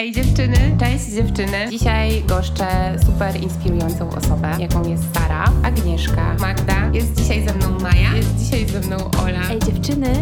Ej 0.00 0.12
dziewczyny, 0.12 0.56
cześć 0.80 1.04
dziewczyny. 1.04 1.68
Dzisiaj 1.70 2.22
goszczę 2.22 2.66
super 3.06 3.42
inspirującą 3.42 4.10
osobę, 4.10 4.56
jaką 4.58 4.88
jest 4.88 5.02
Sara, 5.14 5.44
Agnieszka, 5.64 6.36
Magda. 6.38 6.90
Jest 6.92 7.14
dzisiaj 7.14 7.48
ze 7.48 7.54
mną 7.54 7.78
Maja, 7.80 8.16
jest 8.16 8.36
dzisiaj 8.36 8.66
ze 8.66 8.80
mną 8.80 8.96
Ola. 9.22 9.50
Ej 9.50 9.58
dziewczyny. 9.58 10.12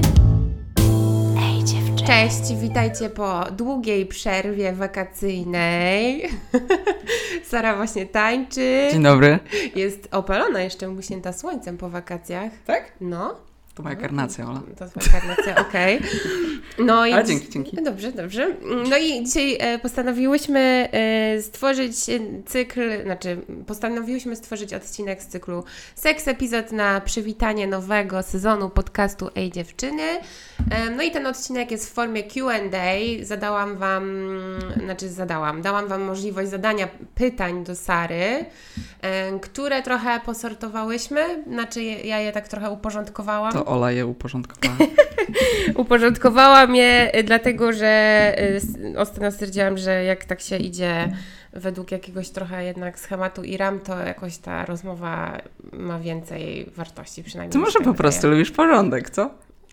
Ej 1.42 1.64
dziewczyny. 1.64 2.06
Cześć, 2.06 2.60
witajcie 2.60 3.10
po 3.10 3.44
długiej 3.52 4.06
przerwie 4.06 4.72
wakacyjnej. 4.72 6.28
Sara 7.50 7.76
właśnie 7.76 8.06
tańczy. 8.06 8.88
Dzień 8.92 9.02
dobry. 9.02 9.38
Jest 9.76 10.08
opalona 10.10 10.60
jeszcze, 10.60 10.88
musięta 10.88 11.32
słońcem 11.32 11.78
po 11.78 11.90
wakacjach. 11.90 12.52
Tak? 12.66 12.92
No. 13.00 13.47
To 13.78 13.82
moja 13.82 13.96
karnacja, 13.96 14.48
Ola. 14.48 14.60
To 14.78 14.88
twoja 14.88 15.20
karnacja, 15.20 15.56
okej. 15.68 16.00
No 16.78 17.06
i 17.06 17.12
Ale 17.12 17.24
dzięki, 17.24 17.50
dzięki. 17.50 17.76
Dobrze, 17.82 18.12
dobrze. 18.12 18.54
No 18.90 18.96
i 18.96 19.24
dzisiaj 19.24 19.56
e, 19.60 19.78
postanowiłyśmy 19.78 20.88
e, 20.92 21.42
stworzyć 21.42 21.96
cykl, 22.46 23.02
znaczy 23.02 23.36
postanowiłyśmy 23.66 24.36
stworzyć 24.36 24.74
odcinek 24.74 25.22
z 25.22 25.26
cyklu 25.26 25.64
Seks 25.94 26.28
Epizod 26.28 26.72
na 26.72 27.00
przywitanie 27.00 27.66
nowego 27.66 28.22
sezonu 28.22 28.70
podcastu 28.70 29.30
Ej 29.36 29.52
Dziewczyny. 29.52 30.02
E, 30.70 30.90
No 30.96 31.02
i 31.02 31.10
ten 31.10 31.26
odcinek 31.26 31.70
jest 31.70 31.90
w 31.90 31.92
formie 31.92 32.22
Q&A. 32.22 33.24
Zadałam 33.24 33.76
Wam, 33.76 34.28
znaczy 34.84 35.08
zadałam, 35.08 35.62
dałam 35.62 35.88
Wam 35.88 36.02
możliwość 36.02 36.50
zadania 36.50 36.88
pytań 37.14 37.64
do 37.64 37.76
Sary, 37.76 38.44
które 39.42 39.82
trochę 39.82 40.20
posortowałyśmy, 40.20 41.44
znaczy 41.46 41.82
ja 41.82 42.18
je 42.18 42.32
tak 42.32 42.48
trochę 42.48 42.70
uporządkowałam. 42.70 43.52
To 43.52 43.66
Ola 43.68 43.92
je 43.92 44.06
uporządkowała. 44.06 44.76
Uporządkowałam 45.74 46.76
je 46.76 47.18
y, 47.18 47.22
dlatego, 47.22 47.72
że 47.72 48.34
y, 48.94 48.98
ostatnio 48.98 49.32
stwierdziłam, 49.32 49.78
że 49.78 50.04
jak 50.04 50.24
tak 50.24 50.40
się 50.40 50.56
idzie 50.56 51.12
według 51.52 51.90
jakiegoś 51.92 52.30
trochę 52.30 52.64
jednak 52.64 52.98
schematu 52.98 53.42
i 53.42 53.56
ram, 53.56 53.80
to 53.80 53.98
jakoś 53.98 54.38
ta 54.38 54.64
rozmowa 54.64 55.38
ma 55.72 55.98
więcej 55.98 56.70
wartości 56.76 57.22
przynajmniej. 57.22 57.52
Ty 57.52 57.58
może 57.58 57.72
się 57.72 57.84
po 57.84 57.94
prostu 57.94 58.28
lubisz 58.28 58.50
porządek, 58.50 59.10
co? 59.10 59.30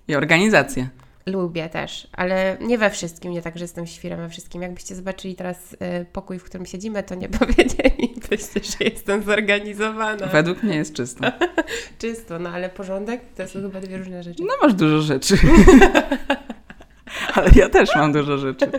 I 0.07 0.15
organizację. 0.15 0.89
Lubię 1.25 1.69
też, 1.69 2.07
ale 2.11 2.57
nie 2.61 2.77
we 2.77 2.89
wszystkim, 2.89 3.31
nie 3.31 3.41
tak, 3.41 3.57
że 3.57 3.63
jestem 3.63 3.87
świrem 3.87 4.19
we 4.19 4.29
wszystkim. 4.29 4.61
Jakbyście 4.61 4.95
zobaczyli 4.95 5.35
teraz 5.35 5.73
y, 5.73 5.77
pokój, 6.13 6.39
w 6.39 6.43
którym 6.43 6.65
siedzimy, 6.65 7.03
to 7.03 7.15
nie 7.15 7.29
powiedzielibyście, 7.39 8.59
że 8.63 8.85
jestem 8.85 9.23
zorganizowana. 9.23 10.27
Według 10.27 10.63
mnie 10.63 10.75
jest 10.75 10.93
czysto. 10.95 11.23
Czysto, 12.01 12.39
no 12.39 12.49
ale 12.49 12.69
porządek 12.69 13.21
to 13.37 13.47
są 13.47 13.61
chyba 13.61 13.81
dwie 13.81 13.97
różne 13.97 14.23
rzeczy. 14.23 14.43
No 14.43 14.53
masz 14.61 14.73
dużo 14.73 15.01
rzeczy. 15.01 15.37
Ale 17.33 17.49
ja 17.55 17.69
też 17.69 17.95
mam 17.95 18.13
dużo 18.13 18.37
rzeczy. 18.37 18.71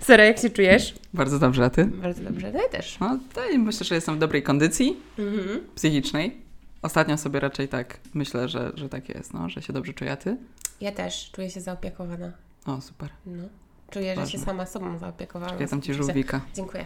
Sara, 0.00 0.24
jak 0.24 0.38
się 0.38 0.50
czujesz? 0.50 0.94
Bardzo 1.14 1.38
dobrze, 1.38 1.64
a 1.64 1.70
ty? 1.70 1.84
Bardzo 1.84 2.22
dobrze, 2.22 2.52
no 2.52 2.62
ja 2.62 2.68
też. 2.68 2.98
No 3.00 3.18
to 3.34 3.40
myślę, 3.58 3.86
że 3.86 3.94
jestem 3.94 4.16
w 4.16 4.18
dobrej 4.18 4.42
kondycji 4.42 4.96
Mhm. 5.18 5.60
psychicznej. 5.74 6.36
Ostatnio 6.82 7.18
sobie 7.18 7.40
raczej 7.40 7.68
tak 7.68 7.98
myślę, 8.14 8.48
że, 8.48 8.72
że 8.74 8.88
tak 8.88 9.08
jest, 9.08 9.34
no, 9.34 9.48
że 9.48 9.62
się 9.62 9.72
dobrze 9.72 9.92
czuję, 9.92 10.12
a 10.12 10.16
ty? 10.16 10.36
Ja 10.80 10.92
też 10.92 11.30
czuję 11.32 11.50
się 11.50 11.60
zaopiekowana. 11.60 12.32
O, 12.66 12.80
super. 12.80 13.08
No. 13.26 13.42
Czuję, 13.90 14.14
że 14.14 14.20
Ważne. 14.20 14.38
się 14.38 14.44
sama 14.44 14.66
sobą 14.66 14.98
zaopiekowałam. 14.98 15.60
Ja 15.60 15.68
tam 15.68 15.82
ci 15.82 15.94
żółwika. 15.94 16.40
Dziękuję. 16.54 16.84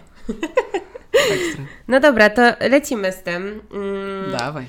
Ekstra. 1.32 1.64
No 1.88 2.00
dobra, 2.00 2.30
to 2.30 2.42
lecimy 2.70 3.12
z 3.12 3.22
tym. 3.22 3.60
Mm, 3.72 4.32
Dawaj. 4.38 4.64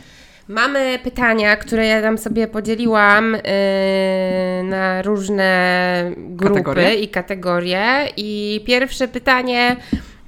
Mamy 0.47 0.99
pytania, 1.03 1.55
które 1.57 1.85
ja 1.85 2.01
tam 2.01 2.17
sobie 2.17 2.47
podzieliłam 2.47 3.33
yy, 3.33 4.63
na 4.63 5.01
różne 5.01 6.11
grupy 6.17 6.53
Kategorie? 6.53 6.95
i 6.95 7.07
kategorie. 7.09 8.09
I 8.17 8.61
pierwsze 8.67 9.07
pytanie, 9.07 9.75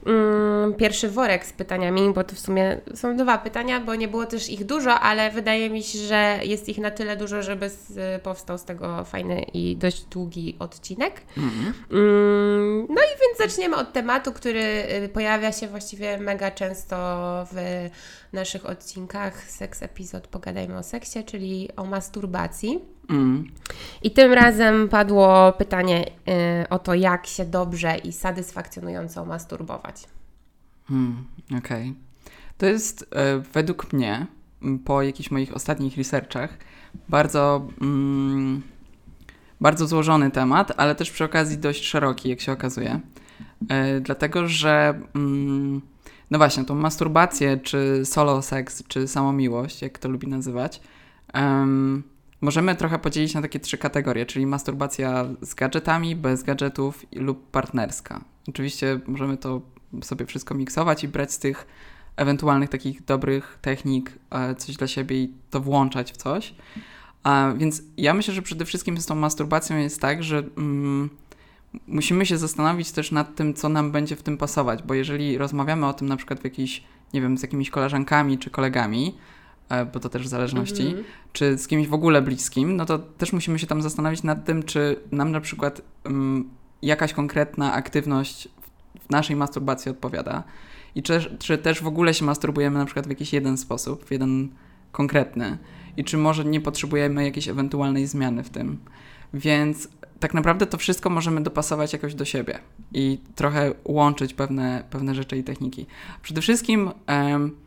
mm, 0.07 0.73
pierwszy 0.73 1.09
worek 1.09 1.45
z 1.45 1.53
pytaniami, 1.53 2.13
bo 2.13 2.23
to 2.23 2.35
w 2.35 2.39
sumie 2.39 2.81
są 2.95 3.17
dwa 3.17 3.37
pytania, 3.37 3.79
bo 3.79 3.95
nie 3.95 4.07
było 4.07 4.25
też 4.25 4.49
ich 4.49 4.65
dużo, 4.65 4.99
ale 4.99 5.31
wydaje 5.31 5.69
mi 5.69 5.83
się, 5.83 5.99
że 5.99 6.39
jest 6.43 6.69
ich 6.69 6.77
na 6.77 6.91
tyle 6.91 7.17
dużo, 7.17 7.43
żeby 7.43 7.69
z, 7.69 8.21
powstał 8.21 8.57
z 8.57 8.63
tego 8.63 9.03
fajny 9.03 9.41
i 9.53 9.75
dość 9.77 10.03
długi 10.03 10.55
odcinek. 10.59 11.21
Mhm. 11.37 11.73
Mm, 11.91 12.87
No 12.89 13.01
i 13.01 13.13
więc 13.21 13.37
zaczniemy 13.51 13.75
od 13.75 13.93
tematu, 13.93 14.31
który 14.33 14.63
y, 15.05 15.09
pojawia 15.13 15.51
się 15.51 15.67
właściwie 15.67 16.17
mega 16.17 16.51
często 16.51 16.95
w 17.51 17.89
naszych 18.33 18.65
odcinkach 18.65 19.43
Seks 19.49 19.83
Epizod 19.83 20.27
Pogadajmy 20.27 20.77
o 20.77 20.83
seksie, 20.83 21.23
czyli 21.23 21.69
o 21.75 21.85
masturbacji. 21.85 22.79
Mm. 23.09 23.51
I 24.03 24.11
tym 24.11 24.33
razem 24.33 24.89
padło 24.89 25.53
pytanie 25.53 26.05
y, 26.63 26.69
o 26.69 26.79
to, 26.79 26.93
jak 26.93 27.27
się 27.27 27.45
dobrze 27.45 27.97
i 27.97 28.13
satysfakcjonująco 28.13 29.25
masturbować. 29.25 30.03
Hmm, 30.87 31.25
Okej. 31.57 31.93
To 32.57 32.65
jest 32.65 33.05
e, 33.15 33.39
według 33.53 33.93
mnie, 33.93 34.27
po 34.85 35.01
jakichś 35.01 35.31
moich 35.31 35.55
ostatnich 35.55 35.97
researchach, 35.97 36.57
bardzo, 37.09 37.67
mm, 37.81 38.61
bardzo 39.61 39.87
złożony 39.87 40.31
temat, 40.31 40.71
ale 40.77 40.95
też 40.95 41.11
przy 41.11 41.23
okazji 41.23 41.57
dość 41.57 41.85
szeroki, 41.85 42.29
jak 42.29 42.41
się 42.41 42.51
okazuje. 42.51 42.99
E, 43.69 43.99
dlatego, 44.01 44.47
że 44.47 45.01
mm, 45.15 45.81
no 46.31 46.37
właśnie, 46.37 46.65
tą 46.65 46.75
masturbację, 46.75 47.57
czy 47.57 48.05
solo 48.05 48.41
seks, 48.41 48.83
czy 48.87 49.07
samomiłość, 49.07 49.81
jak 49.81 49.99
to 49.99 50.09
lubi 50.09 50.27
nazywać, 50.27 50.81
możemy 52.41 52.75
trochę 52.75 52.99
podzielić 52.99 53.33
na 53.33 53.41
takie 53.41 53.59
trzy 53.59 53.77
kategorie, 53.77 54.25
czyli 54.25 54.45
masturbacja 54.45 55.25
z 55.41 55.53
gadżetami, 55.53 56.15
bez 56.15 56.43
gadżetów 56.43 57.05
lub 57.15 57.51
partnerska. 57.51 58.21
Oczywiście 58.47 58.99
możemy 59.07 59.37
to 59.37 59.61
sobie 60.01 60.25
wszystko 60.25 60.55
miksować 60.55 61.03
i 61.03 61.07
brać 61.07 61.33
z 61.33 61.39
tych 61.39 61.67
ewentualnych 62.15 62.69
takich 62.69 63.05
dobrych 63.05 63.57
technik 63.61 64.11
e, 64.29 64.55
coś 64.55 64.75
dla 64.75 64.87
siebie 64.87 65.23
i 65.23 65.33
to 65.49 65.59
włączać 65.59 66.11
w 66.11 66.17
coś. 66.17 66.55
A, 67.23 67.53
więc 67.57 67.83
ja 67.97 68.13
myślę, 68.13 68.33
że 68.33 68.41
przede 68.41 68.65
wszystkim 68.65 68.97
z 68.97 69.05
tą 69.05 69.15
masturbacją 69.15 69.77
jest 69.77 70.01
tak, 70.01 70.23
że 70.23 70.43
mm, 70.57 71.09
musimy 71.87 72.25
się 72.25 72.37
zastanowić 72.37 72.91
też 72.91 73.11
nad 73.11 73.35
tym, 73.35 73.53
co 73.53 73.69
nam 73.69 73.91
będzie 73.91 74.15
w 74.15 74.23
tym 74.23 74.37
pasować, 74.37 74.83
bo 74.83 74.93
jeżeli 74.93 75.37
rozmawiamy 75.37 75.87
o 75.87 75.93
tym 75.93 76.07
na 76.07 76.17
przykład 76.17 76.39
w 76.39 76.43
nie 77.13 77.21
wiem, 77.21 77.37
z 77.37 77.41
jakimiś 77.41 77.69
koleżankami 77.69 78.37
czy 78.37 78.49
kolegami, 78.49 79.15
bo 79.93 79.99
to 79.99 80.09
też 80.09 80.23
w 80.23 80.27
zależności, 80.27 80.87
Mhm. 80.87 81.03
czy 81.33 81.57
z 81.57 81.67
kimś 81.67 81.87
w 81.87 81.93
ogóle 81.93 82.21
bliskim, 82.21 82.75
no 82.75 82.85
to 82.85 82.99
też 82.99 83.33
musimy 83.33 83.59
się 83.59 83.67
tam 83.67 83.81
zastanowić 83.81 84.23
nad 84.23 84.45
tym, 84.45 84.63
czy 84.63 84.99
nam 85.11 85.31
na 85.31 85.41
przykład 85.41 85.81
mm, 86.03 86.49
jakaś 86.81 87.13
konkretna 87.13 87.73
aktywność 87.73 88.47
w, 88.99 89.09
naszej 89.09 89.35
masturbacji 89.35 89.91
odpowiada 89.91 90.43
i 90.95 91.03
czy, 91.03 91.37
czy 91.39 91.57
też 91.57 91.81
w 91.81 91.87
ogóle 91.87 92.13
się 92.13 92.25
masturbujemy 92.25 92.79
na 92.79 92.85
przykład 92.85 93.07
w 93.07 93.09
jakiś 93.09 93.33
jeden 93.33 93.57
sposób, 93.57 94.05
w 94.05 94.11
jeden 94.11 94.49
konkretny 94.91 95.57
i 95.97 96.03
czy 96.03 96.17
może 96.17 96.45
nie 96.45 96.61
potrzebujemy 96.61 97.23
jakiejś 97.23 97.47
ewentualnej 97.47 98.07
zmiany 98.07 98.43
w 98.43 98.49
tym. 98.49 98.77
Więc 99.33 99.87
tak 100.19 100.33
naprawdę 100.33 100.65
to 100.65 100.77
wszystko 100.77 101.09
możemy 101.09 101.41
dopasować 101.41 101.93
jakoś 101.93 102.15
do 102.15 102.25
siebie 102.25 102.59
i 102.93 103.19
trochę 103.35 103.73
łączyć 103.85 104.33
pewne, 104.33 104.83
pewne 104.89 105.15
rzeczy 105.15 105.37
i 105.37 105.43
techniki. 105.43 105.85
Przede 106.21 106.41
wszystkim 106.41 106.91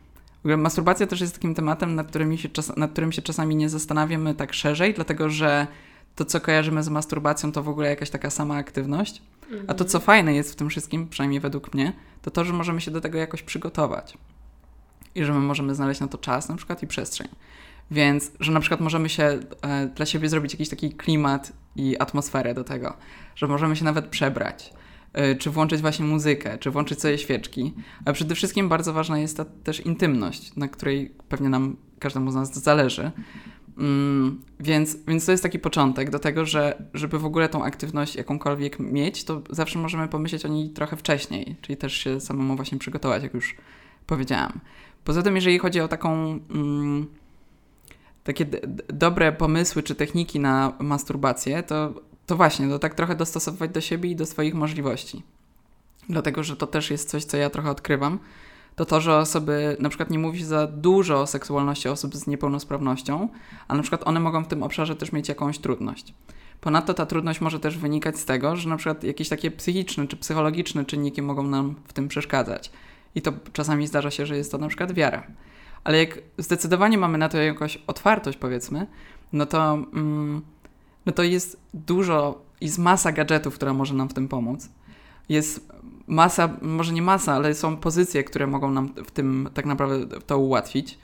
ogóle 0.45 0.57
masturbacja 0.57 1.07
też 1.07 1.21
jest 1.21 1.33
takim 1.33 1.55
tematem, 1.55 1.95
nad 1.95 2.07
którym, 2.07 2.37
się 2.37 2.49
czas, 2.49 2.77
nad 2.77 2.91
którym 2.91 3.11
się 3.11 3.21
czasami 3.21 3.55
nie 3.55 3.69
zastanawiamy 3.69 4.35
tak 4.35 4.53
szerzej, 4.53 4.93
dlatego 4.93 5.29
że 5.29 5.67
to, 6.15 6.25
co 6.25 6.41
kojarzymy 6.41 6.83
z 6.83 6.89
masturbacją, 6.89 7.51
to 7.51 7.63
w 7.63 7.69
ogóle 7.69 7.89
jakaś 7.89 8.09
taka 8.09 8.29
sama 8.29 8.55
aktywność. 8.55 9.21
A 9.67 9.73
to, 9.73 9.85
co 9.85 9.99
fajne 9.99 10.33
jest 10.33 10.51
w 10.51 10.55
tym 10.55 10.69
wszystkim, 10.69 11.07
przynajmniej 11.07 11.39
według 11.39 11.73
mnie, 11.73 11.93
to 12.21 12.31
to, 12.31 12.45
że 12.45 12.53
możemy 12.53 12.81
się 12.81 12.91
do 12.91 13.01
tego 13.01 13.17
jakoś 13.17 13.43
przygotować. 13.43 14.17
I 15.15 15.25
że 15.25 15.33
my 15.33 15.39
możemy 15.39 15.75
znaleźć 15.75 16.01
na 16.01 16.07
to 16.07 16.17
czas 16.17 16.49
na 16.49 16.55
przykład 16.55 16.83
i 16.83 16.87
przestrzeń. 16.87 17.27
Więc, 17.91 18.31
że 18.39 18.51
na 18.51 18.59
przykład 18.59 18.81
możemy 18.81 19.09
się 19.09 19.39
e, 19.61 19.87
dla 19.95 20.05
siebie 20.05 20.29
zrobić 20.29 20.53
jakiś 20.53 20.69
taki 20.69 20.91
klimat 20.91 21.53
i 21.75 21.97
atmosferę 21.99 22.53
do 22.53 22.63
tego, 22.63 22.93
że 23.35 23.47
możemy 23.47 23.75
się 23.75 23.85
nawet 23.85 24.07
przebrać, 24.07 24.73
czy 25.39 25.49
włączyć 25.49 25.81
właśnie 25.81 26.05
muzykę, 26.05 26.57
czy 26.57 26.71
włączyć 26.71 27.01
sobie 27.01 27.17
świeczki. 27.17 27.73
A 28.05 28.13
przede 28.13 28.35
wszystkim 28.35 28.69
bardzo 28.69 28.93
ważna 28.93 29.19
jest 29.19 29.37
ta 29.37 29.45
też 29.45 29.79
intymność, 29.79 30.55
na 30.55 30.67
której 30.67 31.11
pewnie 31.29 31.49
nam, 31.49 31.77
każdemu 31.99 32.31
z 32.31 32.35
nas 32.35 32.63
zależy. 32.63 33.11
Mm, 33.77 34.41
więc, 34.59 34.97
więc 35.07 35.25
to 35.25 35.31
jest 35.31 35.43
taki 35.43 35.59
początek 35.59 36.09
do 36.09 36.19
tego, 36.19 36.45
że 36.45 36.83
żeby 36.93 37.19
w 37.19 37.25
ogóle 37.25 37.49
tą 37.49 37.63
aktywność 37.63 38.15
jakąkolwiek 38.15 38.79
mieć, 38.79 39.23
to 39.23 39.41
zawsze 39.49 39.79
możemy 39.79 40.07
pomyśleć 40.07 40.45
o 40.45 40.47
niej 40.47 40.69
trochę 40.69 40.97
wcześniej, 40.97 41.55
czyli 41.61 41.77
też 41.77 41.93
się 41.93 42.21
samemu 42.21 42.55
właśnie 42.55 42.77
przygotować, 42.77 43.23
jak 43.23 43.33
już 43.33 43.55
powiedziałam. 44.07 44.59
Poza 45.03 45.21
tym, 45.21 45.35
jeżeli 45.35 45.59
chodzi 45.59 45.79
o 45.79 45.87
taką 45.87 46.39
mm, 46.49 47.07
takie 48.23 48.45
dobre 48.93 49.31
pomysły 49.31 49.83
czy 49.83 49.95
techniki 49.95 50.39
na 50.39 50.73
masturbację, 50.79 51.63
to, 51.63 51.93
to 52.31 52.35
właśnie, 52.35 52.69
to 52.69 52.79
tak 52.79 52.95
trochę 52.95 53.15
dostosowywać 53.15 53.71
do 53.71 53.81
siebie 53.81 54.09
i 54.09 54.15
do 54.15 54.25
swoich 54.25 54.53
możliwości. 54.53 55.23
Dlatego, 56.09 56.43
że 56.43 56.55
to 56.57 56.67
też 56.67 56.91
jest 56.91 57.09
coś, 57.09 57.23
co 57.23 57.37
ja 57.37 57.49
trochę 57.49 57.69
odkrywam, 57.71 58.19
to 58.75 58.85
to, 58.85 59.01
że 59.01 59.17
osoby, 59.17 59.77
na 59.79 59.89
przykład 59.89 60.09
nie 60.09 60.19
mówi 60.19 60.39
się 60.39 60.45
za 60.45 60.67
dużo 60.67 61.21
o 61.21 61.27
seksualności 61.27 61.89
osób 61.89 62.15
z 62.15 62.27
niepełnosprawnością, 62.27 63.29
a 63.67 63.75
na 63.75 63.81
przykład 63.81 64.07
one 64.07 64.19
mogą 64.19 64.43
w 64.43 64.47
tym 64.47 64.63
obszarze 64.63 64.95
też 64.95 65.11
mieć 65.11 65.29
jakąś 65.29 65.59
trudność. 65.59 66.13
Ponadto 66.61 66.93
ta 66.93 67.05
trudność 67.05 67.41
może 67.41 67.59
też 67.59 67.77
wynikać 67.77 68.19
z 68.19 68.25
tego, 68.25 68.55
że 68.55 68.69
na 68.69 68.77
przykład 68.77 69.03
jakieś 69.03 69.29
takie 69.29 69.51
psychiczne 69.51 70.07
czy 70.07 70.17
psychologiczne 70.17 70.85
czynniki 70.85 71.21
mogą 71.21 71.43
nam 71.43 71.75
w 71.87 71.93
tym 71.93 72.07
przeszkadzać. 72.07 72.71
I 73.15 73.21
to 73.21 73.33
czasami 73.53 73.87
zdarza 73.87 74.11
się, 74.11 74.25
że 74.25 74.37
jest 74.37 74.51
to 74.51 74.57
na 74.57 74.67
przykład 74.67 74.91
wiara. 74.91 75.23
Ale 75.83 75.97
jak 75.97 76.19
zdecydowanie 76.37 76.97
mamy 76.97 77.17
na 77.17 77.29
to 77.29 77.37
jakąś 77.37 77.77
otwartość, 77.87 78.37
powiedzmy, 78.37 78.87
no 79.33 79.45
to, 79.45 79.73
mm, 79.73 80.41
no 81.05 81.11
to 81.11 81.23
jest 81.23 81.59
dużo, 81.73 82.41
jest 82.61 82.77
masa 82.77 83.11
gadżetów, 83.11 83.55
która 83.55 83.73
może 83.73 83.93
nam 83.93 84.09
w 84.09 84.13
tym 84.13 84.27
pomóc. 84.27 84.69
Jest 85.29 85.71
masa, 86.07 86.49
może 86.61 86.93
nie 86.93 87.01
masa, 87.01 87.33
ale 87.33 87.55
są 87.55 87.77
pozycje, 87.77 88.23
które 88.23 88.47
mogą 88.47 88.71
nam 88.71 88.93
w 89.05 89.11
tym 89.11 89.49
tak 89.53 89.65
naprawdę 89.65 90.19
to 90.19 90.39
ułatwić. 90.39 90.99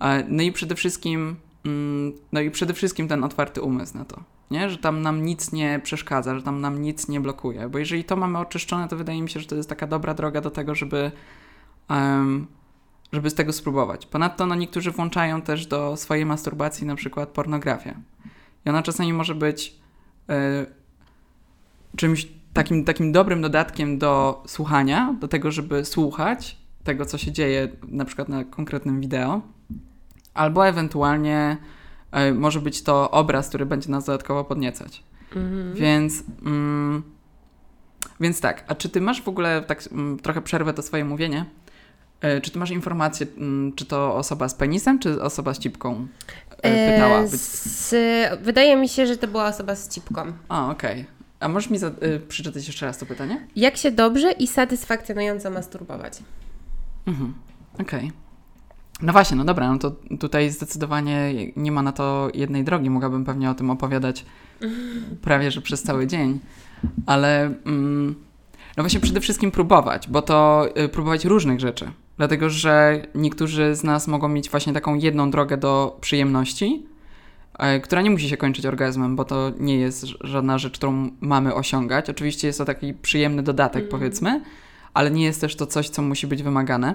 E, 0.00 0.24
no 0.28 0.42
i 0.42 0.52
przede 0.52 0.74
wszystkim, 0.74 1.36
mm, 1.64 2.12
no 2.32 2.40
i 2.40 2.50
przede 2.50 2.74
wszystkim 2.74 3.08
ten 3.08 3.24
otwarty 3.24 3.62
umysł 3.62 3.98
na 3.98 4.04
to, 4.04 4.22
nie? 4.50 4.70
że 4.70 4.78
tam 4.78 5.02
nam 5.02 5.24
nic 5.24 5.52
nie 5.52 5.80
przeszkadza, 5.84 6.34
że 6.34 6.42
tam 6.42 6.60
nam 6.60 6.82
nic 6.82 7.08
nie 7.08 7.20
blokuje. 7.20 7.68
Bo 7.68 7.78
jeżeli 7.78 8.04
to 8.04 8.16
mamy 8.16 8.38
oczyszczone, 8.38 8.88
to 8.88 8.96
wydaje 8.96 9.22
mi 9.22 9.30
się, 9.30 9.40
że 9.40 9.46
to 9.46 9.54
jest 9.54 9.68
taka 9.68 9.86
dobra 9.86 10.14
droga 10.14 10.40
do 10.40 10.50
tego, 10.50 10.74
żeby, 10.74 11.12
żeby 13.12 13.30
z 13.30 13.34
tego 13.34 13.52
spróbować. 13.52 14.06
Ponadto 14.06 14.46
no, 14.46 14.54
niektórzy 14.54 14.90
włączają 14.90 15.42
też 15.42 15.66
do 15.66 15.96
swojej 15.96 16.26
masturbacji 16.26 16.86
na 16.86 16.94
przykład 16.94 17.28
pornografię. 17.28 17.94
I 18.68 18.70
ona 18.70 18.82
czasami 18.82 19.12
może 19.12 19.34
być 19.34 19.74
y, 20.30 20.34
czymś 21.96 22.28
takim, 22.52 22.84
takim 22.84 23.12
dobrym 23.12 23.42
dodatkiem 23.42 23.98
do 23.98 24.42
słuchania, 24.46 25.14
do 25.20 25.28
tego, 25.28 25.50
żeby 25.50 25.84
słuchać 25.84 26.58
tego, 26.84 27.06
co 27.06 27.18
się 27.18 27.32
dzieje 27.32 27.68
na 27.88 28.04
przykład 28.04 28.28
na 28.28 28.44
konkretnym 28.44 29.00
wideo, 29.00 29.42
albo 30.34 30.66
ewentualnie 30.66 31.56
y, 32.30 32.34
może 32.34 32.60
być 32.60 32.82
to 32.82 33.10
obraz, 33.10 33.48
który 33.48 33.66
będzie 33.66 33.90
nas 33.90 34.04
dodatkowo 34.04 34.44
podniecać. 34.44 35.04
Mhm. 35.36 35.74
Więc, 35.74 36.24
mm, 36.46 37.02
więc 38.20 38.40
tak, 38.40 38.64
a 38.68 38.74
czy 38.74 38.88
ty 38.88 39.00
masz 39.00 39.22
w 39.22 39.28
ogóle, 39.28 39.62
tak 39.62 39.82
mm, 39.92 40.18
trochę 40.18 40.42
przerwę 40.42 40.74
to 40.74 40.82
swoje 40.82 41.04
mówienie, 41.04 41.44
czy 42.42 42.50
ty 42.50 42.58
masz 42.58 42.70
informację, 42.70 43.26
mm, 43.36 43.72
czy 43.72 43.86
to 43.86 44.14
osoba 44.14 44.48
z 44.48 44.54
penisem, 44.54 44.98
czy 44.98 45.22
osoba 45.22 45.54
z 45.54 45.58
cipką 45.58 46.06
pytała? 46.62 47.26
Z, 47.26 47.94
wydaje 48.42 48.76
mi 48.76 48.88
się, 48.88 49.06
że 49.06 49.16
to 49.16 49.28
była 49.28 49.48
osoba 49.48 49.74
z 49.74 49.88
cipką. 49.88 50.32
A, 50.48 50.70
okej. 50.70 50.92
Okay. 50.92 51.18
A 51.40 51.48
możesz 51.48 51.70
mi 51.70 51.78
za, 51.78 51.88
y, 51.88 52.20
przeczytać 52.28 52.66
jeszcze 52.66 52.86
raz 52.86 52.98
to 52.98 53.06
pytanie? 53.06 53.46
Jak 53.56 53.76
się 53.76 53.90
dobrze 53.90 54.32
i 54.32 54.46
satysfakcjonująco 54.46 55.50
masturbować? 55.50 56.18
Mhm, 57.06 57.34
okej. 57.74 58.06
Okay. 58.06 58.12
No 59.02 59.12
właśnie, 59.12 59.36
no 59.36 59.44
dobra, 59.44 59.72
no 59.72 59.78
to 59.78 59.90
tutaj 60.20 60.50
zdecydowanie 60.50 61.32
nie 61.56 61.72
ma 61.72 61.82
na 61.82 61.92
to 61.92 62.30
jednej 62.34 62.64
drogi. 62.64 62.90
Mogłabym 62.90 63.24
pewnie 63.24 63.50
o 63.50 63.54
tym 63.54 63.70
opowiadać 63.70 64.24
prawie, 65.22 65.50
że 65.50 65.60
przez 65.60 65.82
cały 65.82 66.06
dzień. 66.06 66.40
Ale 67.06 67.44
mm, 67.44 68.14
no 68.76 68.82
właśnie 68.82 69.00
przede 69.00 69.20
wszystkim 69.20 69.50
próbować, 69.50 70.08
bo 70.08 70.22
to 70.22 70.68
y, 70.84 70.88
próbować 70.88 71.24
różnych 71.24 71.60
rzeczy. 71.60 71.90
Dlatego, 72.18 72.50
że 72.50 73.02
niektórzy 73.14 73.74
z 73.74 73.84
nas 73.84 74.08
mogą 74.08 74.28
mieć 74.28 74.50
właśnie 74.50 74.72
taką 74.72 74.94
jedną 74.94 75.30
drogę 75.30 75.56
do 75.56 75.98
przyjemności, 76.00 76.86
E, 77.58 77.80
która 77.80 78.02
nie 78.02 78.10
musi 78.10 78.28
się 78.28 78.36
kończyć 78.36 78.66
orgazmem, 78.66 79.16
bo 79.16 79.24
to 79.24 79.52
nie 79.60 79.76
jest 79.76 80.06
żadna 80.20 80.58
rzecz, 80.58 80.74
którą 80.74 81.10
mamy 81.20 81.54
osiągać. 81.54 82.10
Oczywiście 82.10 82.46
jest 82.46 82.58
to 82.58 82.64
taki 82.64 82.94
przyjemny 82.94 83.42
dodatek, 83.42 83.80
mm. 83.80 83.90
powiedzmy, 83.90 84.42
ale 84.94 85.10
nie 85.10 85.24
jest 85.24 85.40
też 85.40 85.56
to 85.56 85.66
coś, 85.66 85.88
co 85.88 86.02
musi 86.02 86.26
być 86.26 86.42
wymagane. 86.42 86.94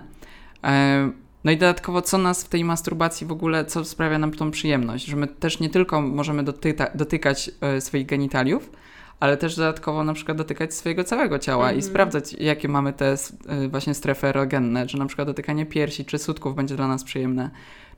E, 0.63 1.11
no 1.43 1.51
i 1.51 1.57
dodatkowo, 1.57 2.01
co 2.01 2.17
nas 2.17 2.43
w 2.43 2.49
tej 2.49 2.63
masturbacji 2.63 3.27
w 3.27 3.31
ogóle, 3.31 3.65
co 3.65 3.85
sprawia 3.85 4.19
nam 4.19 4.31
tą 4.31 4.51
przyjemność, 4.51 5.05
że 5.05 5.15
my 5.15 5.27
też 5.27 5.59
nie 5.59 5.69
tylko 5.69 6.01
możemy 6.01 6.43
dotyka, 6.43 6.91
dotykać 6.95 7.51
e, 7.61 7.81
swoich 7.81 8.05
genitaliów, 8.05 8.69
ale 9.23 9.37
też 9.37 9.55
dodatkowo 9.55 10.03
na 10.03 10.13
przykład 10.13 10.37
dotykać 10.37 10.73
swojego 10.73 11.03
całego 11.03 11.39
ciała 11.39 11.63
mm 11.63 11.73
-hmm. 11.73 11.77
i 11.77 11.79
mhm. 11.79 11.91
sprawdzać, 11.91 12.33
jakie 12.33 12.67
mamy 12.67 12.93
te 12.93 13.15
właśnie 13.69 13.93
strefy 13.93 14.27
erogenne, 14.27 14.87
czy 14.87 14.97
na 14.97 15.05
przykład 15.05 15.27
dotykanie 15.27 15.65
piersi 15.65 16.05
czy 16.05 16.17
sutków 16.17 16.55
będzie 16.55 16.75
dla 16.75 16.87
nas 16.87 17.03
przyjemne, 17.03 17.49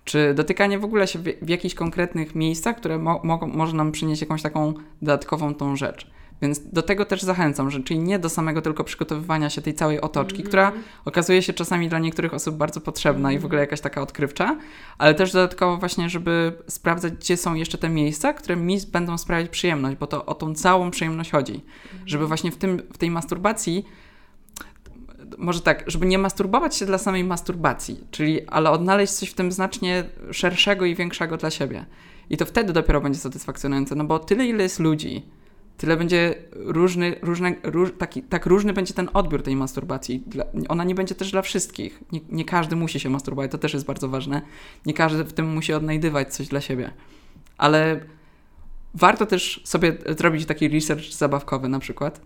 czy 0.04 0.34
dotykanie 0.34 0.80
w 0.80 0.86
ogóle 0.86 1.08
się 1.08 1.20
w, 1.20 1.24
w 1.42 1.50
jakichś 1.50 1.76
konkretnych 1.76 2.36
miejscach, 2.36 2.78
które 2.78 2.98
mo, 2.98 3.22
mo, 3.24 3.48
może 3.48 3.76
nam 3.76 3.92
przynieść 3.92 4.22
jakąś 4.22 4.42
taką 4.42 4.74
dodatkową 5.02 5.56
tą 5.56 5.76
rzecz. 5.76 6.08
Więc 6.42 6.70
do 6.74 6.82
tego 6.82 7.06
też 7.06 7.22
zachęcam, 7.22 7.72
że 7.72 7.80
czyli 7.80 8.00
nie 8.00 8.20
do 8.20 8.30
samego 8.30 8.62
tylko 8.62 8.84
przygotowywania 8.84 9.50
się 9.50 9.62
tej 9.62 9.74
całej 9.74 10.02
otoczki, 10.02 10.36
mm 10.36 10.46
-hmm. 10.46 10.48
która 10.48 10.72
okazuje 11.06 11.42
się 11.42 11.54
czasami 11.54 11.90
dla 11.90 12.00
niektórych 12.00 12.34
osób 12.34 12.56
bardzo 12.56 12.82
potrzebna 12.82 13.30
mm 13.30 13.32
-hmm. 13.32 13.40
i 13.40 13.42
w 13.42 13.46
ogóle 13.46 13.62
jakaś 13.62 13.82
taka 13.82 14.02
odkrywcza, 14.02 14.58
ale 14.98 15.14
też 15.14 15.32
dodatkowo 15.32 15.78
właśnie, 15.78 16.10
żeby 16.10 16.54
sprawdzać, 16.68 17.14
gdzie 17.14 17.38
są 17.38 17.54
jeszcze 17.54 17.78
te 17.78 17.90
miejsca, 17.90 18.34
które 18.34 18.56
mi 18.56 18.78
będą 18.92 19.18
sprawiać 19.18 19.50
przyjemność, 19.50 19.98
bo 19.98 20.08
to 20.08 20.26
o 20.26 20.36
tą 20.36 20.56
całą 20.56 20.92
przyjemność 20.92 21.32
chodzi. 21.32 21.54
Mm 21.54 21.64
-hmm. 21.66 22.02
Żeby 22.06 22.28
właśnie 22.28 22.52
w, 22.52 22.58
tym, 22.58 22.82
w 22.94 22.98
tej 22.98 23.12
masturbacji 23.12 23.86
może 25.38 25.62
tak, 25.62 25.84
żeby 25.88 26.06
nie 26.06 26.18
masturbować 26.18 26.76
się 26.76 26.86
dla 26.86 26.98
samej 26.98 27.24
masturbacji, 27.24 28.04
czyli 28.12 28.48
ale 28.48 28.72
odnaleźć 28.72 29.14
coś 29.14 29.30
w 29.30 29.34
tym 29.34 29.52
znacznie 29.52 30.04
szerszego 30.32 30.86
i 30.86 30.96
większego 30.96 31.38
dla 31.38 31.52
siebie. 31.52 31.86
I 32.30 32.38
to 32.38 32.46
wtedy 32.46 32.74
dopiero 32.74 33.02
będzie 33.02 33.20
satysfakcjonujące, 33.20 33.96
no 33.96 34.04
bo 34.04 34.20
tyle, 34.20 34.46
ile 34.46 34.64
jest 34.64 34.80
ludzi, 34.80 35.26
tyle 35.78 35.98
będzie 35.98 36.36
różny, 36.54 37.16
różne, 37.22 37.56
róż, 37.64 37.90
taki, 37.98 38.24
tak 38.24 38.46
różny 38.46 38.74
będzie 38.74 38.94
ten 38.94 39.10
odbiór 39.14 39.44
tej 39.44 39.56
masturbacji. 39.56 40.24
Dla, 40.28 40.46
ona 40.70 40.84
nie 40.84 40.96
będzie 40.96 41.16
też 41.16 41.32
dla 41.32 41.42
wszystkich. 41.42 42.04
Nie, 42.12 42.20
nie, 42.30 42.46
każdy 42.46 42.76
musi 42.76 43.00
się 43.00 43.10
masturbować, 43.10 43.52
to 43.52 43.58
też 43.58 43.74
jest 43.74 43.86
bardzo 43.86 44.10
ważne. 44.10 44.42
Nie 44.86 44.94
każdy 44.94 45.24
w 45.24 45.34
tym 45.34 45.54
musi 45.54 45.74
odnajdywać 45.74 46.34
coś 46.34 46.48
dla 46.48 46.62
siebie. 46.62 46.92
Ale 47.58 48.00
warto 48.94 49.26
też 49.26 49.62
sobie 49.64 49.98
zrobić 50.18 50.46
taki 50.46 50.70
research 50.70 51.14
zabawkowy 51.14 51.70
na 51.70 51.80
przykład. 51.80 52.22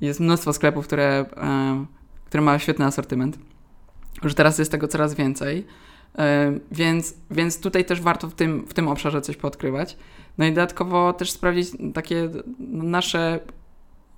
Jest 0.00 0.20
mnóstwo 0.20 0.52
sklepów, 0.52 0.86
które... 0.86 1.24
Yy, 1.36 2.02
który 2.32 2.42
ma 2.42 2.58
świetny 2.58 2.84
asortyment. 2.84 3.38
Już 4.24 4.34
teraz 4.34 4.58
jest 4.58 4.70
tego 4.70 4.88
coraz 4.88 5.14
więcej. 5.14 5.66
E, 6.18 6.52
więc, 6.70 7.14
więc 7.30 7.60
tutaj 7.60 7.84
też 7.84 8.00
warto 8.00 8.28
w 8.28 8.34
tym, 8.34 8.66
w 8.66 8.74
tym 8.74 8.88
obszarze 8.88 9.22
coś 9.22 9.36
podkrywać. 9.36 9.96
No 10.38 10.46
i 10.46 10.52
dodatkowo 10.52 11.12
też 11.12 11.30
sprawdzić 11.30 11.68
takie 11.94 12.30
nasze, 12.68 13.40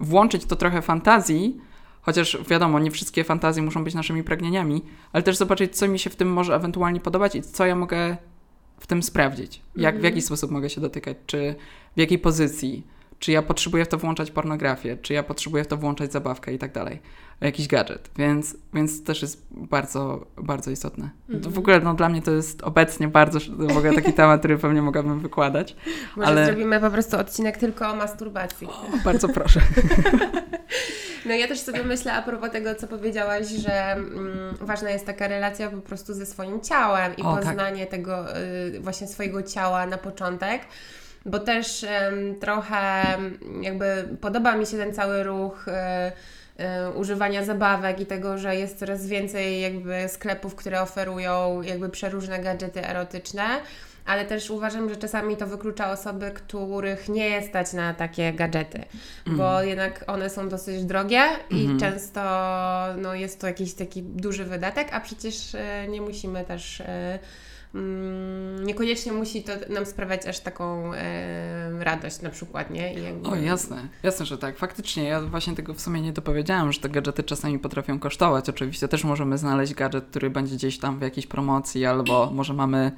włączyć 0.01 0.45
to 0.45 0.57
trochę 0.57 0.83
fantazji, 0.83 1.61
chociaż 2.03 2.39
wiadomo, 2.49 2.79
nie 2.79 2.91
wszystkie 2.91 3.25
fantazje 3.25 3.63
muszą 3.63 3.85
być 3.85 3.95
naszymi 3.95 4.25
pragnieniami, 4.25 4.83
ale 5.13 5.23
też 5.23 5.37
zobaczyć, 5.37 5.77
co 5.77 5.89
mi 5.89 5.99
się 5.99 6.11
w 6.11 6.17
tym 6.17 6.33
może 6.33 6.55
ewentualnie 6.55 7.01
podobać 7.01 7.35
i 7.35 7.43
co 7.43 7.67
ja 7.67 7.77
mogę 7.77 8.17
w 8.81 8.87
tym 8.87 9.03
sprawdzić. 9.03 9.63
Jak, 9.77 9.95
w 9.95 10.03
jaki 10.03 10.17
mhm. 10.17 10.23
sposób 10.23 10.51
mogę 10.51 10.71
się 10.71 10.81
dotykać, 10.81 11.17
czy 11.27 11.55
w 11.97 12.01
jakiej 12.01 12.19
pozycji, 12.19 12.87
czy 13.25 13.33
ja 13.33 13.43
potrzebuję 13.43 13.85
w 13.85 13.89
to 13.89 13.99
włączać 13.99 14.31
pornografię, 14.31 14.97
czy 14.97 15.13
ja 15.13 15.23
potrzebuję 15.23 15.65
w 15.65 15.67
to 15.67 15.77
włączać 15.77 16.13
zabawkę 16.13 16.53
i 16.53 16.59
tak 16.59 16.73
dalej, 16.73 17.01
jakiś 17.41 17.69
gadżet, 17.69 18.11
więc, 18.17 18.57
więc 18.75 19.05
też 19.05 19.23
jest 19.23 19.47
bardzo, 19.51 20.27
bardzo 20.37 20.71
istotne. 20.71 21.11
Mm-hmm. 21.31 21.49
W 21.49 21.59
ogóle 21.59 21.81
no, 21.81 21.95
dla 21.95 22.09
mnie 22.09 22.23
to 22.23 22.31
jest 22.31 22.63
obecnie 22.63 23.09
bardzo 23.09 23.39
w 23.59 23.77
ogóle 23.77 23.95
taki 23.95 24.13
temat, 24.13 24.39
który 24.39 24.59
pewnie 24.59 24.83
mogłabym 24.83 25.21
wykładać. 25.21 25.77
Może 26.17 26.29
ale... 26.29 26.47
zrobimy 26.47 26.81
po 26.81 26.91
prostu 26.91 27.17
odcinek 27.17 27.59
tylko 27.59 27.89
o 27.89 27.97
masturbacji. 27.97 28.67
O, 28.67 28.87
bardzo 29.05 29.29
proszę. 29.29 29.61
No 31.27 31.35
ja 31.35 31.49
też 31.49 31.61
sobie 31.61 31.83
myślę 31.83 32.13
a 32.13 32.23
propos 32.23 32.51
tego, 32.51 32.75
co 32.75 32.87
powiedziałaś, 32.87 33.49
że 33.49 33.93
mm, 33.93 34.57
ważna 34.61 34.91
jest 34.91 35.07
taka 35.07 35.29
relacja 35.29 35.71
po 35.71 35.81
prostu 35.81 36.15
ze 36.15 36.27
swoim 36.27 36.61
ciałem 36.61 37.17
i 37.17 37.23
o, 37.23 37.35
tak. 37.35 37.45
poznanie 37.45 37.81
tak. 37.81 37.91
tego 37.91 38.39
y, 38.39 38.81
właśnie 38.81 39.07
swojego 39.07 39.43
ciała 39.43 39.87
na 39.87 39.99
początek 39.99 40.63
bo 41.27 41.39
też 41.39 41.87
trochę 42.41 43.05
jakby 43.61 44.09
podoba 44.21 44.57
mi 44.57 44.67
się 44.67 44.77
ten 44.77 44.95
cały 44.95 45.23
ruch 45.23 45.69
e, 45.69 46.13
e, 46.57 46.91
używania 46.91 47.45
zabawek 47.45 48.01
i 48.01 48.07
tego, 48.07 48.39
że 48.39 48.57
jest 48.57 48.79
coraz 48.79 49.07
więcej 49.07 49.61
jakby 49.61 50.09
sklepów, 50.09 50.55
które 50.55 50.83
oferują 50.83 51.63
jakby 51.63 51.89
przeróżne 51.89 52.39
gadżety 52.39 52.87
erotyczne 52.89 53.45
ale 54.05 54.25
też 54.25 54.51
uważam, 54.51 54.89
że 54.89 54.97
czasami 54.97 55.37
to 55.37 55.47
wyklucza 55.47 55.93
osoby, 55.93 56.31
których 56.31 57.09
nie 57.09 57.43
stać 57.43 57.73
na 57.73 57.95
takie 57.95 58.33
gadżety, 58.33 58.83
mm. 59.27 59.39
bo 59.39 59.63
jednak 59.63 60.05
one 60.07 60.31
są 60.31 60.49
dosyć 60.49 60.85
drogie 60.85 61.23
i 61.51 61.65
mm. 61.65 61.81
często 61.81 62.21
no, 62.97 63.15
jest 63.15 63.41
to 63.41 63.47
jakiś 63.47 63.75
taki 63.75 64.03
duży 64.03 64.45
wydatek, 64.45 64.89
a 64.93 65.01
przecież 65.01 65.55
e, 65.55 65.89
nie 65.89 66.01
musimy 66.01 66.45
też 66.45 66.83
niekoniecznie 68.65 69.13
musi 69.13 69.43
to 69.43 69.53
nam 69.69 69.87
sprawiać 69.87 70.27
aż 70.27 70.41
taką 70.41 70.95
e, 70.95 71.85
radość 71.85 72.23
na 72.23 72.31
przykład, 72.31 72.71
nie? 72.71 72.95
Jakby... 72.95 73.29
O, 73.29 73.37
jasne, 73.37 73.89
jasne, 74.03 74.27
że 74.27 74.39
tak. 74.39 74.59
Faktycznie, 74.59 75.05
ja 75.05 75.21
właśnie 75.21 75.55
tego 75.55 75.75
w 75.75 75.81
sumie 75.81 76.01
nie 76.01 76.13
dopowiedziałam, 76.13 76.73
że 76.73 76.81
te 76.81 76.89
gadżety 76.89 77.23
czasami 77.23 77.59
potrafią 77.59 77.99
kosztować. 77.99 78.49
Oczywiście 78.49 78.89
też 78.89 79.05
możemy 79.05 79.39
znaleźć 79.39 79.75
gadżet, 79.75 80.05
który 80.05 80.31
będzie 80.31 80.55
gdzieś 80.57 80.79
tam 80.79 80.99
w 80.99 81.03
jakiejś 81.03 81.27
promocji, 81.27 81.87
albo 81.87 82.31
może 82.31 82.55
mamy 82.55 82.93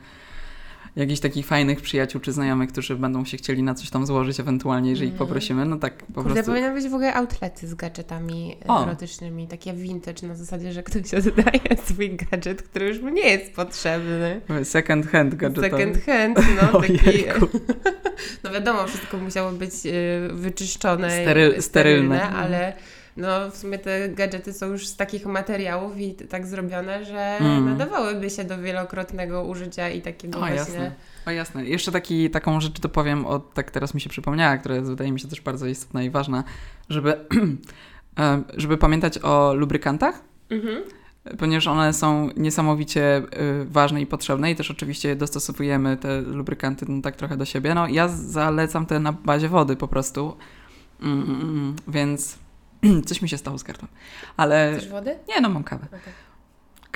jakichś 0.96 1.20
takich 1.20 1.46
fajnych 1.46 1.80
przyjaciół 1.80 2.20
czy 2.20 2.32
znajomych, 2.32 2.68
którzy 2.72 2.96
będą 2.96 3.24
się 3.24 3.36
chcieli 3.36 3.62
na 3.62 3.74
coś 3.74 3.90
tam 3.90 4.06
złożyć 4.06 4.40
ewentualnie, 4.40 4.90
jeżeli 4.90 5.08
ich 5.08 5.12
Mhm. 5.14 5.28
poprosimy, 5.28 5.64
no 5.64 5.76
tak 5.76 5.96
po 5.96 6.14
Kurde, 6.14 6.30
prostu. 6.34 6.52
powinny 6.52 6.72
być 6.74 6.84
w 6.88 6.94
ogóle 6.94 7.14
outlety 7.14 7.68
z 7.68 7.74
gadżetami 7.74 8.56
e, 8.64 8.68
O. 8.68 8.82
erotycznymi, 8.82 9.46
takie 9.48 9.72
vintage 9.72 10.26
na 10.28 10.34
zasadzie, 10.34 10.72
że 10.72 10.82
ktoś 10.82 11.14
oddaje 11.14 11.76
swój 11.86 12.16
gadżet, 12.16 12.62
który 12.62 12.88
już 12.88 13.00
mu 13.00 13.08
nie 13.08 13.28
jest 13.30 13.52
potrzebny. 13.54 14.40
Second 14.64 15.06
hand 15.06 15.34
gadżetowy. 15.34 15.70
Second 15.70 16.04
hand, 16.04 16.38
no 16.62 16.80
taki... 16.80 17.24
No 18.44 18.50
wiadomo, 18.52 18.86
wszystko 18.86 19.16
musiało 19.18 19.52
być 19.52 19.72
e, 19.86 19.90
wyczyszczone, 20.32 21.08
i 21.22 21.26
Steryl- 21.26 21.60
sterylne. 21.60 22.22
ale 22.30 22.72
no 23.16 23.50
w 23.50 23.56
sumie 23.56 23.78
te 23.78 24.08
gadżety 24.08 24.52
są 24.52 24.66
już 24.66 24.86
z 24.86 24.96
takich 24.96 25.26
materiałów 25.26 25.98
i 25.98 26.14
tak 26.14 26.46
zrobione, 26.46 27.04
że 27.04 27.36
Mm. 27.40 27.64
nadawałyby 27.64 28.30
się 28.30 28.44
do 28.44 28.58
wielokrotnego 28.58 29.42
użycia 29.44 29.88
i 29.90 30.02
takiego 30.02 30.38
O, 30.38 30.40
właśnie... 30.40 30.56
jasne. 30.56 30.92
O 31.26 31.30
jasne. 31.30 31.64
Jeszcze 31.64 31.92
taki, 31.92 32.30
taką 32.30 32.60
rzecz 32.60 32.80
to 32.80 32.88
powiem, 32.88 33.26
o, 33.26 33.38
tak 33.38 33.70
teraz 33.70 33.94
mi 33.94 34.00
się 34.00 34.10
przypomniała, 34.10 34.56
która 34.58 34.74
jest, 34.74 34.88
wydaje 34.88 35.12
mi 35.12 35.20
się 35.20 35.28
też 35.28 35.40
bardzo 35.40 35.66
istotna 35.66 36.02
i 36.02 36.10
ważna, 36.10 36.44
żeby, 36.88 37.14
żeby 38.56 38.78
pamiętać 38.78 39.18
o 39.18 39.54
lubrykantach, 39.54 40.20
Mhm. 40.50 40.82
ponieważ 41.38 41.66
one 41.66 41.92
są 41.92 42.28
niesamowicie 42.36 43.18
y, 43.18 43.64
ważne 43.64 44.00
i 44.02 44.06
potrzebne 44.06 44.50
i 44.50 44.56
też 44.56 44.70
oczywiście 44.70 45.16
dostosowujemy 45.16 45.96
te 45.96 46.20
lubrykanty 46.20 46.86
no, 46.88 47.02
tak 47.02 47.16
trochę 47.16 47.36
do 47.36 47.44
siebie. 47.44 47.74
No 47.74 47.88
ja 47.88 48.08
zalecam 48.08 48.86
te 48.86 49.00
na 49.00 49.12
bazie 49.12 49.48
wody 49.48 49.76
po 49.76 49.88
prostu, 49.88 50.36
mm, 51.02 51.22
mm, 51.22 51.40
mm, 51.40 51.76
więc 51.88 52.38
coś 53.06 53.22
mi 53.22 53.28
się 53.28 53.38
stało 53.38 53.58
z 53.58 53.64
kartą. 53.64 53.86
Ale 54.36 54.74
Chcesz 54.76 54.90
wody? 54.90 55.18
nie, 55.28 55.40
no 55.40 55.48
mam 55.48 55.64
kawę. 55.64 55.86
Okej. 55.86 56.26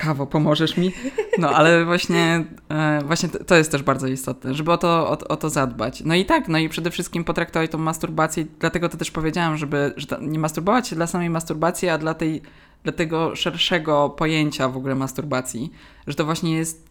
Kawo, 0.01 0.27
pomożesz 0.27 0.77
mi? 0.77 0.93
No, 1.39 1.51
ale 1.51 1.85
właśnie, 1.85 2.45
e, 2.69 3.01
właśnie 3.05 3.29
to, 3.29 3.55
jest 3.55 3.73
też 3.73 3.83
bardzo 3.83 4.07
istotne, 4.07 4.55
żeby 4.55 4.73
o 4.73 4.79
to, 4.79 4.89
o, 4.89 5.29
o 5.29 5.37
to 5.37 5.51
zadbać. 5.51 6.03
No 6.05 6.15
i 6.15 6.25
tak, 6.25 6.49
no 6.49 6.59
i 6.59 6.69
przede 6.69 6.91
wszystkim 6.91 7.25
potraktować 7.25 7.71
tą 7.71 7.79
masturbację, 7.79 8.47
dlatego 8.61 8.89
to 8.89 8.97
też 8.97 9.11
powiedziałam, 9.11 9.57
żeby 9.57 9.95
że 9.97 10.07
nie 10.21 10.39
masturbować 10.39 10.89
się 10.89 10.97
dla 10.97 11.07
samej 11.07 11.31
masturbacji, 11.31 11.89
a 11.89 11.99
dla, 11.99 12.15
tej, 12.15 12.43
dla 12.83 12.93
tego 12.93 13.37
szerszego 13.37 14.11
pojęcia 14.11 14.69
w 14.69 14.77
ogóle 14.77 14.95
masturbacji, 14.95 15.73
że 16.07 16.15
to 16.15 16.25
właśnie 16.25 16.57
jest 16.57 16.91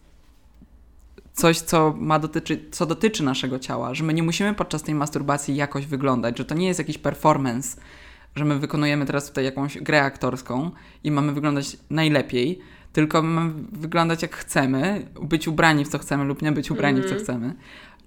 coś, 1.32 1.58
co 1.58 1.94
ma 1.98 2.18
dotyczy, 2.18 2.64
co 2.70 2.86
dotyczy 2.86 3.22
naszego 3.22 3.58
ciała, 3.58 3.94
że 3.94 4.04
my 4.04 4.14
nie 4.14 4.22
musimy 4.22 4.54
podczas 4.54 4.82
tej 4.82 4.94
masturbacji 4.94 5.56
jakoś 5.56 5.86
wyglądać, 5.86 6.38
że 6.38 6.44
to 6.44 6.54
nie 6.54 6.66
jest 6.66 6.78
jakiś 6.78 6.98
performance, 6.98 7.80
że 8.36 8.44
my 8.44 8.58
wykonujemy 8.58 9.06
teraz 9.06 9.28
tutaj 9.28 9.44
jakąś 9.44 9.78
grę 9.78 10.02
aktorską 10.02 10.70
i 11.04 11.10
mamy 11.10 11.32
wyglądać 11.32 11.76
najlepiej, 11.90 12.58
tylko 12.92 13.22
mamy 13.22 13.52
wyglądać 13.72 14.22
jak 14.22 14.36
chcemy, 14.36 15.06
być 15.22 15.48
ubrani 15.48 15.84
w 15.84 15.88
co 15.88 15.98
chcemy 15.98 16.24
lub 16.24 16.42
nie 16.42 16.52
być 16.52 16.70
ubrani 16.70 17.00
w 17.00 17.04
co 17.04 17.08
Mhm. 17.10 17.24
chcemy. 17.24 17.54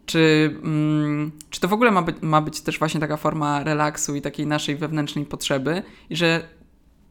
Czy, 0.06 0.56
mm, 0.64 1.32
czy 1.50 1.62
to 1.62 1.68
w 1.68 1.74
ogóle 1.74 1.92
ma 1.92 2.02
być, 2.02 2.16
ma 2.22 2.42
być 2.42 2.62
też 2.62 2.80
właśnie 2.80 3.00
taka 3.00 3.18
forma 3.18 3.64
relaksu 3.64 4.16
i 4.16 4.22
takiej 4.22 4.48
naszej 4.48 4.76
wewnętrznej 4.76 5.26
potrzeby 5.26 5.84
i 6.10 6.16
że 6.16 6.48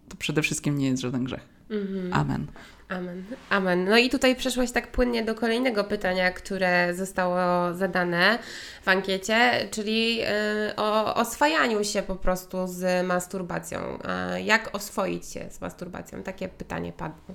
to 0.09 0.17
przede 0.17 0.43
wszystkim 0.43 0.79
nie 0.79 0.87
jest 0.89 1.03
żaden 1.03 1.25
grzech. 1.25 1.49
Mhm. 1.71 2.13
Amen. 2.13 2.47
Amen. 2.97 3.25
Amen. 3.51 3.85
No 3.85 3.99
i 3.99 4.11
tutaj 4.11 4.37
przeszłaś 4.37 4.73
tak 4.73 4.93
płynnie 4.93 5.25
do 5.25 5.35
kolejnego 5.35 5.85
pytania, 5.85 6.31
które 6.31 6.95
zostało 6.95 7.75
zadane 7.75 8.39
w 8.83 8.89
ankiecie, 8.89 9.69
czyli 9.71 10.21
y, 10.21 10.77
o 10.77 11.15
oswajaniu 11.15 11.85
się 11.85 12.03
po 12.03 12.17
prostu 12.17 12.67
z 12.67 13.07
masturbacją. 13.07 13.99
Jak 14.45 14.77
oswoić 14.77 15.27
się 15.27 15.47
z 15.51 15.61
masturbacją? 15.61 16.23
Takie 16.23 16.49
pytanie 16.49 16.93
padło. 16.93 17.35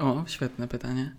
O, 0.00 0.24
świetne 0.26 0.68
pytanie. 0.68 1.12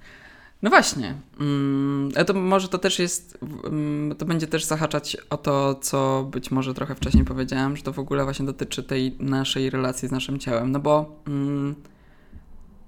No 0.62 0.70
właśnie. 0.70 1.16
Mm, 1.40 2.12
to 2.28 2.34
może 2.34 2.68
to 2.68 2.78
też 2.78 3.00
jest, 3.00 3.38
mm, 3.64 4.16
to 4.16 4.26
będzie 4.26 4.48
też 4.48 4.66
zahaczać 4.66 5.18
o 5.30 5.38
to, 5.38 5.76
co 5.76 6.28
być 6.32 6.52
może 6.52 6.74
trochę 6.74 6.96
wcześniej 6.96 7.26
powiedziałam, 7.26 7.78
że 7.78 7.84
to 7.84 7.94
w 7.94 8.00
ogóle 8.00 8.24
właśnie 8.24 8.46
dotyczy 8.46 8.84
tej 8.84 9.16
naszej 9.20 9.70
relacji 9.70 10.08
z 10.08 10.12
naszym 10.12 10.40
ciałem. 10.40 10.72
No 10.72 10.80
bo 10.80 11.16
mm, 11.28 11.76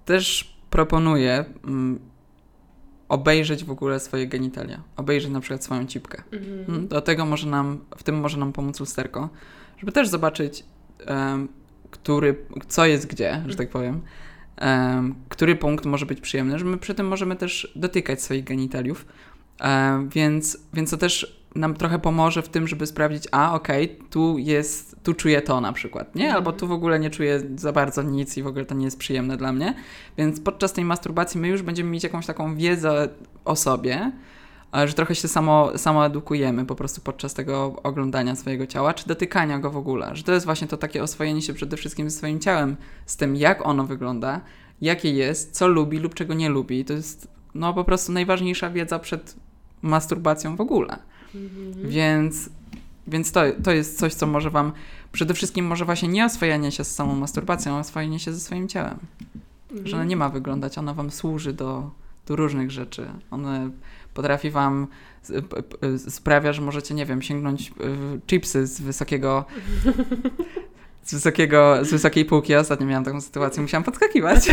też 0.05 0.57
proponuję 0.71 1.45
mm, 1.63 1.99
obejrzeć 3.09 3.63
w 3.63 3.71
ogóle 3.71 3.99
swoje 3.99 4.27
genitalia, 4.27 4.81
obejrzeć 4.97 5.31
na 5.31 5.39
przykład 5.39 5.63
swoją 5.63 5.85
cipkę. 5.85 6.23
Mm, 6.67 6.87
Do 6.87 7.01
tego 7.01 7.25
może 7.25 7.47
nam, 7.47 7.79
w 7.97 8.03
tym 8.03 8.19
może 8.19 8.37
nam 8.37 8.53
pomóc 8.53 8.79
lusterko, 8.79 9.29
żeby 9.77 9.91
też 9.91 10.07
zobaczyć, 10.07 10.63
em, 11.05 11.47
który, 11.91 12.35
co 12.67 12.85
jest 12.85 13.07
gdzie, 13.07 13.43
że 13.47 13.55
tak 13.55 13.69
powiem, 13.69 14.01
em, 14.57 15.15
który 15.29 15.55
punkt 15.55 15.85
może 15.85 16.05
być 16.05 16.21
przyjemny, 16.21 16.59
że 16.59 16.65
my 16.65 16.77
przy 16.77 16.95
tym 16.95 17.07
możemy 17.07 17.35
też 17.35 17.71
dotykać 17.75 18.21
swoich 18.21 18.43
genitaliów, 18.43 19.05
Em, 19.61 20.09
więc, 20.09 20.57
więc 20.73 20.91
to 20.91 20.97
też 20.97 21.40
nam 21.55 21.73
trochę 21.73 21.99
pomoże 21.99 22.41
w 22.41 22.49
tym, 22.49 22.67
żeby 22.67 22.87
sprawdzić, 22.87 23.27
a 23.31 23.53
okej, 23.53 23.99
tu 24.09 24.37
jest, 24.37 24.95
tu 25.03 25.13
czuję 25.13 25.41
to 25.41 25.61
na 25.61 25.73
przykład, 25.73 26.15
nie? 26.15 26.33
Albo 26.33 26.51
tu 26.53 26.67
w 26.67 26.71
ogóle 26.71 26.99
nie 26.99 27.09
czuję 27.09 27.41
za 27.55 27.71
bardzo 27.71 28.01
nic 28.01 28.37
i 28.37 28.43
w 28.43 28.47
ogóle 28.47 28.65
to 28.65 28.75
nie 28.75 28.85
jest 28.85 28.99
przyjemne 28.99 29.37
dla 29.37 29.53
mnie. 29.53 29.75
Więc 30.17 30.39
podczas 30.39 30.73
tej 30.73 30.85
masturbacji 30.85 31.41
my 31.41 31.47
już 31.47 31.61
będziemy 31.61 31.89
mieć 31.89 32.03
jakąś 32.03 32.25
taką 32.25 32.55
wiedzę 32.55 33.09
o 33.45 33.55
sobie, 33.55 34.11
że 34.85 34.93
trochę 34.93 35.15
się 35.15 35.27
samo, 35.27 35.77
samo 35.77 36.05
edukujemy 36.05 36.65
po 36.65 36.75
prostu 36.75 37.01
podczas 37.01 37.33
tego 37.33 37.75
oglądania 37.83 38.35
swojego 38.35 38.67
ciała, 38.67 38.93
czy 38.93 39.07
dotykania 39.07 39.59
go 39.59 39.71
w 39.71 39.77
ogóle. 39.77 40.15
Że 40.15 40.23
to 40.23 40.31
jest 40.31 40.45
właśnie 40.45 40.67
to 40.67 40.77
takie 40.77 41.03
oswojenie 41.03 41.41
się 41.41 41.53
przede 41.53 41.77
wszystkim 41.77 42.09
ze 42.09 42.17
swoim 42.17 42.39
ciałem, 42.39 42.77
z 43.05 43.17
tym 43.17 43.35
jak 43.35 43.65
ono 43.65 43.83
wygląda, 43.83 44.41
jakie 44.81 45.11
jest, 45.11 45.51
co 45.51 45.67
lubi 45.67 45.99
lub 45.99 46.13
czego 46.13 46.33
nie 46.33 46.49
lubi. 46.49 46.85
To 46.85 46.93
jest 46.93 47.27
no 47.55 47.73
po 47.73 47.83
prostu 47.83 48.11
najważniejsza 48.11 48.69
wiedza 48.69 48.99
przed 48.99 49.35
masturbacją 49.81 50.55
w 50.55 50.61
ogóle. 50.61 50.97
Więc, 51.83 52.49
więc 53.07 53.31
to, 53.31 53.41
to 53.63 53.71
jest 53.71 53.99
coś, 53.99 54.13
co 54.13 54.27
może 54.27 54.49
Wam 54.49 54.71
przede 55.11 55.33
wszystkim 55.33 55.65
może 55.65 55.85
właśnie 55.85 56.09
nie 56.09 56.25
oswojenie 56.25 56.71
się 56.71 56.83
z 56.83 56.95
samą 56.95 57.15
masturbacją, 57.15 57.75
a 57.75 57.79
oswojenie 57.79 58.19
się 58.19 58.33
ze 58.33 58.39
swoim 58.39 58.67
ciałem. 58.67 58.97
Że 59.83 59.95
ona 59.95 60.05
nie 60.05 60.15
ma 60.15 60.29
wyglądać, 60.29 60.77
ona 60.77 60.93
Wam 60.93 61.11
służy 61.11 61.53
do, 61.53 61.91
do 62.27 62.35
różnych 62.35 62.71
rzeczy. 62.71 63.07
One 63.31 63.69
potrafi 64.13 64.51
Wam 64.51 64.87
sprawia, 66.09 66.53
że 66.53 66.61
możecie, 66.61 66.93
nie 66.93 67.05
wiem, 67.05 67.21
sięgnąć 67.21 67.69
y, 68.15 68.21
chipsy 68.27 68.67
z 68.67 68.81
wysokiego 68.81 69.45
z 71.03 71.13
wysokiego, 71.13 71.85
z 71.85 71.91
wysokiej 71.91 72.25
półki. 72.25 72.51
Ja 72.51 72.59
ostatnio 72.59 72.87
miałam 72.87 73.03
taką 73.03 73.21
sytuację, 73.21 73.61
musiałam 73.61 73.83
podskakiwać. 73.83 74.47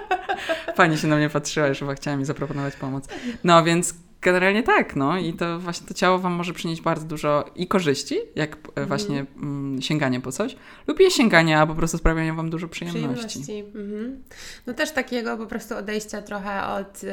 Pani 0.76 0.98
się 0.98 1.08
na 1.08 1.16
mnie 1.16 1.30
patrzyła, 1.30 1.66
już 1.66 1.78
chyba 1.78 1.94
chciała 1.94 2.16
mi 2.16 2.24
zaproponować 2.24 2.76
pomoc. 2.76 3.08
No 3.44 3.64
więc 3.64 3.94
generalnie 4.22 4.62
tak, 4.62 4.96
no 4.96 5.18
i 5.18 5.32
to 5.32 5.58
właśnie 5.58 5.86
to 5.86 5.94
ciało 5.94 6.18
Wam 6.18 6.32
może 6.32 6.52
przynieść 6.52 6.82
bardzo 6.82 7.06
dużo 7.06 7.44
i 7.56 7.66
korzyści, 7.66 8.18
jak 8.34 8.56
e, 8.74 8.86
właśnie 8.86 9.26
mm, 9.36 9.82
sięganie 9.82 10.20
po 10.20 10.32
coś, 10.32 10.56
lub 10.86 11.00
je 11.00 11.10
sięganie, 11.10 11.58
a 11.58 11.66
po 11.66 11.74
prostu 11.74 11.98
sprawianie 11.98 12.32
Wam 12.32 12.50
dużo 12.50 12.68
przyjemności. 12.68 13.64
Mhm. 13.74 14.22
No 14.66 14.74
też 14.74 14.92
takiego 14.92 15.36
po 15.36 15.46
prostu 15.46 15.76
odejścia 15.76 16.22
trochę 16.22 16.66
od 16.66 17.04
y, 17.04 17.08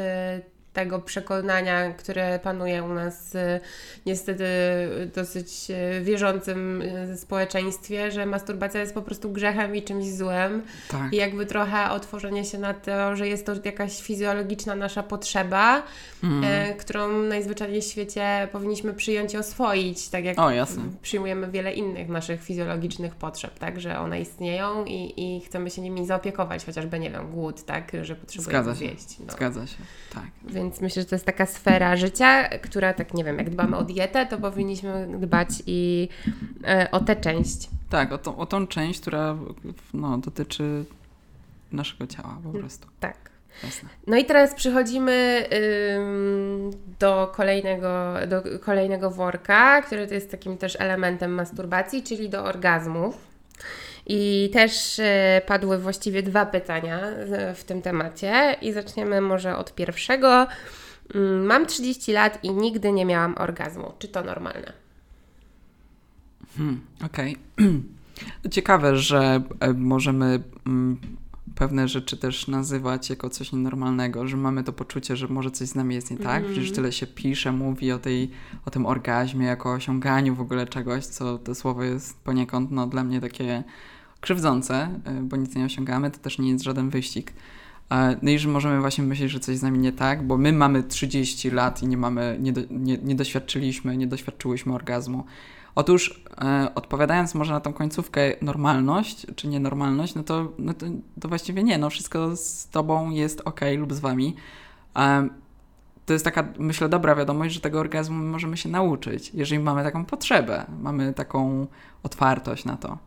tego 0.73 0.99
przekonania, 0.99 1.93
które 1.93 2.39
panuje 2.43 2.83
u 2.83 2.93
nas 2.93 3.35
y, 3.35 3.59
niestety 4.05 4.45
dosyć 5.15 5.67
y, 5.99 6.03
wierzącym 6.03 6.81
y, 6.81 7.17
społeczeństwie, 7.17 8.11
że 8.11 8.25
masturbacja 8.25 8.79
jest 8.79 8.93
po 8.93 9.01
prostu 9.01 9.31
grzechem 9.31 9.75
i 9.75 9.83
czymś 9.83 10.05
złym. 10.05 10.61
Tak. 10.89 11.13
I 11.13 11.15
jakby 11.15 11.45
trochę 11.45 11.91
otworzenie 11.91 12.45
się 12.45 12.57
na 12.57 12.73
to, 12.73 13.15
że 13.15 13.27
jest 13.27 13.45
to 13.45 13.53
jakaś 13.65 14.01
fizjologiczna 14.01 14.75
nasza 14.75 15.03
potrzeba, 15.03 15.83
Mm. 16.23 16.43
e, 16.43 16.73
którą 16.73 17.21
najzwyczajniej 17.21 17.81
w 17.81 17.85
świecie 17.85 18.47
powinniśmy 18.51 18.93
przyjąć 18.93 19.33
i 19.33 19.37
oswoić, 19.37 20.09
tak 20.09 20.25
jak 20.25 20.39
O, 20.39 20.51
przyjmujemy 21.01 21.51
wiele 21.51 21.73
innych 21.73 22.09
naszych 22.09 22.43
fizjologicznych 22.43 23.15
potrzeb, 23.15 23.59
tak, 23.59 23.81
że 23.81 23.99
one 23.99 24.21
istnieją 24.21 24.85
i, 24.85 25.13
i 25.17 25.41
chcemy 25.41 25.69
się 25.69 25.81
nimi 25.81 26.05
zaopiekować, 26.05 26.65
chociażby, 26.65 26.99
nie 26.99 27.11
wiem, 27.11 27.31
głód, 27.31 27.65
tak, 27.65 27.91
że 28.01 28.15
potrzebujemy 28.15 28.75
zjeść. 28.75 29.19
No. 29.19 29.33
Zgadza 29.33 29.67
się, 29.67 29.77
tak. 30.13 30.23
Więc 30.59 30.81
myślę, 30.81 31.01
że 31.01 31.07
to 31.07 31.15
jest 31.15 31.25
taka 31.25 31.45
sfera 31.45 31.97
życia, 31.97 32.43
która, 32.49 32.93
tak 32.93 33.13
nie 33.13 33.23
wiem, 33.23 33.37
jak 33.37 33.49
dbamy 33.49 33.77
o 33.77 33.83
dietę, 33.83 34.25
to 34.25 34.37
powinniśmy 34.37 35.07
dbać 35.19 35.49
i 35.65 36.09
e, 36.67 36.91
o 36.91 36.99
tę 36.99 37.15
część. 37.15 37.69
Tak, 37.89 38.11
o 38.11 38.17
tą, 38.17 38.37
o 38.37 38.45
tą 38.45 38.67
część, 38.67 39.01
która 39.01 39.35
no, 39.93 40.17
dotyczy 40.17 40.85
naszego 41.71 42.07
ciała 42.07 42.37
po 42.43 42.49
Mm. 42.49 42.61
prostu. 42.61 42.87
Tak. 42.99 43.15
Jasne. 43.63 43.89
No 44.07 44.17
i 44.17 44.25
teraz 44.25 44.53
przechodzimy 44.53 45.45
ym, 45.97 46.71
do, 46.99 47.31
kolejnego, 47.35 48.13
do 48.27 48.43
kolejnego 48.59 49.11
worka, 49.11 49.81
który 49.81 50.07
to 50.07 50.13
jest 50.13 50.31
takim 50.31 50.57
też 50.57 50.77
elementem 50.79 51.31
masturbacji, 51.33 52.03
czyli 52.03 52.29
do 52.29 52.43
orgazmów. 52.43 53.28
I 54.11 54.49
też 54.53 54.99
e, 54.99 55.41
padły 55.47 55.77
właściwie 55.77 56.23
dwa 56.23 56.45
pytania 56.45 56.99
e, 56.99 57.55
w 57.55 57.63
tym 57.63 57.81
temacie 57.81 58.55
i 58.61 58.73
zaczniemy 58.73 59.21
może 59.21 59.57
od 59.57 59.75
pierwszego. 59.75 60.47
Ym, 61.15 61.45
Mam 61.45 61.65
30 61.65 62.11
lat 62.11 62.43
i 62.43 62.51
nigdy 62.51 62.91
nie 62.91 63.05
miałam 63.05 63.35
orgazmu. 63.37 63.93
Czy 63.99 64.07
to 64.07 64.23
normalne? 64.23 64.73
Hmm, 66.57 66.81
Okej. 67.05 67.37
Ciekawe, 68.51 68.97
że 68.97 69.41
e, 69.59 69.73
możemy 69.73 70.43
mm, 70.67 70.97
pewne 71.55 71.87
rzeczy 71.87 72.17
też 72.17 72.47
nazywać 72.47 73.09
jako 73.09 73.29
coś 73.29 73.51
nienormalnego, 73.51 74.27
że 74.27 74.37
mamy 74.37 74.63
to 74.63 74.73
poczucie, 74.73 75.15
że 75.15 75.27
może 75.27 75.51
coś 75.51 75.67
z 75.67 75.75
nami 75.75 75.95
jest 75.95 76.11
nie 76.11 76.17
tak. 76.17 76.37
Mhm. 76.37 76.53
Przecież 76.53 76.71
tyle 76.71 76.91
się 76.91 77.07
pisze, 77.07 77.51
mówi 77.51 77.91
o, 77.91 77.99
tej, 77.99 78.31
o 78.65 78.71
tym 78.71 78.85
orgazmie, 78.85 79.45
jako 79.45 79.73
osiąganiu 79.73 80.35
w 80.35 80.41
ogóle 80.41 80.67
czegoś, 80.67 81.05
co 81.05 81.37
to 81.37 81.55
słowo 81.55 81.83
jest 81.83 82.23
poniekąd 82.23 82.71
no, 82.71 82.87
dla 82.87 83.03
mnie 83.03 83.21
takie 83.21 83.63
krzywdzące, 84.21 84.89
y, 85.19 85.23
bo 85.23 85.37
nic 85.37 85.55
nie 85.55 85.65
osiągamy, 85.65 86.11
to 86.11 86.19
też 86.19 86.39
nie 86.39 86.49
jest 86.49 86.63
żaden 86.63 86.89
wyścig. 86.89 87.33
E, 87.91 88.17
No 88.21 88.31
i 88.31 88.39
że 88.39 88.49
możemy 88.49 88.79
właśnie 88.79 89.03
myśleć, 89.03 89.31
że 89.31 89.39
coś 89.39 89.57
z 89.57 89.61
nami 89.61 89.79
nie 89.79 89.91
tak, 89.91 90.27
bo 90.27 90.37
my 90.37 90.53
mamy 90.53 90.83
30 90.83 91.51
lat 91.51 91.83
i 91.83 91.87
nie 91.87 91.97
mamy, 91.97 92.37
nie, 92.41 92.53
do, 92.53 92.61
nie, 92.69 92.97
nie 92.97 93.15
doświadczyliśmy, 93.15 93.97
nie 93.97 94.07
doświadczyłyśmy 94.07 94.73
orgazmu. 94.75 95.23
Otóż 95.75 96.23
e, 96.41 96.71
odpowiadając 96.75 97.35
może 97.35 97.53
na 97.53 97.59
tą 97.59 97.73
końcówkę 97.73 98.21
normalność 98.41 99.27
czy 99.35 99.47
nienormalność, 99.47 100.15
no 100.15 100.23
to, 100.23 100.51
no 100.59 100.73
to, 100.73 100.85
to 101.21 101.27
właściwie 101.29 101.63
nie, 101.63 101.77
no 101.77 101.89
wszystko 101.89 102.35
z 102.35 102.67
tobą 102.67 103.09
jest 103.09 103.41
ok 103.45 103.61
lub 103.77 103.93
z 103.93 103.99
wami. 103.99 104.35
E, 104.95 105.29
to 106.05 106.13
jest 106.13 106.25
taka, 106.25 106.47
myślę, 106.59 106.89
dobra 106.89 107.15
wiadomość, 107.15 107.53
że 107.55 107.61
tego 107.61 107.79
orgazmu 107.79 108.15
my 108.15 108.29
możemy 108.31 108.57
się 108.57 108.69
nauczyć, 108.69 109.31
jeżeli 109.33 109.63
mamy 109.63 109.83
taką 109.83 110.05
potrzebę, 110.05 110.65
mamy 110.81 111.13
taką 111.13 111.67
otwartość 112.03 112.65
na 112.65 112.77
to. 112.77 112.97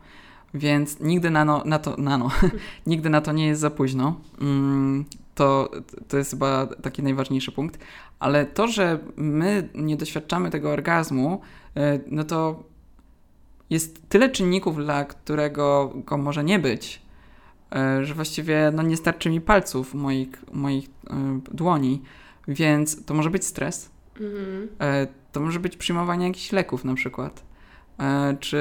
Więc 0.54 1.00
nigdy 1.00 1.30
nano, 1.30 1.62
na 1.64 1.78
to, 1.78 1.96
nano, 1.96 2.30
nigdy 2.86 3.10
na 3.10 3.20
to 3.20 3.32
nie 3.32 3.46
jest 3.46 3.60
za 3.60 3.70
późno. 3.70 4.20
Mm, 4.40 5.04
to, 5.34 5.70
to 6.08 6.16
jest 6.16 6.30
chyba 6.30 6.66
taki 6.66 7.02
najważniejszy 7.02 7.52
punkt. 7.52 7.78
Ale 8.18 8.46
to, 8.46 8.68
że 8.68 8.98
my 9.16 9.68
nie 9.74 9.96
doświadczamy 9.96 10.50
tego 10.50 10.70
orgazmu, 10.70 11.40
y, 11.76 11.80
no 12.06 12.24
to 12.24 12.62
jest 13.70 14.08
tyle 14.08 14.30
czynników, 14.30 14.76
dla 14.76 15.04
którego 15.04 15.92
go 15.94 16.18
może 16.18 16.44
nie 16.44 16.58
być, 16.58 17.02
y, 18.00 18.04
że 18.04 18.14
właściwie 18.14 18.72
no, 18.74 18.82
nie 18.82 18.96
starczy 18.96 19.30
mi 19.30 19.40
palców 19.40 19.94
moich, 19.94 20.52
moich 20.52 20.86
y, 20.86 20.90
dłoni. 21.54 22.02
Więc 22.48 23.04
to 23.04 23.14
może 23.14 23.30
być 23.30 23.44
stres, 23.44 23.92
Mhm. 24.20 24.68
To 25.32 25.40
może 25.40 25.60
być 25.60 25.76
przyjmowanie 25.76 26.26
jakichś 26.26 26.52
leków 26.52 26.84
na 26.84 26.94
przykład, 26.94 27.42
czy, 28.40 28.58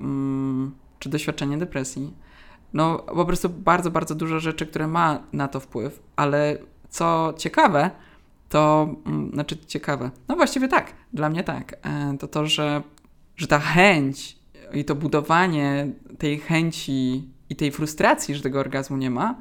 mm, 0.00 0.74
czy 0.98 1.08
doświadczenie 1.08 1.58
depresji. 1.58 2.14
No 2.72 2.98
po 2.98 3.24
prostu 3.24 3.48
bardzo, 3.48 3.90
bardzo 3.90 4.14
dużo 4.14 4.40
rzeczy, 4.40 4.66
które 4.66 4.86
ma 4.88 5.22
na 5.32 5.48
to 5.48 5.60
wpływ, 5.60 6.02
ale 6.16 6.58
co 6.88 7.34
ciekawe, 7.36 7.90
to 8.48 8.88
mm, 9.06 9.30
znaczy 9.32 9.56
ciekawe, 9.66 10.10
no 10.28 10.36
właściwie 10.36 10.68
tak, 10.68 10.92
dla 11.12 11.28
mnie 11.28 11.44
tak, 11.44 11.76
E, 11.86 12.16
to 12.18 12.28
to, 12.28 12.46
że, 12.46 12.82
że 13.36 13.46
ta 13.46 13.58
chęć 13.58 14.38
i 14.72 14.84
to 14.84 14.94
budowanie 14.94 15.92
tej 16.18 16.38
chęci 16.38 17.28
i 17.50 17.56
tej 17.56 17.72
frustracji, 17.72 18.34
że 18.34 18.42
tego 18.42 18.60
orgazmu 18.60 18.96
nie 18.96 19.10
ma, 19.10 19.34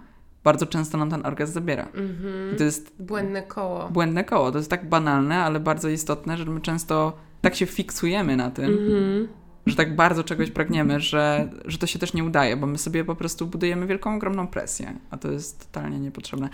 bardzo 0.43 0.65
często 0.65 0.97
nam 0.97 1.09
ten 1.09 1.25
orgazm 1.25 1.53
zabiera. 1.53 1.83
Mhm. 1.85 2.53
I 2.53 2.57
to 2.57 2.63
jest 2.63 2.95
Błędne 2.99 3.41
koło. 3.43 3.89
błędne 3.89 4.23
koło. 4.23 4.51
To 4.51 4.57
jest 4.57 4.69
tak 4.69 4.89
banalne, 4.89 5.43
ale 5.43 5.59
bardzo 5.59 5.89
istotne, 5.89 6.37
że 6.37 6.45
my 6.45 6.61
często 6.61 7.13
tak 7.41 7.55
się 7.55 7.65
fiksujemy 7.65 8.35
na 8.35 8.51
tym, 8.51 8.65
Mhm. 8.65 9.27
Że 9.65 9.75
tak 9.75 9.95
bardzo 9.95 10.23
czegoś 10.23 10.51
pragniemy, 10.51 10.99
że, 10.99 11.49
że 11.65 11.77
to 11.77 11.87
się 11.87 11.99
też 11.99 12.13
nie 12.13 12.23
udaje, 12.23 12.57
bo 12.57 12.67
my 12.67 12.77
sobie 12.77 13.05
po 13.05 13.15
prostu 13.15 13.47
budujemy 13.47 13.87
wielką, 13.87 14.15
ogromną 14.15 14.47
presję, 14.47 14.93
a 15.09 15.17
to 15.17 15.31
jest 15.31 15.71
totalnie 15.71 15.99
niepotrzebne. 15.99 16.49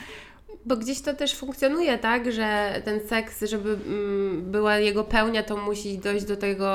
Bo 0.65 0.77
gdzieś 0.77 1.01
to 1.01 1.13
też 1.13 1.35
funkcjonuje 1.35 1.97
tak, 1.97 2.31
że 2.31 2.81
ten 2.85 3.07
seks, 3.07 3.43
żeby 3.43 3.69
mm, 3.69 4.51
była 4.51 4.77
jego 4.77 5.03
pełnia, 5.03 5.43
to 5.43 5.57
musi 5.57 5.97
dojść 5.97 6.25
do 6.25 6.37
tego 6.37 6.67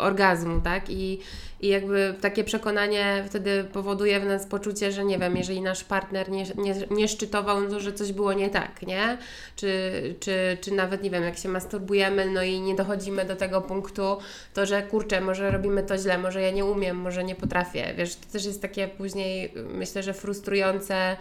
orgazmu, 0.00 0.60
tak? 0.60 0.90
I, 0.90 1.20
I 1.60 1.68
jakby 1.68 2.14
takie 2.20 2.44
przekonanie 2.44 3.24
wtedy 3.28 3.64
powoduje 3.72 4.20
w 4.20 4.24
nas 4.24 4.46
poczucie, 4.46 4.92
że 4.92 5.04
nie 5.04 5.18
wiem, 5.18 5.36
jeżeli 5.36 5.60
nasz 5.60 5.84
partner 5.84 6.30
nie, 6.30 6.44
nie, 6.56 6.74
nie 6.90 7.08
szczytował, 7.08 7.60
no 7.60 7.70
to 7.70 7.80
że 7.80 7.92
coś 7.92 8.12
było 8.12 8.32
nie 8.32 8.50
tak, 8.50 8.82
nie? 8.82 9.18
Czy, 9.56 9.92
czy, 10.20 10.58
czy 10.60 10.74
nawet, 10.74 11.02
nie 11.02 11.10
wiem, 11.10 11.22
jak 11.22 11.38
się 11.38 11.48
masturbujemy, 11.48 12.26
no 12.30 12.42
i 12.42 12.60
nie 12.60 12.74
dochodzimy 12.74 13.24
do 13.24 13.36
tego 13.36 13.60
punktu, 13.60 14.18
to 14.54 14.66
że 14.66 14.82
kurczę, 14.82 15.20
może 15.20 15.50
robimy 15.50 15.82
to 15.82 15.98
źle, 15.98 16.18
może 16.18 16.42
ja 16.42 16.50
nie 16.50 16.64
umiem, 16.64 16.96
może 16.96 17.24
nie 17.24 17.34
potrafię. 17.34 17.94
Wiesz, 17.96 18.16
to 18.16 18.32
też 18.32 18.44
jest 18.44 18.62
takie 18.62 18.88
później, 18.88 19.52
myślę, 19.74 20.02
że 20.02 20.14
frustrujące 20.14 21.16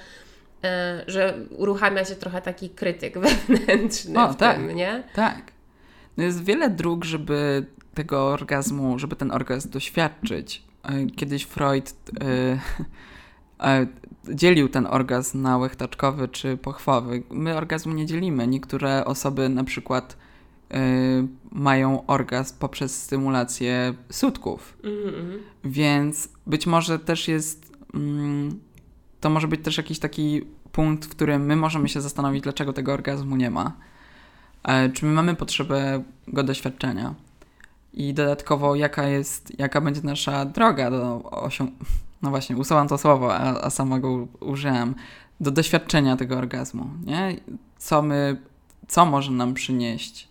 że 1.07 1.37
uruchamia 1.49 2.05
się 2.05 2.15
trochę 2.15 2.41
taki 2.41 2.69
krytyk 2.69 3.17
wewnętrzny 3.47 4.19
O, 4.19 4.33
w 4.33 4.35
tak. 4.35 4.57
tym, 4.57 4.75
nie? 4.75 5.03
Tak. 5.15 5.51
No 6.17 6.23
jest 6.23 6.43
wiele 6.43 6.69
dróg, 6.69 7.05
żeby 7.05 7.65
tego 7.93 8.27
orgazmu, 8.27 8.99
żeby 8.99 9.15
ten 9.15 9.31
orgazm 9.31 9.69
doświadczyć. 9.69 10.63
E, 10.83 11.05
Kiedyś 11.05 11.43
Freud 11.43 11.93
e, 12.21 12.59
e, 13.67 13.87
dzielił 14.29 14.69
ten 14.69 14.87
orgazm 14.87 15.41
na 15.41 15.57
łechtaczkowy 15.57 16.27
czy 16.27 16.57
pochwowy. 16.57 17.23
My 17.29 17.57
orgazmu 17.57 17.93
nie 17.93 18.05
dzielimy. 18.05 18.47
Niektóre 18.47 19.05
osoby 19.05 19.50
na 19.50 19.63
przykład 19.63 20.17
e, 20.71 20.77
mają 21.51 22.05
orgazm 22.05 22.55
poprzez 22.59 23.03
stymulację 23.03 23.93
sutków. 24.11 24.77
Mhm. 24.83 25.39
Więc 25.63 26.29
być 26.47 26.67
może 26.67 27.00
też 27.00 27.27
jest. 27.27 27.71
Mm, 27.93 28.59
to 29.22 29.29
może 29.29 29.48
być 29.48 29.64
też 29.64 29.77
jakiś 29.77 30.00
taki 30.00 30.42
punkt, 30.72 31.05
w 31.05 31.10
którym 31.10 31.46
my 31.46 31.55
możemy 31.55 31.90
się 31.90 32.01
zastanowić, 32.01 32.44
dlaczego 32.44 32.74
tego 32.74 32.94
orgazmu 32.94 33.36
nie 33.36 33.51
ma. 33.51 33.72
E, 34.64 34.90
czy 34.90 35.05
my 35.05 35.12
mamy 35.12 35.36
potrzebę 35.36 36.03
go 36.27 36.44
doświadczenia? 36.44 37.14
I 37.94 38.14
dodatkowo, 38.14 38.75
jaka 38.75 39.07
jest, 39.07 39.60
jaka 39.60 39.81
będzie 39.81 40.01
nasza 40.03 40.46
droga 40.46 40.92
do 40.92 41.24
osiągnięcia. 41.24 41.86
No 42.22 42.29
właśnie, 42.29 42.57
usuwam 42.57 42.88
to 42.88 42.98
słowo, 42.98 43.36
a, 43.36 43.62
a 43.62 43.70
sama 43.70 44.00
go 44.00 44.27
użyłem. 44.40 44.96
Do 45.40 45.51
doświadczenia 45.51 46.18
tego 46.18 46.38
orgazmu, 46.38 46.90
nie? 47.05 47.36
Co 47.77 48.01
my, 48.01 48.38
co 48.88 49.05
może 49.05 49.31
nam 49.31 49.53
przynieść 49.53 50.27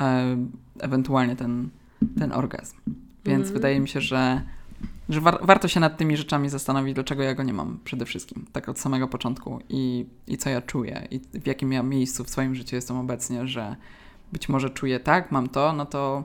e, 0.00 0.36
ewentualnie 0.78 1.36
ten, 1.36 1.68
ten 2.18 2.32
orgazm. 2.32 2.76
Więc 3.24 3.40
Mhm. 3.40 3.54
wydaje 3.54 3.80
mi 3.80 3.88
się, 3.88 4.00
że, 4.00 4.42
że 5.10 5.20
war, 5.20 5.38
warto 5.42 5.68
się 5.68 5.80
nad 5.80 5.96
tymi 5.96 6.16
rzeczami 6.16 6.48
zastanowić, 6.48 6.94
dlaczego 6.94 7.22
ja 7.22 7.34
go 7.34 7.42
nie 7.42 7.52
mam 7.52 7.78
przede 7.84 8.06
wszystkim, 8.06 8.46
tak 8.52 8.68
od 8.68 8.78
samego 8.78 9.08
początku 9.08 9.58
i, 9.68 10.06
i 10.26 10.38
co 10.38 10.50
ja 10.50 10.62
czuję 10.62 11.08
i 11.10 11.20
w 11.34 11.46
jakim 11.46 11.72
ja 11.72 11.82
miejscu 11.82 12.24
w 12.24 12.30
swoim 12.30 12.54
życiu 12.54 12.76
jestem 12.76 12.96
obecnie, 12.96 13.46
że 13.46 13.76
być 14.32 14.48
może 14.48 14.70
czuję 14.70 15.00
tak, 15.00 15.32
mam 15.32 15.48
to, 15.48 15.72
no 15.72 15.86
to, 15.86 16.24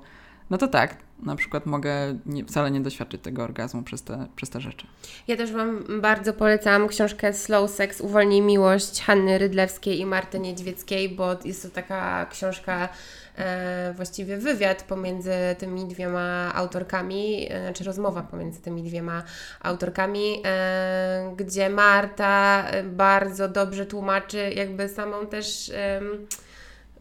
no 0.49 0.57
to 0.57 0.67
tak, 0.67 0.97
na 1.23 1.35
przykład 1.35 1.65
mogę 1.65 2.17
nie, 2.25 2.45
wcale 2.45 2.71
nie 2.71 2.81
doświadczyć 2.81 3.21
tego 3.21 3.43
orgazmu 3.43 3.83
przez 3.83 4.03
te, 4.03 4.27
przez 4.35 4.49
te 4.49 4.61
rzeczy. 4.61 4.87
Ja 5.27 5.37
też 5.37 5.51
Wam 5.51 5.83
bardzo 6.01 6.33
polecam 6.33 6.87
książkę 6.87 7.33
Slow 7.33 7.71
Sex, 7.71 8.01
Uwolnij 8.01 8.41
Miłość 8.41 9.03
Hanny 9.03 9.37
Rydlewskiej 9.37 9.99
i 9.99 10.05
Marty 10.05 10.39
Niedźwieckiej, 10.39 11.09
bo 11.09 11.35
jest 11.45 11.63
to 11.63 11.69
taka 11.69 12.25
książka, 12.25 12.89
e, 13.35 13.93
właściwie 13.95 14.37
wywiad 14.37 14.83
pomiędzy 14.83 15.31
tymi 15.57 15.85
dwiema 15.85 16.51
autorkami, 16.55 17.47
e, 17.49 17.61
znaczy 17.61 17.83
rozmowa 17.83 18.21
pomiędzy 18.21 18.61
tymi 18.61 18.83
dwiema 18.83 19.23
autorkami, 19.61 20.41
e, 20.45 21.33
gdzie 21.37 21.69
Marta 21.69 22.63
e, 22.67 22.83
bardzo 22.83 23.47
dobrze 23.47 23.85
tłumaczy 23.85 24.51
jakby 24.55 24.89
samą 24.89 25.27
też... 25.27 25.71
em, 25.75 26.27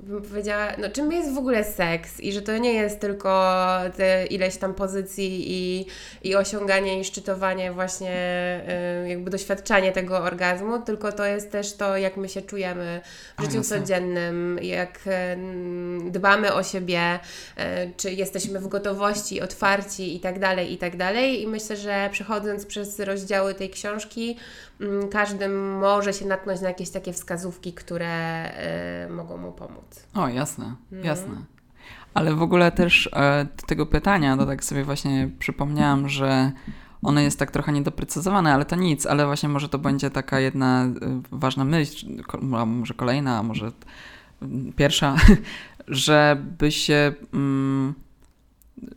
bym 0.05 0.23
powiedziała, 0.23 0.73
no 0.79 0.91
czym 0.91 1.13
jest 1.13 1.35
w 1.35 1.39
ogóle 1.39 1.65
seks 1.65 2.21
i 2.21 2.33
że 2.33 2.43
to 2.43 2.59
nie 2.59 2.73
jest 2.73 3.01
tylko 3.01 3.55
te 3.97 4.27
ileś 4.27 4.57
tam 4.57 4.75
pozycji 4.75 5.45
i, 5.47 5.87
i 6.23 6.37
osiąganie 6.37 7.01
i 7.01 7.05
szczytowanie 7.05 7.73
właśnie 7.73 8.15
y, 9.05 9.09
jakby 9.09 9.31
doświadczanie 9.31 9.93
tego 9.93 10.19
orgazmu, 10.19 10.83
tylko 10.83 11.13
to 11.13 11.25
jest 11.25 11.53
też 11.53 11.73
to, 11.73 11.97
jak 11.97 12.17
my 12.17 12.29
się 12.29 12.43
czujemy 12.43 13.01
w 13.37 13.41
A, 13.41 13.43
życiu 13.43 13.57
jasne. 13.57 13.81
codziennym, 13.81 14.59
jak 14.63 15.01
y, 15.07 16.11
dbamy 16.11 16.53
o 16.53 16.63
siebie, 16.63 17.19
y, 17.59 17.63
czy 17.97 18.13
jesteśmy 18.13 18.61
w 18.61 18.69
gotowości, 18.69 19.41
otwarci 19.41 20.17
i 20.17 20.21
tak 20.21 20.39
dalej, 20.39 20.73
i 20.73 20.79
tak 20.79 20.97
dalej 20.97 21.43
i 21.43 21.47
myślę, 21.47 21.77
że 21.77 22.09
przechodząc 22.13 22.67
przez 22.67 23.01
rozdziały 23.01 23.55
tej 23.55 23.71
książki, 23.71 24.37
każdy 25.11 25.49
może 25.81 26.13
się 26.13 26.27
natknąć 26.27 26.61
na 26.61 26.69
jakieś 26.69 26.91
takie 26.91 27.13
wskazówki, 27.13 27.73
które 27.73 28.51
y, 29.07 29.13
mogą 29.13 29.37
mu 29.37 29.53
pomóc. 29.53 30.07
O, 30.15 30.29
jasne, 30.29 30.75
No. 30.93 31.05
jasne. 31.05 31.35
Ale 32.15 32.35
w 32.35 32.43
ogóle 32.43 32.73
też 32.73 33.11
e, 33.13 33.47
do 33.61 33.67
tego 33.67 33.87
pytania, 33.87 34.37
to 34.37 34.47
tak 34.47 34.65
sobie 34.65 34.85
właśnie 34.85 35.31
przypomniałam, 35.39 36.09
że 36.09 36.53
ono 37.03 37.21
jest 37.21 37.39
tak 37.39 37.51
trochę 37.51 37.73
niedoprecyzowane, 37.73 38.55
ale 38.55 38.65
to 38.65 38.77
nic, 38.77 39.07
ale 39.07 39.27
właśnie 39.27 39.49
może 39.49 39.69
to 39.69 39.79
będzie 39.79 40.11
taka 40.11 40.41
jedna 40.41 40.85
e, 40.85 40.91
ważna 41.33 41.65
myśl, 41.65 42.23
ko- 42.23 42.39
a 42.61 42.67
może 42.67 42.95
kolejna, 42.95 43.39
a 43.39 43.43
może 43.43 43.73
mm, 44.43 44.73
pierwsza, 44.73 45.17
żeby 45.89 46.73
się, 46.73 47.13
mm, 47.35 47.95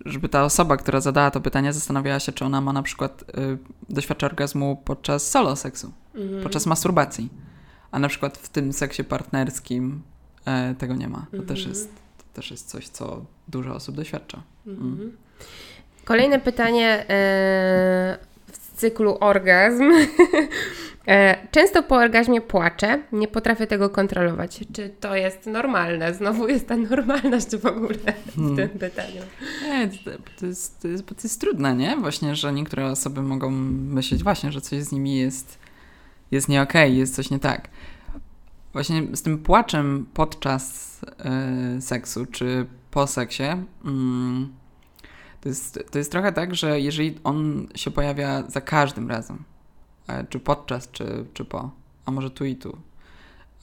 żeby 0.06 0.30
ta 0.30 0.44
osoba, 0.44 0.78
która 0.78 1.02
zadała 1.02 1.32
to 1.32 1.42
pytanie, 1.42 1.74
zastanawiała 1.74 2.20
się, 2.20 2.32
czy 2.32 2.46
ona 2.46 2.62
ma 2.62 2.74
na 2.74 2.84
przykład 2.84 3.22
y, 3.22 3.58
doświadcza 3.90 4.26
orgazmu 4.28 4.82
podczas 4.86 5.30
solo 5.32 5.56
seksu, 5.56 5.92
Mhm. 6.16 6.44
podczas 6.44 6.66
masturbacji, 6.66 7.30
a 7.92 8.00
na 8.00 8.08
przykład 8.08 8.38
w 8.38 8.50
tym 8.50 8.74
seksie 8.74 9.04
partnerskim 9.04 10.02
e, 10.46 10.76
tego 10.76 10.96
nie 10.96 11.08
ma. 11.08 11.26
To, 11.32 11.38
też 11.44 11.60
Mhm. 11.60 11.70
jest, 11.70 11.90
to 12.18 12.24
też 12.34 12.52
jest 12.52 12.70
coś, 12.70 12.88
co 12.88 13.26
dużo 13.48 13.76
osób 13.76 13.96
doświadcza. 13.96 14.42
Mhm. 14.68 15.18
Kolejne 16.06 16.40
pytanie 16.40 17.06
e, 17.10 18.18
cyklu 18.78 19.18
orgazm 19.20 19.92
E, 21.08 21.48
Często 21.52 21.84
po 21.84 21.96
orgazmie 21.96 22.42
płaczę, 22.42 23.00
nie 23.12 23.28
potrafię 23.28 23.68
tego 23.68 23.90
kontrolować. 23.90 24.60
Czy 24.74 24.90
to 24.90 25.16
jest 25.16 25.46
normalne? 25.46 26.14
Znowu 26.14 26.48
jest 26.48 26.68
ta 26.68 26.78
normalność 26.78 27.56
w 27.56 27.66
ogóle 27.66 27.98
w 28.26 28.36
Hmm. 28.36 28.56
tym 28.56 28.70
pytaniu. 28.70 29.22
Nie, 29.64 29.88
to, 29.88 30.12
to, 30.40 30.46
jest, 30.46 30.82
to, 30.82 30.88
jest, 30.88 31.06
to 31.06 31.16
jest 31.24 31.42
trudne, 31.42 31.76
nie? 31.76 31.98
Właśnie, 31.98 32.36
że 32.36 32.54
niektóre 32.54 32.86
osoby 32.86 33.22
mogą 33.22 33.52
myśleć 33.52 34.24
właśnie, 34.24 34.52
że 34.52 34.62
coś 34.62 34.84
z 34.84 34.92
nimi 34.92 35.16
jest, 35.16 35.60
jest 36.32 36.50
nie 36.50 36.62
okej, 36.62 36.98
jest 36.98 37.16
coś 37.16 37.30
nie 37.30 37.40
tak. 37.40 37.70
Właśnie 38.74 39.04
z 39.14 39.22
tym 39.22 39.38
płaczem 39.38 40.06
podczas 40.14 40.96
e, 41.20 41.82
seksu 41.82 42.26
czy 42.26 42.66
po 42.92 43.08
seksie 43.08 43.44
mm, 43.86 44.54
to, 45.42 45.50
jest, 45.50 45.80
to 45.92 45.98
jest 45.98 46.12
trochę 46.12 46.32
tak, 46.32 46.56
że 46.56 46.82
jeżeli 46.82 47.16
on 47.24 47.68
się 47.76 47.92
pojawia 47.92 48.44
za 48.48 48.62
każdym 48.62 49.10
razem, 49.10 49.44
e, 50.08 50.24
czy 50.24 50.40
podczas, 50.40 50.92
czy, 50.92 51.26
czy 51.34 51.46
po, 51.46 51.72
a 52.06 52.12
może 52.12 52.30
tu 52.32 52.46
i 52.46 52.56
tu, 52.56 52.78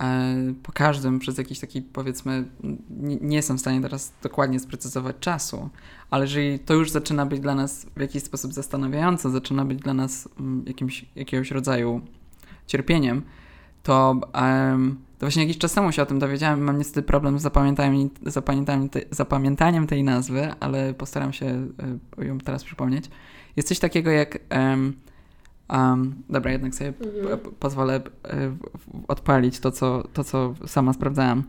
e, 0.01 0.35
po 0.63 0.73
każdym 0.73 1.19
przez 1.19 1.39
jakiś 1.39 1.61
taki 1.61 1.83
powiedzmy, 1.83 2.49
nie, 2.91 3.17
nie 3.17 3.37
jestem 3.37 3.57
w 3.57 3.61
stanie 3.61 3.81
teraz 3.81 4.13
dokładnie 4.23 4.61
sprecyzować 4.61 5.17
czasu, 5.21 5.69
ale 6.11 6.25
jeżeli 6.25 6.59
to 6.59 6.75
już 6.75 6.91
zaczyna 6.91 7.27
być 7.27 7.41
dla 7.41 7.55
nas 7.55 7.87
w 7.97 8.01
jakiś 8.01 8.23
sposób 8.23 8.53
zastanawiające, 8.53 9.31
zaczyna 9.31 9.65
być 9.65 9.79
dla 9.79 9.95
nas 9.95 10.29
mm, 10.41 10.65
jakimś, 10.67 11.05
jakiegoś 11.17 11.51
rodzaju 11.51 12.01
cierpieniem, 12.67 13.23
to, 13.83 14.21
em, 14.33 15.04
to 15.19 15.27
właśnie 15.27 15.43
jakiś 15.43 15.59
czas 15.59 15.73
temu 15.75 15.93
się 15.93 16.03
o 16.03 16.07
tym 16.07 16.19
dowiedziałem. 16.19 16.61
Mam 16.65 16.79
niestety 16.79 17.03
problem 17.07 17.39
z 17.39 17.43
zapamiętaniem, 17.43 18.11
zapamiętaniem, 18.27 18.89
te, 18.89 19.01
zapamiętaniem 19.11 19.87
tej 19.87 20.05
nazwy, 20.05 20.53
ale 20.61 20.95
postaram 20.95 21.33
się 21.33 21.47
e, 22.19 22.25
ją 22.25 22.39
teraz 22.39 22.65
przypomnieć. 22.65 23.05
Jest 23.57 23.69
coś 23.69 23.79
takiego 23.79 24.11
jak. 24.11 24.39
em, 24.49 24.93
em, 25.69 26.15
dobra, 26.31 26.53
jednak 26.53 26.75
sobie 26.75 26.93
p- 26.93 27.39
pozwolę 27.61 28.01
e, 28.25 28.57
odpalić 29.09 29.59
to 29.61 29.71
co, 29.71 30.09
to, 30.13 30.25
co 30.25 30.55
sama 30.67 30.93
sprawdzałam. 30.93 31.43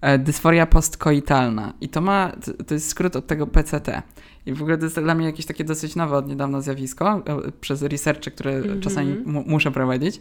E, 0.00 0.18
Dysforia 0.18 0.66
postkoitalna. 0.66 1.72
I 1.80 1.88
to 1.88 2.00
ma, 2.00 2.32
to- 2.66 2.74
jest 2.74 2.88
skrót 2.88 3.16
od 3.16 3.26
tego 3.26 3.46
PCT. 3.46 4.02
I 4.46 4.52
w 4.52 4.62
ogóle 4.62 4.78
to 4.78 4.84
jest 4.84 5.00
dla 5.00 5.14
mnie 5.14 5.26
jakieś 5.26 5.46
takie 5.46 5.64
dosyć 5.64 5.96
nowe 5.96 6.16
od 6.16 6.28
niedawna 6.28 6.60
zjawisko, 6.60 7.22
przez 7.60 7.82
researche, 7.82 8.30
które 8.30 8.54
Mhm. 8.56 8.80
czasami 8.80 9.16
mu- 9.26 9.44
muszę 9.46 9.70
prowadzić, 9.70 10.20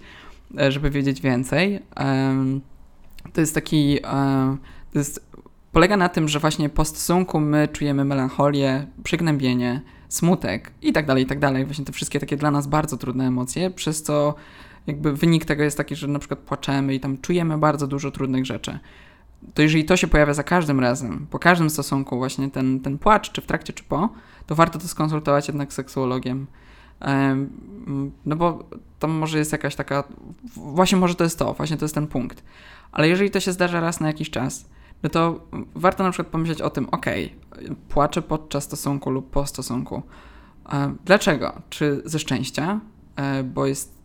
żeby 0.69 0.89
wiedzieć 0.89 1.21
więcej. 1.21 1.79
To 3.37 3.41
jest 3.41 3.55
taki, 3.55 3.99
e, 4.03 4.57
to 4.93 4.99
jest, 4.99 5.27
polega 5.71 5.97
na 5.97 6.09
tym, 6.09 6.27
że 6.27 6.39
właśnie 6.39 6.69
po 6.69 6.85
stosunku 6.85 7.39
my 7.39 7.67
czujemy 7.67 8.05
melancholię, 8.05 8.87
przygnębienie, 9.03 9.81
smutek 10.09 10.71
i 10.81 10.93
tak 10.93 11.05
dalej, 11.05 11.23
i 11.23 11.25
tak 11.25 11.39
dalej. 11.39 11.65
Właśnie 11.65 11.85
te 11.85 11.91
wszystkie 11.91 12.19
takie 12.19 12.37
dla 12.37 12.51
nas 12.51 12.67
bardzo 12.67 12.97
trudne 12.97 13.27
emocje, 13.27 13.69
przez 13.69 14.03
co 14.03 14.35
jakby 14.87 15.13
wynik 15.13 15.45
tego 15.45 15.63
jest 15.63 15.77
taki, 15.77 15.95
że 15.95 16.07
na 16.07 16.19
przykład 16.19 16.39
płaczemy 16.39 16.95
i 16.95 16.99
tam 16.99 17.17
czujemy 17.17 17.57
bardzo 17.57 17.87
dużo 17.87 18.11
trudnych 18.11 18.45
rzeczy. 18.45 18.79
To 19.53 19.61
jeżeli 19.61 19.85
to 19.85 19.97
się 19.97 20.07
pojawia 20.07 20.33
za 20.33 20.43
każdym 20.43 20.79
razem, 20.79 21.27
po 21.29 21.39
każdym 21.39 21.69
stosunku, 21.69 22.17
właśnie 22.17 22.51
ten, 22.51 22.79
ten 22.79 22.97
płacz, 22.97 23.31
czy 23.31 23.41
w 23.41 23.45
trakcie, 23.45 23.73
czy 23.73 23.83
po, 23.83 24.09
to 24.47 24.55
warto 24.55 24.79
to 24.79 24.87
skonsultować 24.87 25.47
jednak 25.47 25.73
z 25.73 25.75
seksuologiem. 25.75 26.47
No 28.25 28.35
bo 28.35 28.63
to 28.99 29.07
może 29.07 29.37
jest 29.37 29.51
jakaś 29.51 29.75
taka, 29.75 30.03
właśnie 30.55 30.97
może 30.97 31.15
to 31.15 31.23
jest 31.23 31.39
to, 31.39 31.53
właśnie 31.53 31.77
to 31.77 31.85
jest 31.85 31.95
ten 31.95 32.07
punkt. 32.07 32.43
Ale 32.91 33.07
jeżeli 33.07 33.31
to 33.31 33.39
się 33.39 33.51
zdarza 33.51 33.79
raz 33.79 33.99
na 33.99 34.07
jakiś 34.07 34.29
czas, 34.29 34.65
no 35.03 35.09
to 35.09 35.39
warto 35.75 36.03
na 36.03 36.11
przykład 36.11 36.31
pomyśleć 36.31 36.61
o 36.61 36.69
tym, 36.69 36.87
okej, 36.91 37.35
płaczę 37.89 38.21
podczas 38.21 38.63
stosunku 38.63 39.09
lub 39.09 39.29
po 39.31 39.45
stosunku. 39.45 40.01
Dlaczego? 41.05 41.61
Czy 41.69 42.01
ze 42.05 42.19
szczęścia? 42.19 42.79
E, 43.15 43.43
Bo 43.43 43.65
jest. 43.65 43.97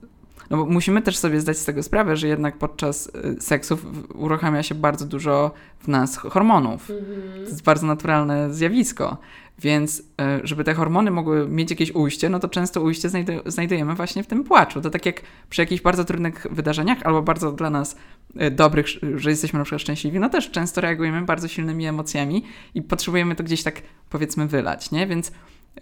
No 0.51 0.57
bo 0.57 0.67
musimy 0.67 1.03
też 1.03 1.17
sobie 1.19 1.41
zdać 1.41 1.59
z 1.59 1.65
tego 1.65 1.83
sprawę, 1.83 2.17
że 2.17 2.29
jednak 2.29 2.59
podczas 2.59 3.11
e, 3.37 3.41
seksu 3.41 3.77
w- 3.77 4.15
uruchamia 4.15 4.63
się 4.63 4.75
bardzo 4.75 5.07
dużo 5.07 5.51
w 5.79 5.89
nas 5.89 6.17
hormonów. 6.17 6.87
To 7.35 7.41
jest 7.41 7.63
bardzo 7.65 7.87
naturalne 7.87 8.55
zjawisko. 8.55 9.17
Więc, 9.59 10.03
e, 10.21 10.41
żeby 10.45 10.65
te 10.65 10.75
hormony 10.75 11.11
mogły 11.11 11.49
mieć 11.49 11.71
jakieś 11.71 11.91
ujście, 11.91 12.29
no 12.29 12.39
to 12.39 12.49
często 12.49 12.81
ujście 12.81 13.09
znajdu- 13.09 13.51
znajdujemy 13.51 13.95
właśnie 13.95 14.23
w 14.23 14.27
tym 14.27 14.45
płaczu. 14.45 14.81
To 14.81 14.91
tak 14.91 15.07
jak 15.07 15.23
przy 15.51 15.63
jakichś 15.63 15.83
bardzo 15.83 16.05
trudnych 16.05 16.47
wydarzeniach, 16.51 16.99
albo 17.05 17.23
bardzo 17.23 17.53
dla 17.53 17.71
nas 17.71 17.97
e, 18.37 18.51
dobrych, 18.51 18.87
że 19.17 19.31
jesteśmy 19.31 19.59
na 19.59 19.65
przykład 19.65 19.83
szczęśliwi, 19.83 20.21
no 20.21 20.29
też 20.29 20.51
często 20.51 20.81
reagujemy 20.81 21.23
bardzo 21.23 21.49
silnymi 21.49 21.87
emocjami 21.87 22.45
i 22.75 22.83
potrzebujemy 22.83 23.35
to 23.35 23.45
gdzieś 23.45 23.63
tak, 23.63 23.83
powiedzmy, 24.11 24.47
wylać, 24.47 24.91
nie? 24.91 25.07
Więc, 25.07 25.33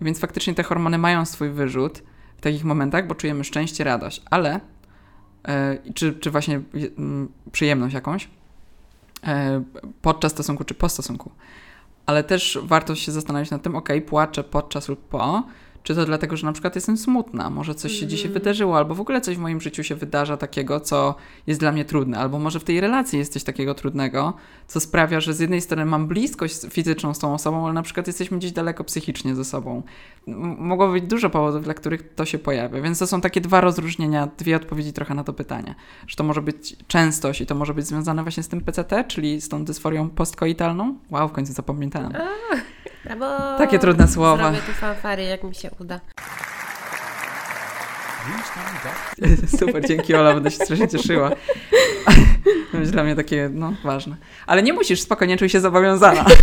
więc 0.00 0.20
faktycznie 0.20 0.54
te 0.54 0.62
hormony 0.62 0.98
mają 0.98 1.24
swój 1.24 1.50
wyrzut 1.50 2.02
w 2.36 2.40
takich 2.40 2.64
momentach, 2.64 3.06
bo 3.06 3.14
czujemy 3.14 3.44
szczęście, 3.44 3.84
radość, 3.84 4.22
ale 4.30 4.60
e, 5.48 5.78
czy, 5.94 6.12
czy 6.12 6.30
właśnie 6.30 6.60
przyjemność 7.52 7.94
jakąś 7.94 8.28
podczas 10.02 10.32
stosunku, 10.32 10.64
czy 10.64 10.74
po 10.74 10.88
stosunku. 10.88 11.30
Ale 12.10 12.24
też 12.24 12.58
warto 12.62 12.94
się 12.94 13.12
zastanowić 13.12 13.50
nad 13.50 13.62
tym, 13.62 13.76
ok, 13.76 13.88
płaczę 14.06 14.44
podczas 14.44 14.88
lub 14.88 15.08
po, 15.08 15.42
czy 15.82 15.94
to 15.94 16.06
dlatego, 16.06 16.36
że 16.36 16.46
na 16.46 16.52
przykład 16.52 16.74
jestem 16.74 16.96
smutna, 16.96 17.50
może 17.50 17.74
coś 17.74 17.92
się 17.92 18.06
dzisiaj 18.06 18.30
wydarzyło, 18.30 18.76
albo 18.76 18.94
w 18.94 19.00
ogóle 19.00 19.20
coś 19.20 19.36
w 19.36 19.40
moim 19.40 19.60
życiu 19.60 19.82
się 19.82 19.94
wydarza 19.94 20.36
takiego, 20.36 20.80
co 20.80 21.14
jest 21.46 21.60
dla 21.60 21.72
mnie 21.72 21.84
trudne, 21.84 22.18
albo 22.18 22.38
może 22.38 22.60
w 22.60 22.64
tej 22.64 22.80
relacji 22.80 23.18
jest 23.18 23.32
coś 23.32 23.44
takiego 23.44 23.74
trudnego, 23.74 24.32
co 24.66 24.80
sprawia, 24.80 25.20
że 25.20 25.34
z 25.34 25.40
jednej 25.40 25.60
strony 25.60 25.84
mam 25.84 26.06
bliskość 26.06 26.56
fizyczną 26.70 27.14
z 27.14 27.18
tą 27.18 27.34
osobą, 27.34 27.64
ale 27.64 27.72
na 27.72 27.82
przykład 27.82 28.06
jesteśmy 28.06 28.38
gdzieś 28.38 28.52
daleko 28.52 28.84
psychicznie 28.84 29.34
ze 29.34 29.44
sobą. 29.44 29.82
Mogło 30.58 30.88
być 30.88 31.04
dużo 31.04 31.30
powodów, 31.30 31.64
dla 31.64 31.74
których 31.74 32.14
to 32.14 32.24
się 32.24 32.38
pojawia, 32.38 32.80
więc 32.80 32.98
to 32.98 33.06
są 33.06 33.20
takie 33.20 33.40
dwa 33.40 33.60
rozróżnienia, 33.60 34.28
dwie 34.38 34.56
odpowiedzi 34.56 34.92
trochę 34.92 35.14
na 35.14 35.24
to 35.24 35.32
pytanie. 35.32 35.74
Że 36.06 36.16
to 36.16 36.24
może 36.24 36.42
być 36.42 36.76
częstość 36.86 37.40
i 37.40 37.46
to 37.46 37.54
może 37.54 37.74
być 37.74 37.86
związane 37.86 38.22
właśnie 38.22 38.42
z 38.42 38.48
tym 38.48 38.60
PCT, 38.60 39.04
czyli 39.04 39.40
z 39.40 39.48
tą 39.48 39.64
dysforią 39.64 40.10
postkoitalną. 40.10 40.96
Wow, 41.10 41.28
w 41.28 41.32
końcu 41.32 41.52
zapamiętałem. 41.52 42.12
Brawo! 43.04 43.58
Takie 43.58 43.78
trudne 43.78 44.08
słowa. 44.08 44.52
Zrobię 44.52 44.66
tu 44.66 44.72
fanfary, 44.72 45.22
jak 45.22 45.44
mi 45.44 45.54
się 45.54 45.70
uda. 45.80 46.00
Super, 49.58 49.86
dzięki 49.88 50.14
Ola, 50.14 50.34
będę 50.34 50.50
się 50.50 50.64
strasznie 50.64 50.88
cieszyła. 50.88 51.30
To 52.72 52.78
będzie 52.78 52.92
dla 52.92 53.04
mnie 53.04 53.16
takie, 53.16 53.50
no, 53.52 53.72
ważne. 53.84 54.16
Ale 54.46 54.62
nie 54.62 54.72
musisz, 54.72 55.00
spokojnie, 55.00 55.36
czuj 55.36 55.48
się 55.48 55.60
zobowiązana. 55.60 56.24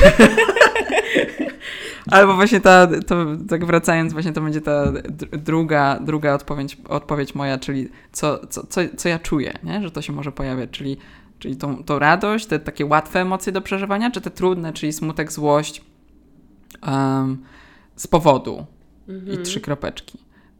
Albo 2.12 2.34
właśnie 2.34 2.62
ta, 2.62 2.88
to, 3.08 3.26
tak 3.50 3.66
wracając, 3.66 4.14
właśnie 4.14 4.34
to 4.34 4.42
będzie 4.42 4.62
ta 4.62 4.92
dr- 4.92 5.38
druga, 5.38 6.00
druga 6.02 6.34
odpowiedź, 6.34 6.78
odpowiedź 6.90 7.36
moja, 7.36 7.58
czyli 7.58 7.90
co, 8.12 8.48
co, 8.48 8.68
co, 8.68 8.82
co 8.98 9.10
ja 9.10 9.20
czuję, 9.20 9.54
nie? 9.64 9.82
że 9.82 9.92
to 9.92 10.02
się 10.02 10.14
może 10.14 10.32
pojawiać, 10.32 10.70
czyli, 10.70 10.98
czyli 11.40 11.56
tą, 11.56 11.84
tą 11.84 12.00
radość, 12.00 12.46
te 12.46 12.60
takie 12.60 12.86
łatwe 12.86 13.22
emocje 13.22 13.52
do 13.52 13.62
przeżywania, 13.62 14.12
czy 14.12 14.22
te 14.22 14.32
trudne, 14.32 14.74
czyli 14.74 14.94
smutek, 14.94 15.32
złość 15.32 15.82
em, 16.82 17.46
z 17.96 18.08
powodu 18.08 18.66
i 19.34 19.38
trzy 19.38 19.62
kropeczki. 19.62 20.18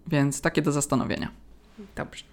Więc 0.08 0.42
takie 0.42 0.62
do 0.62 0.72
zastanowienia. 0.72 1.32
Dobrze. 1.96 2.24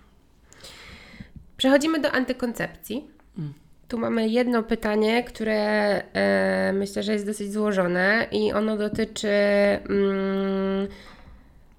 Przechodzimy 1.56 2.00
do 2.00 2.12
antykoncepcji. 2.12 3.08
Mm. 3.38 3.52
Tu 3.88 3.98
mamy 3.98 4.28
jedno 4.28 4.62
pytanie, 4.62 5.24
które 5.24 5.54
e, 6.12 6.72
myślę, 6.72 7.02
że 7.02 7.12
jest 7.12 7.26
dosyć 7.26 7.52
złożone 7.52 8.26
i 8.32 8.52
ono 8.52 8.76
dotyczy 8.76 9.28
mm, 9.28 10.88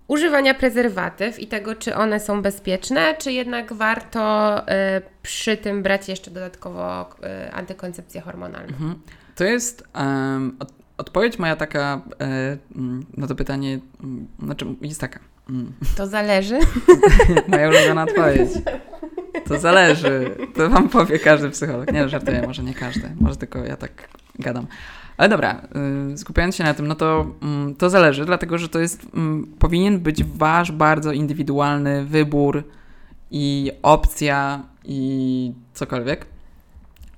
używania 0.07 0.53
prezerwatyw 0.53 1.39
i 1.39 1.47
tego, 1.47 1.75
czy 1.75 1.95
one 1.95 2.19
są 2.19 2.41
bezpieczne, 2.41 3.15
czy 3.17 3.31
jednak 3.31 3.73
warto 3.73 4.21
e, 4.67 5.01
przy 5.21 5.57
tym 5.57 5.83
brać 5.83 6.09
jeszcze 6.09 6.31
dodatkowo 6.31 7.09
e, 7.23 7.51
antykoncepcję 7.51 8.21
hormonalną. 8.21 8.69
Mhm. 8.69 9.01
To 9.35 9.43
jest 9.43 9.83
od, 10.59 10.73
odpowiedź 10.97 11.39
moja 11.39 11.55
taka 11.55 12.01
e, 12.21 12.57
mm, 12.75 13.05
na 13.17 13.27
to 13.27 13.35
pytanie, 13.35 13.79
mm, 14.03 14.27
znaczy 14.43 14.65
jest 14.81 15.01
taka. 15.01 15.19
mm, 15.49 15.73
To 15.97 16.07
zależy. 16.07 16.59
Moja 17.47 17.69
ulubiona 17.69 18.03
odpowiedź. 18.03 18.49
To 19.47 19.59
zależy. 19.59 20.35
To 20.55 20.69
wam 20.69 20.89
powie 20.89 21.19
każdy 21.19 21.49
psycholog. 21.49 21.91
Nie, 21.93 22.09
żartuję, 22.09 22.43
może 22.47 22.63
nie 22.63 22.73
każdy. 22.73 23.09
Może 23.19 23.35
tylko 23.35 23.59
ja 23.59 23.77
tak 23.77 24.09
gadam. 24.39 24.67
Ale 25.17 25.29
dobra, 25.29 25.61
y, 26.13 26.17
skupiając 26.17 26.55
się 26.55 26.63
na 26.63 26.73
tym, 26.73 26.87
no 26.87 26.95
to 26.95 27.25
to 27.77 27.89
zależy, 27.89 28.25
dlatego 28.25 28.57
że 28.57 28.69
to 28.69 28.79
jest, 28.79 29.07
powinien 29.59 29.99
być 29.99 30.23
wasz 30.23 30.71
bardzo 30.71 31.11
indywidualny 31.11 32.05
wybór 32.05 32.63
i 33.31 33.71
opcja 33.83 34.63
i 34.83 35.53
cokolwiek. 35.73 36.25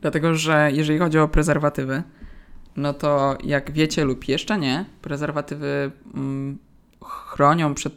Dlatego, 0.02 0.36
że 0.36 0.70
jeżeli 0.74 1.00
chodzi 1.00 1.20
o 1.20 1.28
prezerwatywy, 1.28 2.04
no 2.78 2.94
to 2.94 3.38
jak 3.44 3.72
wiecie 3.72 4.06
lub 4.06 4.28
jeszcze 4.28 4.60
nie, 4.60 4.86
prezerwatywy 5.02 5.92
mm, 6.14 6.58
chronią 7.04 7.74
przed, 7.74 7.94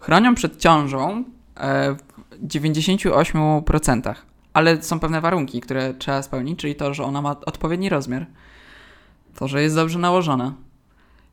chronią 0.00 0.34
przed 0.34 0.56
ciążą 0.56 1.24
e, 1.56 1.94
w 1.94 2.46
98%. 2.46 4.14
Ale 4.52 4.82
są 4.82 5.00
pewne 5.00 5.20
warunki, 5.20 5.60
które 5.60 5.94
trzeba 5.94 6.22
spełnić, 6.22 6.58
czyli 6.58 6.74
to, 6.74 6.94
że 6.94 7.04
ona 7.04 7.22
ma 7.22 7.30
odpowiedni 7.40 7.88
rozmiar, 7.88 8.26
to, 9.36 9.48
że 9.48 9.62
jest 9.62 9.74
dobrze 9.74 9.98
nałożona 9.98 10.54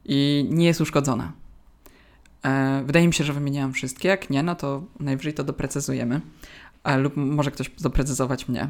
i 0.05 0.47
nie 0.49 0.65
jest 0.65 0.81
uszkodzona. 0.81 1.31
E, 2.45 2.83
wydaje 2.85 3.07
mi 3.07 3.13
się, 3.13 3.23
że 3.23 3.33
wymieniłam 3.33 3.73
wszystkie. 3.73 4.09
Jak 4.09 4.29
nie, 4.29 4.43
no 4.43 4.55
to 4.55 4.83
najwyżej 4.99 5.33
to 5.33 5.43
doprecyzujemy. 5.43 6.21
E, 6.83 6.97
lub 6.97 7.17
może 7.17 7.51
ktoś 7.51 7.69
doprecyzować 7.69 8.47
mnie. 8.47 8.67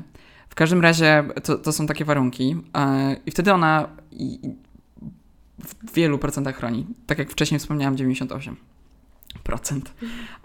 W 0.54 0.56
każdym 0.56 0.82
razie 0.82 1.24
to, 1.44 1.58
to 1.58 1.72
są 1.72 1.88
takie 1.88 2.06
warunki. 2.06 2.56
E, 2.78 3.16
I 3.26 3.32
wtedy 3.32 3.54
ona 3.54 3.88
w 5.62 5.94
wielu 5.94 6.18
procentach 6.18 6.56
chroni. 6.56 6.88
Tak 7.08 7.20
jak 7.20 7.30
wcześniej 7.30 7.60
wspomniałam, 7.60 7.96
98%. 7.96 8.56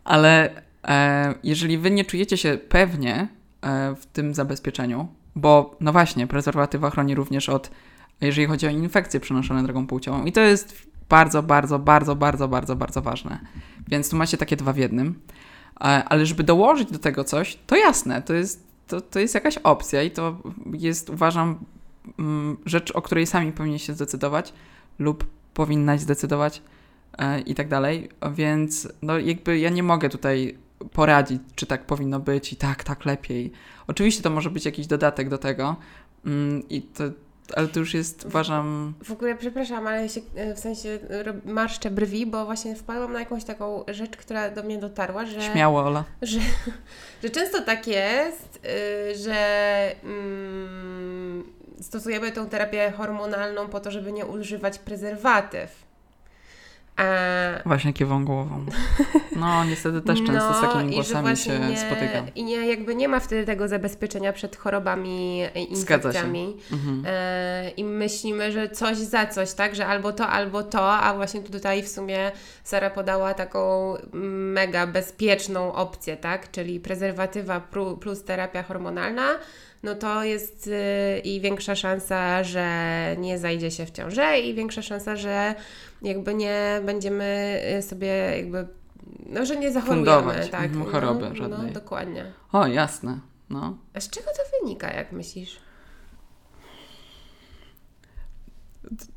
Ale 0.05 0.63
e, 0.85 1.35
jeżeli 1.43 1.79
wy 1.79 1.91
nie 1.91 2.05
czujecie 2.05 2.37
się 2.37 2.59
pewnie 2.69 3.29
e, 3.63 3.95
w 3.95 4.07
tym 4.07 4.35
zabezpieczeniu, 4.35 5.09
bo 5.37 5.77
no 5.81 5.93
właśnie, 5.93 6.27
prezerwatywa 6.27 6.91
chroni 6.91 7.15
również 7.15 7.49
od, 7.49 7.71
jeżeli 8.21 8.47
chodzi 8.47 8.67
o 8.67 8.71
infekcje 8.71 9.21
przenoszone 9.21 9.63
drogą 9.63 9.87
płciową. 9.87 10.25
I 10.25 10.33
to 10.33 10.41
jest 10.41 10.87
bardzo, 11.09 11.43
bardzo, 11.43 11.79
bardzo, 11.79 12.17
bardzo, 12.17 12.49
bardzo, 12.49 12.77
bardzo 12.77 13.03
ważne. 13.03 13.39
Więc 13.89 14.11
tu 14.11 14.17
macie 14.17 14.37
takie 14.37 14.57
dwa 14.57 14.73
w 14.73 14.77
jednym. 14.77 15.21
Ale 15.81 16.27
żeby 16.27 16.45
dołożyć 16.45 16.93
do 16.93 16.99
tego 16.99 17.25
coś, 17.25 17.59
to 17.67 17.77
jasne, 17.77 18.23
to 18.23 18.35
jest, 18.35 18.68
to, 18.89 19.01
to 19.01 19.19
jest 19.19 19.35
jakaś 19.35 19.59
opcja 19.59 20.03
i 20.03 20.11
to 20.11 20.37
jest, 20.73 21.11
uważam, 21.11 21.59
mm, 22.19 22.57
rzecz, 22.67 22.91
o 22.91 23.03
której 23.03 23.27
sami 23.27 23.53
powinniście 23.53 23.95
zdecydować 23.95 24.53
lub 24.99 25.27
powinnaś 25.55 26.01
zdecydować 26.01 26.63
e, 27.19 27.41
i 27.41 27.55
tak 27.55 27.69
dalej. 27.69 28.09
Więc 28.33 28.89
no 29.03 29.19
jakby 29.19 29.59
ja 29.59 29.71
nie 29.71 29.83
mogę 29.83 30.09
tutaj 30.09 30.59
poradzić, 30.93 31.43
czy 31.55 31.67
tak 31.67 31.87
powinno 31.87 32.21
być 32.21 32.53
i 32.53 32.57
tak, 32.57 32.85
tak 32.85 33.05
lepiej. 33.05 33.53
Oczywiście 33.87 34.23
to 34.23 34.31
może 34.31 34.51
być 34.51 34.65
jakiś 34.65 34.87
dodatek 34.87 35.29
do 35.29 35.39
tego 35.39 35.77
mm, 36.27 36.69
i 36.69 36.83
to, 36.83 37.05
ale 37.57 37.69
to 37.69 37.81
już 37.81 37.95
jest, 37.95 38.25
uważam... 38.25 38.95
W 39.05 39.13
ogóle 39.13 39.35
przepraszam, 39.35 39.87
ale 39.87 40.09
się, 40.09 40.21
e, 40.35 40.55
w 40.55 40.59
sensie 40.59 40.99
rob- 41.09 41.45
marszczę 41.45 41.91
brwi, 41.91 42.27
bo 42.27 42.45
właśnie 42.45 42.77
wpadłam 42.77 43.13
na 43.13 43.21
jakąś 43.21 43.45
taką 43.45 43.85
rzecz, 43.89 44.17
która 44.17 44.51
do 44.51 44.63
mnie 44.63 44.79
dotarła, 44.79 45.27
że... 45.27 45.43
Śmiało, 45.43 45.81
Ola. 45.81 46.05
że, 46.23 46.41
że 47.23 47.31
często 47.31 47.63
tak 47.63 47.87
jest, 47.87 48.61
y, 49.13 49.17
że 49.17 49.37
mm, 50.05 51.45
stosujemy 51.81 52.33
tą 52.33 52.49
terapię 52.49 52.93
hormonalną 52.97 53.69
po 53.69 53.81
to, 53.81 53.91
żeby 53.91 54.13
nie 54.13 54.27
używać 54.27 54.79
prezerwatyw. 54.79 55.88
A, 56.99 57.63
Właśnie 57.67 57.93
kiwą 57.93 58.25
głową. 58.25 58.65
No, 59.37 59.65
niestety 59.65 60.01
też 60.03 60.19
często 60.23 60.55
z 60.55 60.61
takimi 60.61 60.85
No 60.85 60.91
i 60.91 60.93
że 60.93 60.95
głosami 60.95 61.37
się 61.37 61.59
nie, 61.59 61.77
spotykam. 61.77 62.35
I 62.35 62.45
nie, 62.45 62.67
jakby 62.67 62.95
nie 62.95 63.09
ma 63.09 63.21
wtedy 63.21 63.47
tego 63.47 63.69
zabezpieczenia 63.69 64.33
przed 64.33 64.57
chorobami 64.57 65.43
i 65.55 65.73
infekcjami. 65.73 66.57
Mhm. 66.73 67.03
E, 67.07 67.71
I 67.71 67.85
myślimy, 67.85 68.53
że 68.53 68.69
coś 68.69 68.97
za 68.97 69.27
coś, 69.27 69.53
tak? 69.53 69.75
Że 69.75 69.87
albo 69.87 70.13
to, 70.13 70.29
albo 70.29 70.63
to, 70.63 70.93
a 70.93 71.15
właśnie 71.15 71.41
tutaj 71.41 71.83
w 71.83 71.89
sumie 71.89 72.33
Sara 72.65 72.91
podała 72.91 73.35
taką 73.35 73.95
mega 74.53 74.87
bezpieczną 74.87 75.75
opcję, 75.75 76.17
tak? 76.17 76.51
Czyli 76.51 76.81
prezerwatywa 76.81 77.61
plus 78.01 78.25
terapia 78.25 78.63
hormonalna. 78.63 79.29
No 79.83 79.95
to 79.95 80.25
jest 80.25 80.67
y, 80.67 81.19
i 81.25 81.41
większa 81.41 81.75
szansa, 81.77 82.45
że 82.45 82.67
nie 83.19 83.39
zajdzie 83.39 83.71
się 83.71 83.87
w 83.87 83.91
ciążę 83.91 84.39
i 84.41 84.55
większa 84.55 84.83
szansa, 84.83 85.17
że 85.17 85.55
jakby 86.03 86.35
nie 86.35 86.81
będziemy 86.85 87.61
y, 87.79 87.83
sobie 87.83 88.07
jakby, 88.37 88.67
no 89.27 89.47
że 89.47 89.57
nie 89.57 89.73
zachorujemy, 89.73 90.07
Fundować, 90.07 90.51
tak? 90.51 90.65
mhm, 90.65 90.85
no, 90.85 90.91
choroby 90.93 91.29
No 91.29 91.35
żadnej. 91.35 91.73
dokładnie. 91.73 92.25
O, 92.53 92.67
jasne. 92.67 93.19
No. 93.51 93.79
A 93.95 94.01
z 94.01 94.11
czego 94.11 94.27
to 94.27 94.59
wynika, 94.63 94.93
jak 94.95 95.13
myślisz? 95.13 95.57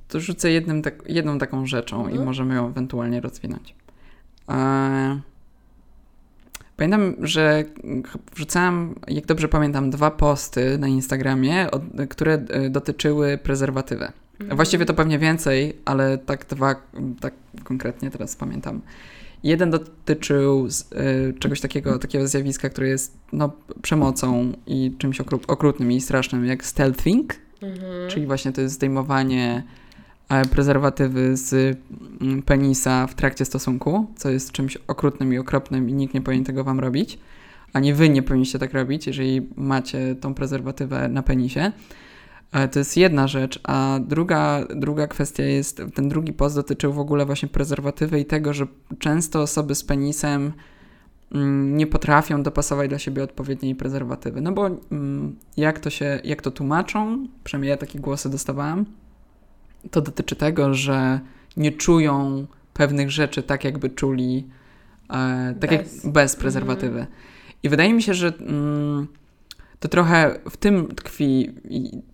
To 0.08 0.20
rzucę 0.20 0.52
jednym 0.52 0.82
tak, 0.82 1.04
jedną 1.08 1.40
taką 1.40 1.66
rzeczą 1.66 2.02
i 2.04 2.08
Mhm. 2.08 2.26
możemy 2.26 2.56
ją 2.56 2.68
ewentualnie 2.68 3.22
rozwinąć. 3.22 3.76
E, 4.50 5.22
Pamiętam, 6.82 7.16
że 7.22 7.64
wrzucałam, 8.36 8.96
jak 9.08 9.26
dobrze 9.26 9.48
pamiętam, 9.48 9.90
dwa 9.90 10.12
posty 10.12 10.78
na 10.78 10.88
Instagramie, 10.88 11.68
które 12.10 12.34
e, 12.34 12.70
dotyczyły 12.70 13.38
prezerwatywy. 13.38 14.08
Mhm. 14.40 14.56
Właściwie 14.56 14.86
to 14.86 14.94
pewnie 14.94 15.20
więcej, 15.20 15.78
ale 15.86 16.18
tak 16.18 16.46
dwa, 16.46 16.76
tak 17.20 17.34
konkretnie 17.64 18.12
teraz 18.12 18.36
pamiętam. 18.36 18.82
Jeden 19.44 19.72
dotyczył 19.72 20.68
y, 20.68 21.34
czegoś 21.40 21.62
takiego, 21.62 22.00
takiego 22.00 22.28
zjawiska, 22.28 22.70
które 22.70 22.88
jest 22.88 23.18
no, 23.34 23.52
przemocą 23.82 24.52
i 24.68 24.96
czymś 24.98 25.22
okru, 25.22 25.40
okrutnym 25.48 25.92
i 25.92 26.02
strasznym, 26.02 26.46
jak 26.46 26.66
stealthing, 26.66 27.36
Mhm. 27.62 28.10
czyli 28.10 28.26
właśnie 28.26 28.52
to 28.52 28.62
jest 28.62 28.76
zdejmowanie 28.76 29.64
e, 29.68 29.81
prezerwatywy 30.52 31.38
z 31.38 31.78
mm, 32.22 32.42
penisa 32.42 33.08
w 33.08 33.16
trakcie 33.16 33.46
stosunku, 33.46 34.06
co 34.16 34.30
jest 34.30 34.52
czymś 34.52 34.78
okrutnym 34.78 35.34
i 35.34 35.38
okropnym 35.38 35.90
i 35.90 35.94
nikt 35.94 36.14
nie 36.14 36.22
powinien 36.22 36.46
tego 36.46 36.64
wam 36.64 36.80
robić, 36.80 37.20
ani 37.74 37.94
wy 37.94 38.10
nie 38.10 38.24
powinniście 38.24 38.60
tak 38.60 38.74
robić, 38.74 39.08
jeżeli 39.08 39.50
macie 39.56 40.16
tą 40.16 40.34
prezerwatywę 40.34 41.10
na 41.10 41.24
penisie. 41.24 41.72
E, 42.52 42.68
To 42.68 42.80
jest 42.80 42.98
jedna 42.98 43.28
rzecz, 43.28 43.60
a 43.64 44.00
druga, 44.08 44.66
druga 44.76 45.08
kwestia 45.08 45.44
jest, 45.44 45.82
ten 45.94 46.10
drugi 46.10 46.34
post 46.34 46.56
dotyczył 46.56 46.94
w 46.94 47.00
ogóle 47.00 47.26
właśnie 47.26 47.50
prezerwatywy 47.50 48.20
i 48.20 48.26
tego, 48.26 48.54
że 48.54 48.68
często 49.00 49.42
osoby 49.42 49.76
z 49.76 49.84
penisem 49.84 50.52
mm, 51.32 51.78
nie 51.78 51.88
potrafią 51.88 52.44
dopasować 52.44 52.90
dla 52.90 53.00
siebie 53.00 53.24
odpowiedniej 53.24 53.76
prezerwatywy. 53.76 54.42
No 54.42 54.52
bo 54.52 54.68
mm, 54.92 55.36
jak 55.58 55.80
to 55.80 55.90
się, 55.90 56.20
jak 56.24 56.42
to 56.42 56.52
tłumaczą, 56.52 57.28
przynajmniej 57.44 57.70
ja 57.70 57.78
takie 57.78 58.00
głosy 58.00 58.30
dostawałam, 58.30 58.86
to 59.92 60.02
dotyczy 60.02 60.36
tego, 60.36 60.74
że 60.74 61.20
nie 61.58 61.72
czują 61.72 62.46
pewnych 62.74 63.12
rzeczy 63.12 63.44
tak, 63.44 63.64
jakby 63.64 63.90
czuli 63.90 64.48
e, 65.10 65.56
tak 65.60 65.70
Bez. 65.70 66.04
jak 66.04 66.14
bez 66.14 66.36
prezerwatywy. 66.36 67.08
I 67.64 67.70
wydaje 67.70 67.94
mi 67.94 68.04
się, 68.04 68.14
że 68.14 68.34
mm, 68.40 69.08
to 69.80 69.88
trochę 69.88 70.40
w 70.50 70.58
tym 70.58 70.88
tkwi 70.96 71.50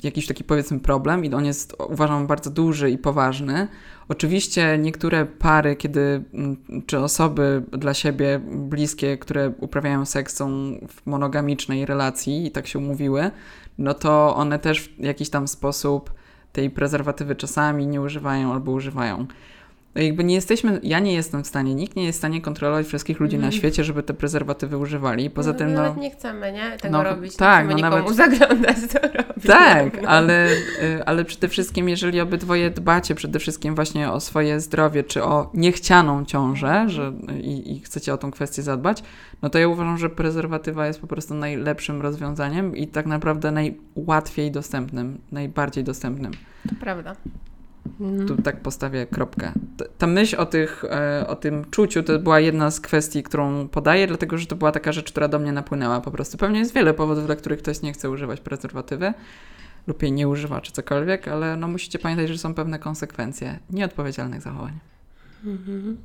jakiś 0.03 0.27
taki 0.27 0.43
powiedzmy 0.43 0.79
problem 0.79 1.25
i 1.25 1.33
on 1.33 1.45
jest 1.45 1.75
uważam 1.89 2.27
bardzo 2.27 2.49
duży 2.49 2.91
i 2.91 2.97
poważny. 2.97 3.67
Oczywiście 4.07 4.77
niektóre 4.77 5.25
pary, 5.25 5.75
kiedy 5.75 6.23
mm, 6.33 6.57
czy 6.85 6.99
osoby 6.99 7.63
dla 7.71 7.93
siebie 7.93 8.39
bliskie, 8.49 9.17
które 9.17 9.53
uprawiają 9.59 10.05
seks 10.05 10.35
są 10.35 10.47
w 10.87 11.05
monogamicznej 11.05 11.85
relacji 11.85 12.45
i 12.45 12.51
tak 12.51 12.67
się 12.67 12.79
umówiły, 12.79 13.31
no 13.77 13.93
to 13.93 14.35
one 14.35 14.59
też 14.59 14.81
w 14.81 15.03
jakiś 15.03 15.29
tam 15.29 15.47
sposób 15.47 16.16
tej 16.57 16.69
prezerwatywy 16.69 17.35
czasami 17.35 17.87
nie 17.87 18.01
używają 18.01 18.53
albo 18.53 18.71
używają. 18.71 19.25
No 19.95 20.01
jakby 20.03 20.23
nie 20.23 20.35
jesteśmy, 20.35 20.79
ja 20.83 20.99
nie 20.99 21.13
jestem 21.13 21.43
w 21.43 21.47
stanie, 21.47 21.75
nikt 21.75 21.95
nie 21.95 22.05
jest 22.05 22.17
w 22.17 22.21
stanie 22.21 22.41
kontrolować 22.41 22.87
wszystkich 22.87 23.19
ludzi 23.19 23.35
na 23.37 23.45
Mhm. 23.45 23.51
świecie, 23.59 23.83
żeby 23.83 24.03
te 24.03 24.13
prezerwatywy 24.13 24.77
używali. 24.77 25.29
Poza 25.29 25.51
no, 25.51 25.57
tym, 25.57 25.73
no, 25.73 25.81
Nawet 25.81 25.97
nie 25.97 26.11
chcemy, 26.11 26.51
nie? 26.51 26.77
Tego 26.81 26.97
no, 26.97 27.03
robić. 27.03 27.35
tak, 27.35 27.67
nie 27.67 27.73
chcemy 27.75 27.81
no 27.91 27.97
nikomu 27.99 28.17
nawet- 28.17 28.39
zaglądać, 28.39 28.77
co 28.77 28.99
robi. 28.99 29.47
Tak, 29.47 29.97
ale, 30.07 30.49
y, 30.51 31.05
ale 31.05 31.25
przede 31.25 31.47
wszystkim, 31.47 31.89
jeżeli 31.89 32.21
obydwoje 32.21 32.69
dbacie 32.69 33.15
przede 33.15 33.39
wszystkim 33.39 33.75
właśnie 33.75 34.11
o 34.11 34.19
swoje 34.19 34.59
zdrowie, 34.59 35.03
czy 35.03 35.23
o 35.23 35.49
niechcianą 35.53 36.25
ciążę, 36.25 36.85
że, 36.89 37.13
i, 37.41 37.75
i 37.75 37.79
chcecie 37.79 38.13
o 38.13 38.17
tą 38.17 38.31
kwestię 38.31 38.61
zadbać, 38.63 39.03
no 39.41 39.49
to 39.49 39.59
ja 39.59 39.67
uważam, 39.67 39.97
że 39.97 40.09
prezerwatywa 40.09 40.87
jest 40.87 41.01
po 41.01 41.07
prostu 41.07 41.33
najlepszym 41.33 42.01
rozwiązaniem 42.01 42.75
i 42.75 42.87
tak 42.87 43.05
naprawdę 43.05 43.51
najłatwiej 43.51 44.51
dostępnym, 44.51 45.17
najbardziej 45.31 45.83
dostępnym. 45.83 46.31
To 46.69 46.75
prawda. 46.79 47.15
Tu 48.27 48.41
tak 48.41 48.61
postawię 48.61 49.05
kropkę. 49.05 49.51
Ta 49.97 50.07
myśl 50.07 50.35
o, 50.39 50.45
tych, 50.45 50.83
e, 50.83 51.27
o 51.27 51.35
tym 51.35 51.65
czuciu 51.71 52.03
to 52.03 52.19
była 52.19 52.39
jedna 52.39 52.71
z 52.71 52.79
kwestii, 52.79 53.23
którą 53.23 53.67
podaję, 53.67 54.07
dlatego 54.07 54.37
że 54.37 54.45
to 54.45 54.55
była 54.55 54.71
taka 54.71 54.91
rzecz, 54.91 55.11
która 55.11 55.27
do 55.27 55.39
mnie 55.39 55.51
napłynęła 55.51 56.01
po 56.01 56.11
prostu. 56.11 56.37
Pewnie 56.37 56.59
jest 56.59 56.73
wiele 56.73 56.93
powodów, 56.93 57.25
dla 57.25 57.35
których 57.35 57.59
ktoś 57.59 57.81
nie 57.81 57.93
chce 57.93 58.09
używać 58.09 58.41
prezerwatywy 58.41 59.13
lub 59.87 60.03
jej 60.03 60.11
nie 60.11 60.27
używa, 60.27 60.61
czy 60.61 60.71
cokolwiek, 60.71 61.27
ale 61.27 61.57
no 61.57 61.67
musicie 61.67 61.99
pamiętać, 61.99 62.29
że 62.29 62.37
są 62.37 62.53
pewne 62.53 62.79
konsekwencje 62.79 63.59
nieodpowiedzialnych 63.69 64.41
zachowań. 64.41 64.79
Mhm. 65.45 65.97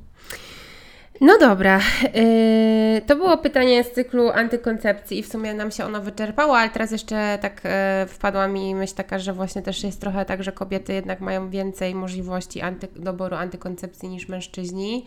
No 1.21 1.37
dobra, 1.39 1.79
yy, 2.13 3.01
to 3.01 3.15
było 3.15 3.37
pytanie 3.37 3.83
z 3.83 3.91
cyklu 3.91 4.29
antykoncepcji 4.29 5.19
i 5.19 5.23
w 5.23 5.27
sumie 5.27 5.53
nam 5.53 5.71
się 5.71 5.85
ono 5.85 6.01
wyczerpało, 6.01 6.57
ale 6.57 6.69
teraz 6.69 6.91
jeszcze 6.91 7.37
tak 7.41 7.61
yy, 7.63 8.07
wpadła 8.07 8.47
mi 8.47 8.75
myśl 8.75 8.95
taka, 8.95 9.19
że 9.19 9.33
właśnie 9.33 9.61
też 9.61 9.83
jest 9.83 10.01
trochę 10.01 10.25
tak, 10.25 10.43
że 10.43 10.51
kobiety 10.51 10.93
jednak 10.93 11.19
mają 11.19 11.49
więcej 11.49 11.95
możliwości 11.95 12.61
anty, 12.61 12.87
doboru 12.95 13.35
antykoncepcji 13.35 14.09
niż 14.09 14.27
mężczyźni, 14.27 15.05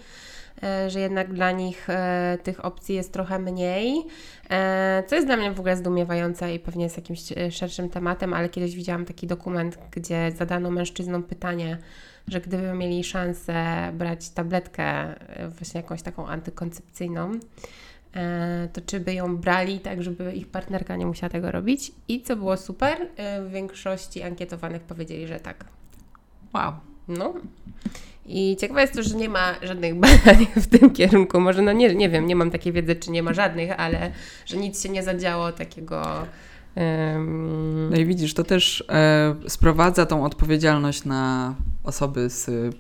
yy, 0.62 0.90
że 0.90 1.00
jednak 1.00 1.32
dla 1.32 1.50
nich 1.50 1.88
yy, 2.32 2.38
tych 2.38 2.64
opcji 2.64 2.94
jest 2.94 3.12
trochę 3.12 3.38
mniej, 3.38 3.96
yy, 3.96 4.02
co 5.06 5.14
jest 5.14 5.26
dla 5.26 5.36
mnie 5.36 5.52
w 5.52 5.60
ogóle 5.60 5.76
zdumiewające 5.76 6.54
i 6.54 6.58
pewnie 6.58 6.84
jest 6.84 6.96
jakimś 6.96 7.20
szerszym 7.50 7.88
tematem, 7.88 8.34
ale 8.34 8.48
kiedyś 8.48 8.76
widziałam 8.76 9.04
taki 9.04 9.26
dokument, 9.26 9.78
gdzie 9.90 10.32
zadano 10.36 10.70
mężczyznom 10.70 11.22
pytanie, 11.22 11.78
że 12.28 12.40
gdyby 12.40 12.72
mieli 12.72 13.04
szansę 13.04 13.90
brać 13.94 14.30
tabletkę 14.30 14.84
e, 14.84 15.48
właśnie 15.48 15.80
jakąś 15.80 16.02
taką 16.02 16.26
antykoncepcyjną, 16.26 17.32
e, 18.14 18.68
to 18.72 18.80
czy 18.80 19.00
by 19.00 19.14
ją 19.14 19.36
brali 19.36 19.80
tak, 19.80 20.02
żeby 20.02 20.32
ich 20.32 20.48
partnerka 20.48 20.96
nie 20.96 21.06
musiała 21.06 21.30
tego 21.30 21.50
robić? 21.50 21.92
I 22.08 22.22
co 22.22 22.36
było 22.36 22.56
super, 22.56 23.08
e, 23.16 23.42
w 23.42 23.50
większości 23.50 24.22
ankietowanych 24.22 24.82
powiedzieli, 24.82 25.26
że 25.26 25.40
tak. 25.40 25.64
Wow. 26.54 26.72
No. 27.08 27.34
I 28.26 28.56
ciekawe 28.60 28.80
jest 28.80 28.94
to, 28.94 29.02
że 29.02 29.16
nie 29.16 29.28
ma 29.28 29.54
żadnych 29.62 29.94
badań 30.04 30.46
w 30.56 30.66
tym 30.66 30.90
kierunku. 30.90 31.40
Może, 31.40 31.62
no 31.62 31.72
nie, 31.72 31.94
nie 31.94 32.08
wiem, 32.08 32.26
nie 32.26 32.36
mam 32.36 32.50
takiej 32.50 32.72
wiedzy, 32.72 32.96
czy 32.96 33.10
nie 33.10 33.22
ma 33.22 33.32
żadnych, 33.32 33.80
ale 33.80 34.10
że 34.46 34.56
nic 34.56 34.82
się 34.82 34.88
nie 34.88 35.02
zadziało 35.02 35.52
takiego. 35.52 36.02
Um... 36.76 37.90
No 37.90 37.96
i 37.96 38.06
widzisz, 38.06 38.34
to 38.34 38.44
też 38.44 38.84
e, 38.88 39.34
sprowadza 39.48 40.06
tą 40.06 40.24
odpowiedzialność 40.24 41.04
na 41.04 41.54
osoby 41.86 42.30
z 42.30 42.48
e, 42.48 42.70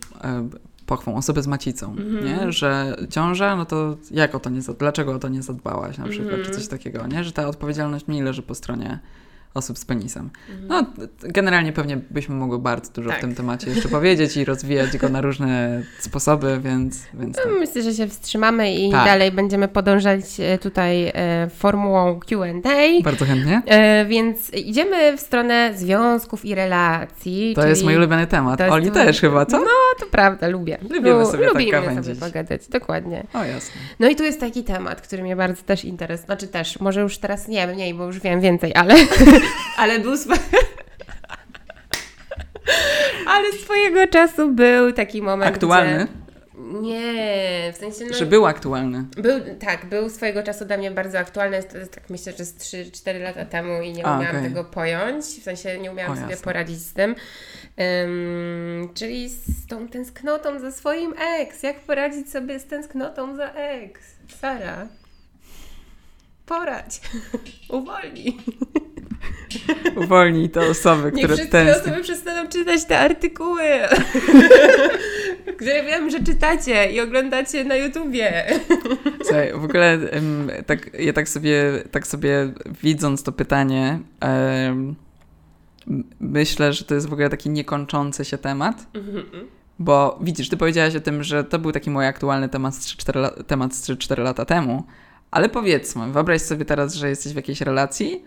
pochwą, 0.86 1.16
osoby 1.16 1.42
z 1.42 1.46
macicą, 1.46 1.92
mm 1.92 2.04
-hmm. 2.04 2.24
nie? 2.24 2.52
Że 2.52 2.96
ciąża, 3.10 3.56
no 3.56 3.64
to 3.64 3.96
jak 4.10 4.34
o 4.34 4.40
to 4.40 4.50
nie, 4.50 4.60
dlaczego 4.78 5.14
o 5.14 5.18
to 5.18 5.28
nie 5.28 5.42
zadbałaś 5.42 5.98
na 5.98 6.08
przykład, 6.08 6.34
mm 6.34 6.42
-hmm. 6.42 6.46
czy 6.46 6.54
coś 6.54 6.68
takiego, 6.68 7.06
nie? 7.06 7.24
Że 7.24 7.32
ta 7.32 7.48
odpowiedzialność 7.48 8.06
mniej 8.06 8.22
leży 8.22 8.42
po 8.42 8.54
stronie 8.54 8.98
osób 9.56 9.78
z 9.78 9.84
penisem. 9.84 10.30
Mhm. 10.50 10.68
No, 10.68 11.06
generalnie 11.20 11.72
pewnie 11.72 11.96
byśmy 12.10 12.34
mogli 12.34 12.58
bardzo 12.58 12.92
dużo 12.92 13.08
tak. 13.08 13.18
w 13.18 13.20
tym 13.20 13.34
temacie 13.34 13.70
jeszcze 13.70 13.88
powiedzieć 13.88 14.36
i 14.36 14.44
rozwijać 14.44 14.96
go 14.96 15.08
na 15.08 15.20
różne 15.20 15.82
sposoby, 15.98 16.60
więc... 16.64 17.02
więc 17.14 17.36
tak. 17.36 17.46
Myślę, 17.58 17.82
że 17.82 17.94
się 17.94 18.08
wstrzymamy 18.08 18.74
i 18.74 18.90
tak. 18.90 19.04
dalej 19.04 19.32
będziemy 19.32 19.68
podążać 19.68 20.20
e, 20.38 20.58
tutaj 20.58 21.12
e, 21.14 21.48
formułą 21.50 22.20
Q&A. 22.20 23.02
Bardzo 23.02 23.24
chętnie. 23.24 23.62
E, 23.66 24.04
więc 24.04 24.54
idziemy 24.54 25.16
w 25.16 25.20
stronę 25.20 25.72
związków 25.74 26.44
i 26.44 26.54
relacji. 26.54 27.52
To 27.54 27.66
jest 27.66 27.84
mój 27.84 27.96
ulubiony 27.96 28.26
temat. 28.26 28.60
Oli 28.60 28.90
też 28.90 29.20
chyba, 29.20 29.46
co? 29.46 29.58
No, 29.58 29.64
to 30.00 30.06
prawda, 30.06 30.48
lubię. 30.48 30.78
Lubimy 30.82 31.26
sobie 31.26 31.46
tak 31.46 31.54
Lubimy 31.54 31.94
tak 31.94 32.04
sobie 32.04 32.16
pogadać, 32.16 32.68
dokładnie. 32.68 33.26
O, 33.34 33.44
jasne. 33.44 33.80
No 34.00 34.08
i 34.08 34.16
tu 34.16 34.24
jest 34.24 34.40
taki 34.40 34.64
temat, 34.64 35.00
który 35.00 35.22
mnie 35.22 35.36
bardzo 35.36 35.62
też 35.62 35.84
interesuje. 35.84 36.26
Znaczy 36.26 36.48
też, 36.48 36.80
może 36.80 37.00
już 37.00 37.18
teraz 37.18 37.48
nie, 37.48 37.66
mniej, 37.66 37.94
bo 37.94 38.06
już 38.06 38.20
wiem 38.20 38.40
więcej, 38.40 38.74
ale 38.74 38.94
ale 39.76 40.00
był 40.00 40.16
swo... 40.16 40.34
ale 43.26 43.52
swojego 43.52 44.06
czasu 44.06 44.52
był 44.52 44.92
taki 44.92 45.22
moment. 45.22 45.54
Aktualny? 45.54 46.06
Gdzie... 46.06 46.26
Nie, 46.56 47.72
w 47.74 47.76
sensie. 47.76 48.04
No, 48.04 48.16
że 48.16 48.26
był 48.26 48.46
aktualny. 48.46 49.04
Był, 49.16 49.40
tak, 49.60 49.86
był 49.86 50.10
swojego 50.10 50.42
czasu 50.42 50.64
dla 50.64 50.76
mnie 50.76 50.90
bardzo 50.90 51.18
aktualny. 51.18 51.62
Tak 51.94 52.10
myślę, 52.10 52.32
że 52.32 52.44
z 52.44 52.54
3-4 52.56 53.20
lata 53.20 53.44
temu 53.44 53.82
i 53.82 53.92
nie 53.92 54.06
A, 54.06 54.16
umiałam 54.16 54.36
okay. 54.36 54.48
tego 54.48 54.64
pojąć. 54.64 55.24
W 55.24 55.42
sensie 55.42 55.78
nie 55.78 55.90
umiałam 55.90 56.12
o, 56.12 56.16
sobie 56.16 56.30
jasne. 56.30 56.44
poradzić 56.44 56.78
z 56.78 56.92
tym. 56.92 57.14
Um, 57.78 58.90
czyli 58.94 59.28
z 59.28 59.66
tą 59.68 59.88
tęsknotą 59.88 60.58
za 60.60 60.70
swoim 60.70 61.14
ex. 61.38 61.62
Jak 61.62 61.80
poradzić 61.80 62.30
sobie 62.30 62.58
z 62.58 62.64
tęsknotą 62.64 63.36
za 63.36 63.52
ex? 63.52 64.00
Sara. 64.40 64.88
Poradź. 66.46 67.00
Uwolnij. 67.68 68.36
Uwolnij 69.96 70.50
te 70.50 70.60
osoby, 70.60 71.12
które 71.12 71.36
tęsknią. 71.36 71.64
Nie 71.64 71.72
wszystkie 71.72 71.90
osoby 71.90 72.02
przestaną 72.02 72.48
czytać 72.48 72.84
te 72.84 72.98
artykuły, 72.98 73.62
które 75.56 75.84
wiem, 75.84 76.10
że 76.10 76.20
czytacie 76.20 76.92
i 76.92 77.00
oglądacie 77.00 77.64
na 77.64 77.76
YouTubie. 77.76 78.46
Słuchaj, 79.22 79.52
w 79.52 79.64
ogóle 79.64 79.98
tak, 80.66 80.90
ja 80.98 81.12
tak 81.12 81.28
sobie, 81.28 81.82
tak 81.90 82.06
sobie 82.06 82.52
widząc 82.82 83.22
to 83.22 83.32
pytanie, 83.32 83.98
myślę, 86.20 86.72
że 86.72 86.84
to 86.84 86.94
jest 86.94 87.08
w 87.08 87.12
ogóle 87.12 87.30
taki 87.30 87.50
niekończący 87.50 88.24
się 88.24 88.38
temat. 88.38 88.86
Bo 89.78 90.18
widzisz, 90.20 90.48
ty 90.48 90.56
powiedziałaś 90.56 90.96
o 90.96 91.00
tym, 91.00 91.22
że 91.22 91.44
to 91.44 91.58
był 91.58 91.72
taki 91.72 91.90
mój 91.90 92.06
aktualny 92.06 92.48
temat 92.48 92.74
z 92.74 92.96
3-4 92.96 93.44
temat 93.44 93.74
z 93.74 93.90
3-4 93.90 94.22
lata 94.22 94.44
temu, 94.44 94.84
ale 95.30 95.48
powiedzmy, 95.48 96.12
wyobraź 96.12 96.42
sobie 96.42 96.64
teraz, 96.64 96.94
że 96.94 97.08
jesteś 97.08 97.32
w 97.32 97.36
jakiejś 97.36 97.60
relacji 97.60 98.24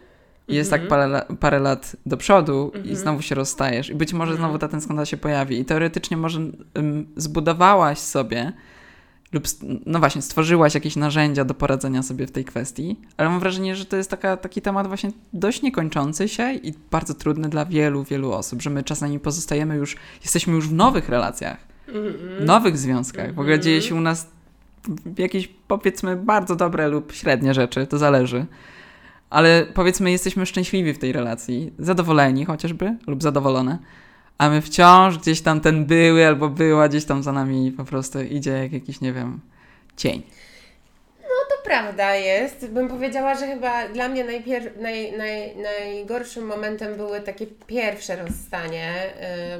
i 0.48 0.56
jest 0.56 0.70
tak 0.70 0.82
mhm. 0.82 1.12
parę, 1.12 1.38
parę 1.40 1.60
lat 1.60 1.96
do 2.06 2.18
przodu 2.18 2.72
i 2.74 2.78
mhm. 2.78 2.96
znowu 2.96 3.22
się 3.22 3.36
rozstajesz 3.36 3.90
i 3.90 3.96
być 3.96 4.14
może 4.14 4.34
znowu 4.34 4.54
mhm. 4.54 4.60
ta 4.60 4.68
tęsknota 4.68 5.06
się 5.06 5.18
pojawi 5.18 5.60
i 5.60 5.66
teoretycznie 5.66 6.18
może 6.18 6.40
um, 6.76 7.08
zbudowałaś 7.16 8.00
sobie 8.00 8.54
lub 9.32 9.44
no 9.86 10.00
właśnie 10.00 10.22
stworzyłaś 10.22 10.76
jakieś 10.76 10.96
narzędzia 10.96 11.46
do 11.46 11.54
poradzenia 11.54 12.04
sobie 12.04 12.28
w 12.28 12.32
tej 12.32 12.46
kwestii, 12.46 12.96
ale 13.18 13.30
mam 13.30 13.40
wrażenie, 13.40 13.76
że 13.76 13.86
to 13.86 13.98
jest 13.98 14.10
taka, 14.10 14.38
taki 14.38 14.62
temat 14.62 14.88
właśnie 14.88 15.12
dość 15.34 15.62
niekończący 15.62 16.28
się 16.28 16.54
i 16.54 16.74
bardzo 16.92 17.14
trudny 17.14 17.50
dla 17.50 17.66
wielu, 17.66 18.04
wielu 18.04 18.32
osób, 18.32 18.62
że 18.62 18.70
my 18.70 18.84
czasami 18.84 19.20
pozostajemy 19.20 19.76
już, 19.76 19.96
jesteśmy 20.22 20.54
już 20.54 20.68
w 20.68 20.74
nowych 20.74 21.10
relacjach, 21.10 21.58
w 22.40 22.46
nowych 22.46 22.78
związkach. 22.78 23.36
W 23.36 23.40
ogóle 23.40 23.60
dzieje 23.60 23.82
się 23.82 23.96
u 23.96 24.02
nas 24.02 24.28
jakieś 25.18 25.48
powiedzmy 25.48 26.16
bardzo 26.16 26.56
dobre 26.56 26.88
lub 26.88 27.14
średnie 27.14 27.54
rzeczy, 27.54 27.88
to 27.88 27.98
zależy 27.98 28.46
ale 29.30 29.66
powiedzmy, 29.74 30.12
jesteśmy 30.12 30.46
szczęśliwi 30.46 30.94
w 30.94 31.00
tej 31.00 31.12
relacji, 31.12 31.74
zadowoleni 31.80 32.46
chociażby, 32.46 32.96
lub 33.08 33.24
zadowolone, 33.24 33.78
a 34.38 34.50
my 34.50 34.62
wciąż 34.62 35.18
gdzieś 35.18 35.42
tam 35.42 35.62
ten 35.62 35.86
były 35.86 36.28
albo 36.28 36.50
była 36.50 36.90
gdzieś 36.90 37.06
tam 37.06 37.24
za 37.24 37.32
nami 37.32 37.72
po 37.72 37.86
prostu 37.86 38.22
idzie 38.22 38.52
jak 38.52 38.74
jakiś, 38.74 39.02
nie 39.02 39.14
wiem, 39.14 39.40
cień. 39.98 40.22
No 41.22 41.36
to 41.50 41.64
prawda 41.64 42.16
jest. 42.16 42.72
Bym 42.72 42.88
powiedziała, 42.88 43.36
że 43.36 43.48
chyba 43.48 43.88
dla 43.88 44.10
mnie 44.10 44.26
najpier- 44.26 44.82
naj, 44.82 45.18
naj, 45.18 45.56
najgorszym 45.58 46.46
momentem 46.46 46.96
były 46.96 47.22
takie 47.22 47.48
pierwsze 47.48 48.16
rozstanie, 48.16 48.94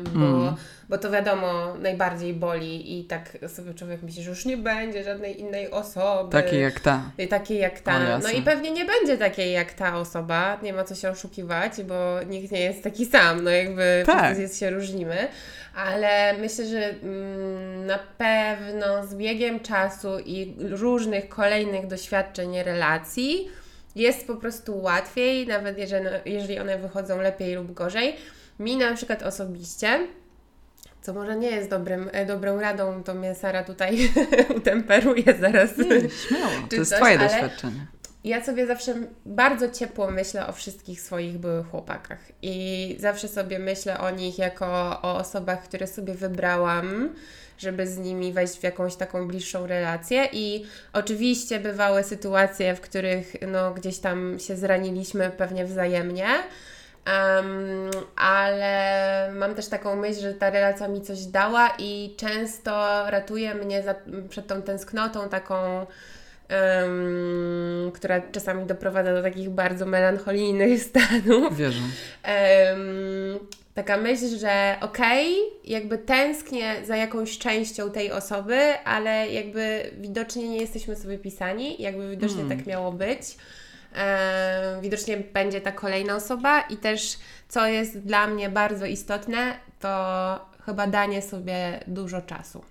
yy, 0.04 0.20
bo. 0.20 0.26
Mm 0.26 0.56
bo 0.90 0.98
to 0.98 1.12
wiadomo, 1.12 1.74
najbardziej 1.80 2.34
boli 2.34 3.00
i 3.00 3.06
tak 3.06 3.38
sobie 3.48 3.74
człowiek 3.74 4.02
myśli, 4.02 4.24
że 4.24 4.30
już 4.30 4.46
nie 4.46 4.58
będzie 4.58 5.04
żadnej 5.04 5.40
innej 5.40 5.72
osoby. 5.72 6.32
Takiej 6.32 6.62
jak 6.62 6.80
ta. 6.80 7.12
Takiej 7.30 7.60
jak 7.60 7.80
ta. 7.80 8.20
No 8.20 8.30
i 8.30 8.42
pewnie 8.42 8.72
nie 8.72 8.86
będzie 8.86 9.18
takiej 9.18 9.52
jak 9.52 9.74
ta 9.74 9.98
osoba, 9.98 10.60
nie 10.64 10.74
ma 10.74 10.84
co 10.84 10.96
się 10.96 11.10
oszukiwać, 11.10 11.84
bo 11.84 12.24
nikt 12.24 12.52
nie 12.52 12.60
jest 12.60 12.84
taki 12.84 13.06
sam, 13.06 13.44
no 13.44 13.50
jakby 13.50 14.04
tak. 14.06 14.36
wszyscy 14.36 14.60
się 14.60 14.70
różnimy. 14.70 15.28
Ale 15.76 16.38
myślę, 16.38 16.66
że 16.66 16.90
mm, 16.90 17.86
na 17.86 18.00
pewno 18.18 19.08
z 19.08 19.16
biegiem 19.16 19.60
czasu 19.60 20.20
i 20.20 20.56
różnych 20.60 21.30
kolejnych 21.30 21.88
doświadczeń 21.88 22.64
relacji 22.64 23.50
jest 23.96 24.28
po 24.28 24.36
prostu 24.36 24.82
łatwiej, 24.82 25.48
nawet 25.48 25.78
jeżeli, 25.78 26.06
jeżeli 26.26 26.60
one 26.60 26.78
wychodzą 26.78 27.22
lepiej 27.22 27.56
lub 27.56 27.74
gorzej. 27.74 28.16
Mi 28.60 28.78
na 28.78 28.94
przykład 28.94 29.24
osobiście 29.24 30.00
co 31.10 31.14
może 31.14 31.36
nie 31.36 31.50
jest 31.50 31.70
dobrym, 31.70 32.10
e, 32.12 32.26
dobrą 32.26 32.60
radą, 32.60 33.04
to 33.04 33.14
mnie 33.14 33.36
Sara 33.36 33.64
tutaj 33.64 34.12
utemperuje 34.58 35.24
zaraz. 35.40 35.78
Nie, 35.78 36.10
śmiało, 36.10 36.52
to 36.70 36.76
jest 36.76 36.92
coś, 36.92 37.00
Twoje 37.00 37.18
doświadczenie. 37.18 37.88
Ja 38.24 38.44
sobie 38.44 38.68
zawsze 38.68 38.96
bardzo 39.26 39.70
ciepło 39.70 40.12
myślę 40.12 40.48
o 40.48 40.52
wszystkich 40.52 41.02
swoich 41.02 41.38
byłych 41.38 41.68
chłopakach 41.68 42.20
i 42.42 42.96
zawsze 43.00 43.28
sobie 43.28 43.60
myślę 43.60 44.00
o 44.00 44.10
nich 44.10 44.38
jako 44.38 44.66
o 45.02 45.16
osobach, 45.16 45.64
które 45.64 45.88
sobie 45.88 46.14
wybrałam, 46.14 47.10
żeby 47.58 47.88
z 47.88 47.98
nimi 47.98 48.34
wejść 48.34 48.60
w 48.60 48.64
jakąś 48.64 48.96
taką 48.96 49.28
bliższą 49.28 49.68
relację 49.68 50.28
i 50.32 50.66
oczywiście 50.94 51.60
bywały 51.60 52.04
sytuacje, 52.04 52.76
w 52.76 52.82
których 52.82 53.36
no, 53.48 53.74
gdzieś 53.74 54.00
tam 54.00 54.40
się 54.40 54.56
zraniliśmy 54.56 55.32
pewnie 55.38 55.66
wzajemnie, 55.66 56.28
Um, 57.08 57.92
ale 58.16 59.32
mam 59.36 59.56
też 59.56 59.68
taką 59.68 59.96
myśl, 59.96 60.22
że 60.22 60.34
ta 60.34 60.50
relacja 60.50 60.88
mi 60.88 61.02
coś 61.02 61.26
dała 61.26 61.70
i 61.80 62.16
często 62.18 63.04
ratuje 63.10 63.56
mnie 63.56 63.84
za, 63.84 63.96
przed 64.30 64.48
tą 64.48 64.62
tęsknotą 64.62 65.30
taką, 65.30 65.86
um, 66.80 67.92
która 67.92 68.22
czasami 68.32 68.66
doprowadza 68.66 69.14
do 69.14 69.22
takich 69.22 69.50
bardzo 69.50 69.86
melancholijnych 69.86 70.82
stanów. 70.90 71.58
Wierzę. 71.58 71.82
Um, 71.82 73.40
taka 73.74 73.98
myśl, 73.98 74.38
że 74.38 74.76
okej, 74.82 75.34
okay, 75.34 75.60
jakby 75.64 75.98
tęsknię 75.98 76.76
za 76.86 76.96
jakąś 76.96 77.38
częścią 77.38 77.92
tej 77.92 78.12
osoby, 78.12 78.60
ale 78.86 79.30
jakby 79.30 79.92
widocznie 79.98 80.50
nie 80.50 80.58
jesteśmy 80.58 80.96
sobie 80.96 81.18
pisani, 81.18 81.82
jakby 81.82 82.10
widocznie 82.10 82.42
mm. 82.42 82.58
tak 82.58 82.68
miało 82.68 82.92
być 82.92 83.22
widocznie 84.82 85.18
będzie 85.18 85.62
ta 85.62 85.72
kolejna 85.72 86.16
osoba 86.16 86.62
i 86.62 86.78
też 86.78 87.18
co 87.50 87.68
jest 87.68 88.00
dla 88.00 88.28
mnie 88.28 88.50
bardzo 88.50 88.86
istotne, 88.86 89.60
to 89.80 89.90
chyba 90.66 90.88
danie 90.88 91.22
sobie 91.22 91.84
dużo 91.88 92.22
czasu. 92.22 92.64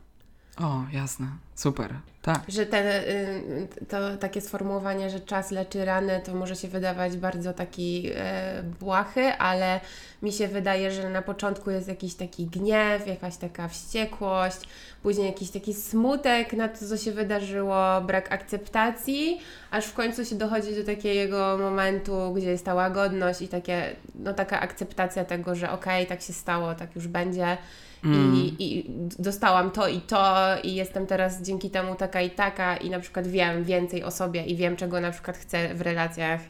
O, 0.61 0.83
jasne, 0.93 1.27
super, 1.55 1.95
tak. 2.33 2.43
Że 2.49 2.67
te, 2.67 3.09
y, 3.09 3.69
to 3.89 4.17
takie 4.17 4.41
sformułowanie, 4.41 5.11
że 5.11 5.21
czas 5.21 5.51
leczy 5.51 5.85
rany, 5.85 6.21
to 6.25 6.35
może 6.35 6.57
się 6.57 6.69
wydawać 6.69 7.17
bardzo 7.17 7.53
taki 7.53 8.11
e, 8.15 8.63
błahy, 8.81 9.33
ale 9.33 9.81
mi 10.23 10.33
się 10.33 10.49
wydaje, 10.49 10.91
że 10.91 11.11
na 11.11 11.23
początku 11.23 11.71
jest 11.71 11.89
jakiś 11.89 12.15
taki 12.15 12.47
gniew, 12.47 13.07
jakaś 13.07 13.37
taka 13.37 13.69
wściekłość, 13.69 14.61
później 15.03 15.27
jakiś 15.27 15.51
taki 15.51 15.75
smutek 15.75 16.53
na 16.53 16.69
to, 16.69 16.87
co 16.87 16.97
się 16.97 17.13
wydarzyło, 17.13 18.01
brak 18.01 18.33
akceptacji, 18.33 19.41
aż 19.71 19.87
w 19.87 19.95
końcu 19.95 20.25
się 20.25 20.37
dochodzi 20.37 20.75
do 20.75 20.85
takiego 20.85 21.59
momentu, 21.61 22.33
gdzie 22.35 22.51
jest 22.51 22.65
ta 22.65 22.75
łagodność 22.75 23.43
i 23.43 23.49
takie, 23.49 23.97
no 24.15 24.35
taka 24.35 24.61
akceptacja 24.61 25.25
tego, 25.25 25.55
że 25.55 25.71
okej, 25.71 26.05
okay, 26.05 26.17
tak 26.17 26.27
się 26.27 26.33
stało, 26.33 26.75
tak 26.75 26.97
już 26.97 27.07
będzie. 27.07 27.59
Mm. 28.05 28.35
I, 28.35 28.57
I 28.59 28.85
dostałam 29.19 29.71
to 29.71 29.89
i 29.89 30.01
to, 30.01 30.37
i 30.63 30.75
jestem 30.75 31.07
teraz 31.07 31.43
dzięki 31.43 31.71
temu 31.71 31.95
taka 31.95 32.21
i 32.21 32.31
taka, 32.31 32.77
i 32.77 32.91
na 32.91 33.01
przykład 33.01 33.27
wiem 33.27 33.65
więcej 33.65 34.05
o 34.05 34.11
sobie 34.11 34.45
i 34.45 34.57
wiem, 34.57 34.77
czego 34.77 35.01
na 35.01 35.11
przykład 35.11 35.37
chcę 35.37 35.75
w 35.75 35.81
relacjach. 35.81 36.41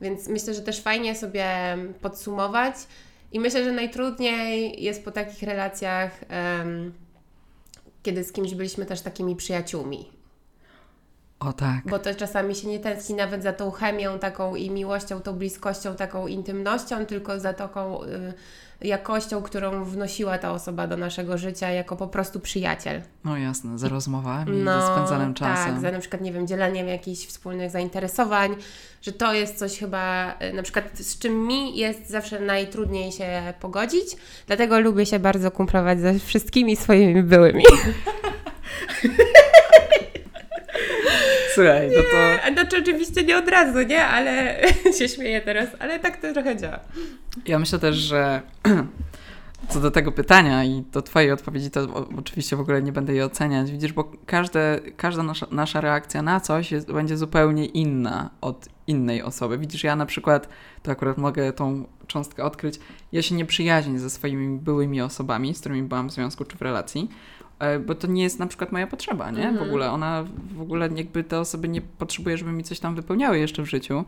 Więc 0.00 0.28
myślę, 0.28 0.54
że 0.54 0.60
też 0.60 0.80
fajnie 0.80 1.14
sobie 1.14 1.46
podsumować. 2.00 2.74
I 3.32 3.40
myślę, 3.40 3.64
że 3.64 3.72
najtrudniej 3.72 4.82
jest 4.82 5.04
po 5.04 5.10
takich 5.10 5.42
relacjach 5.42 6.24
um, 6.58 6.92
kiedy 8.02 8.24
z 8.24 8.32
kimś 8.32 8.54
byliśmy 8.54 8.86
też 8.86 9.00
takimi 9.00 9.36
przyjaciółmi. 9.36 10.17
O 11.40 11.52
tak. 11.52 11.80
Bo 11.86 11.98
to 11.98 12.14
czasami 12.14 12.54
się 12.54 12.68
nie 12.68 12.80
tęskni 12.80 13.14
nawet 13.14 13.42
za 13.42 13.52
tą 13.52 13.70
chemią 13.70 14.18
taką 14.18 14.54
i 14.54 14.70
miłością, 14.70 15.20
tą 15.20 15.32
bliskością, 15.32 15.94
taką 15.94 16.26
intymnością, 16.26 17.06
tylko 17.06 17.40
za 17.40 17.52
taką 17.52 18.02
y, 18.04 18.32
jakością, 18.80 19.42
którą 19.42 19.84
wnosiła 19.84 20.38
ta 20.38 20.52
osoba 20.52 20.86
do 20.86 20.96
naszego 20.96 21.38
życia 21.38 21.70
jako 21.70 21.96
po 21.96 22.08
prostu 22.08 22.40
przyjaciel. 22.40 23.02
No 23.24 23.36
jasne, 23.36 23.78
za 23.78 23.88
rozmowami, 23.88 24.64
za 24.64 24.94
spędzanym 24.94 25.34
czasem. 25.34 25.72
Tak, 25.72 25.80
za 25.80 25.92
na 25.92 25.98
przykład, 25.98 26.22
nie 26.22 26.32
wiem, 26.32 26.46
dzieleniem 26.46 26.88
jakichś 26.88 27.26
wspólnych 27.26 27.70
zainteresowań, 27.70 28.56
że 29.02 29.12
to 29.12 29.34
jest 29.34 29.58
coś 29.58 29.78
chyba, 29.78 30.34
y, 30.42 30.52
na 30.52 30.62
przykład 30.62 30.98
z 30.98 31.18
czym 31.18 31.46
mi 31.46 31.76
jest 31.76 32.10
zawsze 32.10 32.40
najtrudniej 32.40 33.12
się 33.12 33.54
pogodzić, 33.60 34.16
dlatego 34.46 34.80
lubię 34.80 35.06
się 35.06 35.18
bardzo 35.18 35.50
kumplować 35.50 36.00
ze 36.00 36.18
wszystkimi 36.18 36.76
swoimi 36.76 37.22
byłymi. 37.22 37.64
Słuchaj, 41.54 41.90
no 41.96 42.02
to... 42.02 42.52
Znaczy 42.52 42.78
oczywiście 42.78 43.24
nie 43.24 43.38
od 43.38 43.48
razu, 43.48 43.82
nie? 43.82 44.06
Ale 44.06 44.60
się 44.98 45.08
śmieję 45.08 45.40
teraz, 45.40 45.68
ale 45.78 45.98
tak 45.98 46.16
to 46.16 46.32
trochę 46.32 46.56
działa. 46.56 46.80
Ja 47.46 47.58
myślę 47.58 47.78
też, 47.78 47.96
że 47.96 48.42
co 49.68 49.80
do 49.80 49.90
tego 49.90 50.12
pytania 50.12 50.64
i 50.64 50.84
do 50.92 51.02
Twojej 51.02 51.32
odpowiedzi, 51.32 51.70
to 51.70 52.06
oczywiście 52.18 52.56
w 52.56 52.60
ogóle 52.60 52.82
nie 52.82 52.92
będę 52.92 53.12
jej 53.12 53.22
oceniać. 53.22 53.70
Widzisz, 53.70 53.92
bo 53.92 54.12
każde, 54.26 54.80
każda 54.96 55.22
nasza, 55.22 55.46
nasza 55.50 55.80
reakcja 55.80 56.22
na 56.22 56.40
coś 56.40 56.72
jest, 56.72 56.92
będzie 56.92 57.16
zupełnie 57.16 57.66
inna 57.66 58.30
od 58.40 58.68
innej 58.86 59.22
osoby. 59.22 59.58
Widzisz, 59.58 59.84
ja 59.84 59.96
na 59.96 60.06
przykład, 60.06 60.48
to 60.82 60.90
akurat 60.90 61.18
mogę 61.18 61.52
tą 61.52 61.84
cząstkę 62.06 62.44
odkryć, 62.44 62.78
ja 63.12 63.22
się 63.22 63.34
nie 63.34 63.46
przyjaźnię 63.46 63.98
ze 63.98 64.10
swoimi 64.10 64.58
byłymi 64.58 65.00
osobami, 65.00 65.54
z 65.54 65.60
którymi 65.60 65.82
byłam 65.82 66.08
w 66.08 66.12
związku 66.12 66.44
czy 66.44 66.56
w 66.56 66.62
relacji, 66.62 67.08
bo 67.86 67.94
to 67.94 68.06
nie 68.06 68.22
jest 68.22 68.38
na 68.38 68.46
przykład 68.46 68.72
moja 68.72 68.86
potrzeba, 68.86 69.30
nie? 69.30 69.42
W 69.42 69.44
Mhm. 69.46 69.68
ogóle 69.68 69.90
ona, 69.90 70.24
w 70.56 70.60
ogóle 70.60 70.88
jakby 70.94 71.24
te 71.24 71.40
osoby 71.40 71.68
nie 71.68 71.80
potrzebuje, 71.80 72.38
żeby 72.38 72.52
mi 72.52 72.64
coś 72.64 72.80
tam 72.80 72.94
wypełniały 72.94 73.38
jeszcze 73.38 73.62
w 73.62 73.66
życiu 73.66 74.04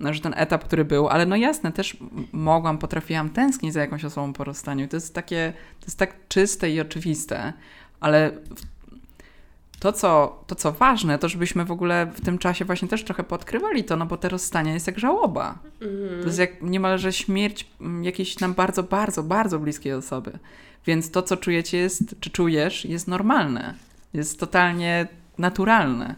no, 0.00 0.14
że 0.14 0.20
ten 0.20 0.34
etap, 0.36 0.64
który 0.64 0.84
był, 0.84 1.08
ale 1.08 1.26
no 1.26 1.36
jasne, 1.36 1.72
też 1.72 1.96
mogłam, 2.32 2.78
potrafiłam 2.78 3.30
tęsknić 3.30 3.72
za 3.72 3.80
jakąś 3.80 4.04
osobą 4.04 4.32
po 4.32 4.44
rozstaniu. 4.44 4.88
To 4.88 4.96
jest 4.96 5.14
takie, 5.14 5.52
to 5.80 5.86
jest 5.86 5.98
tak 5.98 6.14
czyste 6.28 6.70
i 6.70 6.80
oczywiste, 6.80 7.52
ale 8.00 8.30
w- 8.30 8.72
to 9.80 9.92
co, 9.92 10.40
to, 10.46 10.54
co 10.54 10.72
ważne, 10.72 11.18
to 11.18 11.28
żebyśmy 11.28 11.64
w 11.64 11.70
ogóle 11.72 12.06
w 12.14 12.20
tym 12.20 12.38
czasie 12.38 12.64
właśnie 12.64 12.88
też 12.88 13.04
trochę 13.04 13.22
podkrywali 13.24 13.84
to, 13.84 13.96
no 13.96 14.06
bo 14.06 14.16
te 14.16 14.28
rozstania 14.28 14.74
jest 14.74 14.86
jak 14.86 14.98
żałoba. 14.98 15.58
To 16.20 16.26
jest 16.26 16.38
jak 16.38 16.62
niemalże 16.62 17.12
śmierć 17.12 17.66
jakiejś 18.02 18.40
nam 18.40 18.54
bardzo, 18.54 18.82
bardzo, 18.82 19.22
bardzo 19.22 19.58
bliskiej 19.58 19.92
osoby. 19.92 20.38
Więc 20.86 21.10
to, 21.10 21.22
co 21.22 21.36
czujecie 21.36 21.78
jest, 21.78 22.14
czy 22.20 22.30
czujesz, 22.30 22.84
jest 22.84 23.08
normalne. 23.08 23.74
Jest 24.14 24.40
totalnie 24.40 25.06
naturalne. 25.38 26.14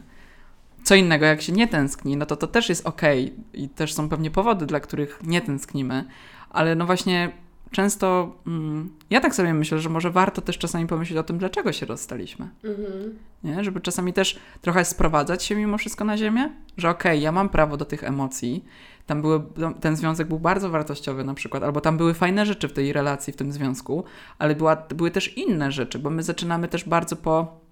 Co 0.82 0.94
innego, 0.94 1.26
jak 1.26 1.42
się 1.42 1.52
nie 1.52 1.68
tęskni, 1.68 2.16
no 2.16 2.26
to 2.26 2.36
to 2.36 2.46
też 2.46 2.68
jest 2.68 2.86
okej 2.86 3.34
i 3.52 3.68
też 3.68 3.94
są 3.94 4.08
pewnie 4.08 4.30
powody, 4.30 4.66
dla 4.66 4.80
których 4.80 5.18
nie 5.22 5.40
tęsknimy, 5.40 6.04
ale 6.50 6.74
no 6.74 6.86
właśnie 6.86 7.32
często 7.70 8.36
mm, 8.46 8.90
ja 9.10 9.20
tak 9.20 9.34
sobie 9.34 9.54
myślę, 9.54 9.78
że 9.78 9.88
może 9.88 10.10
warto 10.10 10.42
też 10.42 10.58
czasami 10.58 10.86
pomyśleć 10.86 11.18
o 11.18 11.22
tym, 11.22 11.38
dlaczego 11.38 11.72
się 11.72 11.86
rozstaliśmy. 11.86 12.48
Mhm. 12.64 13.18
Nie? 13.44 13.64
Żeby 13.64 13.80
czasami 13.80 14.12
też 14.12 14.38
trochę 14.60 14.84
sprowadzać 14.84 15.44
się 15.44 15.56
mimo 15.56 15.78
wszystko 15.78 16.04
na 16.04 16.16
ziemię, 16.16 16.52
że 16.76 16.90
okej, 16.90 17.20
ja 17.20 17.32
mam 17.32 17.48
prawo 17.48 17.76
do 17.76 17.84
tych 17.84 18.04
emocji. 18.04 18.64
Tam 19.07 19.22
były, 19.22 19.42
ten 19.80 19.96
związek 19.96 20.28
był 20.28 20.38
bardzo 20.38 20.70
wartościowy 20.70 21.24
na 21.24 21.34
przykład, 21.34 21.62
albo 21.62 21.80
tam 21.80 21.96
były 21.96 22.14
fajne 22.14 22.46
rzeczy 22.46 22.68
w 22.68 22.72
tej 22.72 22.92
relacji, 22.92 23.32
w 23.32 23.36
tym 23.36 23.52
związku, 23.52 24.05
ale 24.38 24.55
była, 24.55 24.76
były 24.76 25.11
też 25.11 25.38
inne 25.38 25.72
rzeczy, 25.72 25.98
bo 25.98 26.11
my 26.11 26.22
zaczynamy 26.22 26.68
też 26.68 26.84
bardzo 26.84 27.16
po 27.16 27.64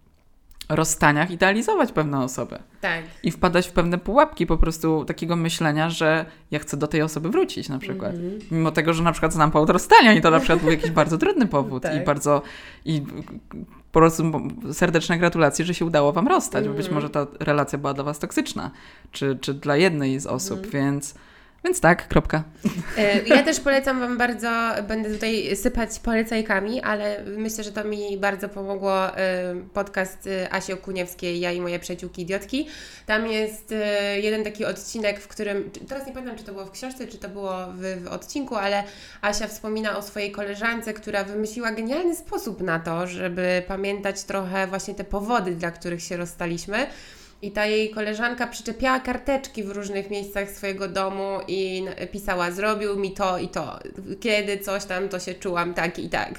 rozstaniach 0.68 1.30
idealizować 1.30 1.92
pewne 1.92 2.20
osoby 2.20 2.58
Tak. 2.80 3.04
i 3.22 3.30
wpadać 3.30 3.68
w 3.68 3.72
pewne 3.72 3.98
pułapki 3.98 4.46
po 4.46 4.56
prostu 4.56 5.04
takiego 5.04 5.36
myślenia, 5.36 5.90
że 5.90 6.26
ja 6.50 6.58
chcę 6.58 6.76
do 6.76 6.86
tej 6.86 7.02
osoby 7.02 7.30
wrócić 7.30 7.68
na 7.68 7.78
przykład. 7.78 8.14
Mhm. 8.14 8.38
Mimo 8.50 8.70
tego, 8.70 8.94
że 8.94 9.02
na 9.02 9.12
przykład 9.12 9.32
znam 9.32 9.50
powód 9.50 9.70
rozstania 9.70 10.12
i 10.12 10.20
to 10.20 10.30
na 10.30 10.38
przykład 10.38 10.60
był 10.60 10.70
jakiś 10.70 10.90
bardzo 10.90 11.18
trudny 11.18 11.46
powód 11.46 11.82
Tak. 11.82 12.02
i 12.02 12.04
bardzo 12.04 12.42
i 12.84 13.02
po 13.92 14.00
prostu 14.00 14.32
serdeczne 14.72 15.18
gratulacje, 15.18 15.64
że 15.64 15.74
się 15.74 15.84
udało 15.84 16.12
wam 16.12 16.28
rozstać, 16.28 16.68
bo 16.68 16.74
być 16.74 16.86
Mhm. 16.86 16.94
może 16.94 17.10
ta 17.10 17.26
relacja 17.40 17.78
była 17.78 17.94
dla 17.94 18.04
was 18.04 18.18
toksyczna, 18.18 18.70
czy, 19.12 19.38
czy 19.40 19.54
dla 19.54 19.76
jednej 19.76 20.20
z 20.20 20.26
osób, 20.26 20.64
Mhm. 20.64 20.70
więc 20.72 21.14
więc 21.64 21.80
tak, 21.80 22.08
kropka. 22.08 22.44
E, 22.98 23.22
Ja 23.22 23.42
też 23.42 23.60
polecam 23.60 24.00
Wam 24.00 24.18
bardzo, 24.18 24.50
będę 24.88 25.10
tutaj 25.10 25.56
sypać 25.56 25.98
polecajkami, 25.98 26.80
ale 26.80 27.24
myślę, 27.36 27.64
że 27.64 27.72
to 27.72 27.84
mi 27.84 28.18
bardzo 28.18 28.48
pomogło 28.48 29.16
e, 29.16 29.54
podcast 29.74 30.26
e, 30.26 30.54
Asi 30.54 30.72
Okuniewskiej, 30.72 31.40
ja 31.40 31.52
i 31.52 31.60
moje 31.60 31.78
przyjaciółki 31.78 32.22
idiotki. 32.22 32.68
Tam 33.06 33.26
jest 33.26 33.74
jeden 34.22 34.44
taki 34.44 34.64
odcinek, 34.64 35.20
w 35.20 35.28
którym, 35.28 35.70
teraz 35.88 36.06
nie 36.06 36.12
pamiętam, 36.12 36.38
czy 36.38 36.44
to 36.44 36.52
było 36.52 36.66
w 36.66 36.70
książce, 36.70 37.06
czy 37.06 37.18
to 37.18 37.28
było 37.28 37.54
w, 37.74 38.04
w 38.04 38.06
odcinku, 38.06 38.56
ale 38.56 38.84
Asia 39.22 39.46
wspomina 39.46 39.96
o 39.96 40.02
swojej 40.02 40.32
koleżance, 40.32 40.94
która 40.94 41.24
wymyśliła 41.24 41.72
genialny 41.72 42.16
sposób 42.16 42.60
na 42.60 42.78
to, 42.78 43.06
żeby 43.06 43.62
pamiętać 43.68 44.24
trochę 44.24 44.66
właśnie 44.66 44.94
te 44.94 45.04
powody, 45.04 45.54
dla 45.54 45.70
których 45.70 46.02
się 46.02 46.16
rozstaliśmy. 46.16 46.86
I 47.42 47.50
ta 47.50 47.66
jej 47.66 47.90
koleżanka 47.90 48.46
przyczepiała 48.46 49.00
karteczki 49.00 49.62
w 49.62 49.70
różnych 49.70 50.10
miejscach 50.10 50.50
swojego 50.50 50.88
domu 50.88 51.38
i 51.48 51.84
pisała: 52.12 52.50
Zrobił 52.50 52.96
mi 52.96 53.12
to 53.12 53.38
i 53.38 53.48
to. 53.48 53.78
Kiedy 54.20 54.58
coś 54.58 54.84
tam, 54.84 55.08
to 55.08 55.20
się 55.20 55.34
czułam 55.34 55.74
tak 55.74 55.98
i 55.98 56.08
tak. 56.08 56.34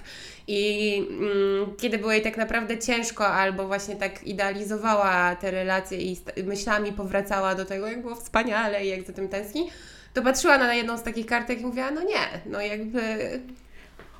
I 0.47 0.97
mm, 1.09 1.75
kiedy 1.77 1.97
było 1.97 2.11
jej 2.11 2.21
tak 2.21 2.37
naprawdę 2.37 2.77
ciężko, 2.77 3.27
albo 3.27 3.67
właśnie 3.67 3.95
tak 3.95 4.23
idealizowała 4.23 5.35
te 5.35 5.51
relacje 5.51 5.97
i 6.01 6.17
myślami 6.43 6.91
powracała 6.91 7.55
do 7.55 7.65
tego, 7.65 7.87
jak 7.87 8.01
było 8.01 8.15
wspaniale 8.15 8.85
i 8.85 8.89
jak 8.89 9.03
za 9.03 9.13
tym 9.13 9.29
tęskni, 9.29 9.69
to 10.13 10.21
patrzyła 10.21 10.57
na 10.57 10.73
jedną 10.73 10.97
z 10.97 11.03
takich 11.03 11.25
kartek 11.25 11.61
i 11.61 11.65
mówiła: 11.65 11.91
No 11.91 12.01
nie, 12.01 12.41
no 12.45 12.61
jakby. 12.61 12.99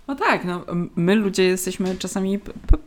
No 0.08 0.16
tak, 0.16 0.46
no, 0.46 0.62
my 0.96 1.16
ludzie 1.16 1.44
jesteśmy 1.44 1.96
czasami 1.98 2.40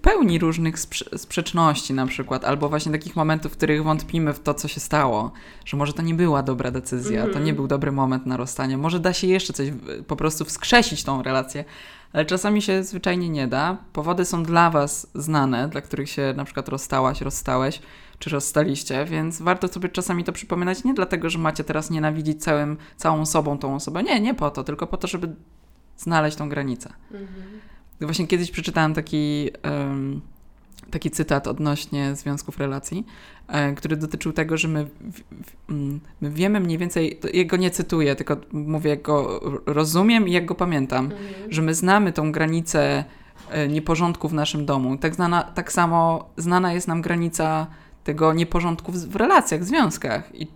pełni 0.03 0.39
różnych 0.39 0.79
sprze- 0.79 1.19
sprzeczności 1.19 1.95
na 1.95 2.07
przykład, 2.07 2.45
albo 2.45 2.69
właśnie 2.69 2.93
takich 2.93 3.17
momentów, 3.17 3.53
w 3.53 3.57
których 3.57 3.85
wątpimy 3.85 4.33
w 4.33 4.41
to, 4.41 4.55
co 4.55 4.69
się 4.69 4.81
stało, 4.81 5.33
że 5.65 5.77
może 5.77 5.93
to 5.93 6.03
nie 6.03 6.15
była 6.15 6.43
dobra 6.43 6.71
decyzja, 6.71 7.21
to 7.23 7.27
Mhm. 7.29 7.45
nie 7.45 7.53
był 7.55 7.67
dobry 7.67 7.93
moment 7.93 8.27
na 8.27 8.37
rozstanie, 8.37 8.79
może 8.79 9.01
da 9.01 9.13
się 9.13 9.27
jeszcze 9.27 9.53
coś, 9.53 9.69
po 10.07 10.17
prostu 10.17 10.45
wskrzesić 10.45 11.05
tą 11.05 11.23
relację, 11.23 11.65
ale 12.13 12.25
czasami 12.27 12.63
się 12.63 12.83
zwyczajnie 12.85 13.29
nie 13.29 13.47
da. 13.49 13.77
Powody 13.93 14.25
są 14.25 14.43
dla 14.43 14.71
Was 14.71 15.07
znane, 15.15 15.69
dla 15.69 15.81
których 15.81 16.11
się 16.11 16.35
na 16.37 16.45
przykład 16.45 16.69
rozstałaś, 16.69 17.21
rozstałeś, 17.21 17.81
czy 18.19 18.31
rozstaliście, 18.31 19.05
więc 19.05 19.43
warto 19.43 19.69
sobie 19.69 19.89
czasami 19.89 20.25
to 20.25 20.33
przypominać 20.33 20.85
nie 20.85 20.95
dlatego, 20.95 21.31
że 21.31 21.39
macie 21.39 21.65
teraz 21.65 21.91
nienawidzić 21.91 22.43
całym, 22.45 22.77
całą 22.97 23.27
sobą 23.27 23.59
tą 23.59 23.75
osobę, 23.75 24.03
nie, 24.03 24.21
nie 24.21 24.35
po 24.35 24.51
to, 24.51 24.65
tylko 24.65 24.87
po 24.87 24.97
to, 24.97 25.07
żeby 25.07 25.35
znaleźć 25.99 26.37
tą 26.37 26.49
granicę. 26.49 26.93
Właśnie 28.01 28.27
kiedyś 28.27 28.51
przeczytałam 28.51 28.95
taki, 28.95 29.51
em, 29.63 30.21
taki 30.91 31.11
cytat 31.11 31.47
odnośnie 31.47 32.17
związków 32.17 32.59
relacji, 32.59 33.07
e, 33.49 33.75
który 33.75 33.97
dotyczył 33.97 34.33
tego, 34.33 34.57
że 34.57 34.69
my, 34.69 34.85
w, 34.85 35.21
w, 35.21 35.71
mm, 35.71 36.01
my 36.21 36.31
wiemy 36.31 36.61
mniej 36.61 36.79
więcej, 36.79 37.21
jego 37.33 37.57
nie 37.57 37.71
cytuję, 37.71 38.17
tylko 38.17 38.37
mówię, 38.53 38.91
jak 38.91 39.03
go 39.03 39.41
rozumiem 39.67 40.29
i 40.29 40.33
jak 40.33 40.47
go 40.47 40.55
pamiętam, 40.55 41.11
że 41.49 41.63
my 41.63 41.75
znamy 41.75 42.13
tą 42.13 42.33
granicę 42.33 43.05
e, 43.51 43.69
nieporządku 43.69 44.29
w 44.29 44.35
naszym 44.35 44.67
domu. 44.67 44.99
Tak, 44.99 45.15
znana, 45.15 45.43
tak 45.43 45.73
samo 45.73 46.29
znana 46.37 46.73
jest 46.73 46.89
nam 46.89 47.03
granica 47.03 47.67
tego 48.05 48.33
nieporządku 48.33 48.93
w, 48.93 48.97
w 48.97 49.17
relacjach, 49.17 49.61
w 49.61 49.65
związkach. 49.65 50.35
I, 50.35 50.47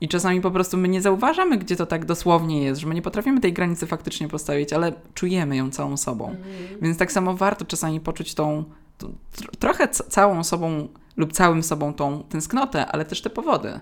I 0.00 0.08
czasami 0.08 0.40
po 0.40 0.50
prostu 0.50 0.76
my 0.76 0.88
nie 0.88 1.02
zauważamy, 1.02 1.56
gdzie 1.58 1.76
to 1.76 1.86
tak 1.86 2.04
dosłownie 2.04 2.62
jest, 2.62 2.80
że 2.80 2.86
my 2.86 2.94
nie 2.94 3.02
potrafimy 3.02 3.40
tej 3.40 3.52
granicy 3.52 3.86
faktycznie 3.86 4.28
postawić, 4.28 4.72
ale 4.72 4.92
czujemy 5.14 5.56
ją 5.56 5.70
całą 5.70 5.96
sobą. 5.96 6.36
Więc 6.82 6.98
tak 6.98 7.12
samo 7.12 7.34
warto 7.36 7.64
czasami 7.64 8.00
poczuć 8.00 8.34
tą, 8.34 8.64
tą 8.98 9.06
tr- 9.36 9.56
trochę 9.58 9.88
całą 9.88 10.44
sobą 10.44 10.88
lub 11.16 11.32
całym 11.32 11.62
sobą 11.62 11.94
tą 11.94 12.22
tęsknotę, 12.22 12.86
ale 12.86 13.04
też 13.04 13.22
te 13.22 13.30
powody. 13.30 13.80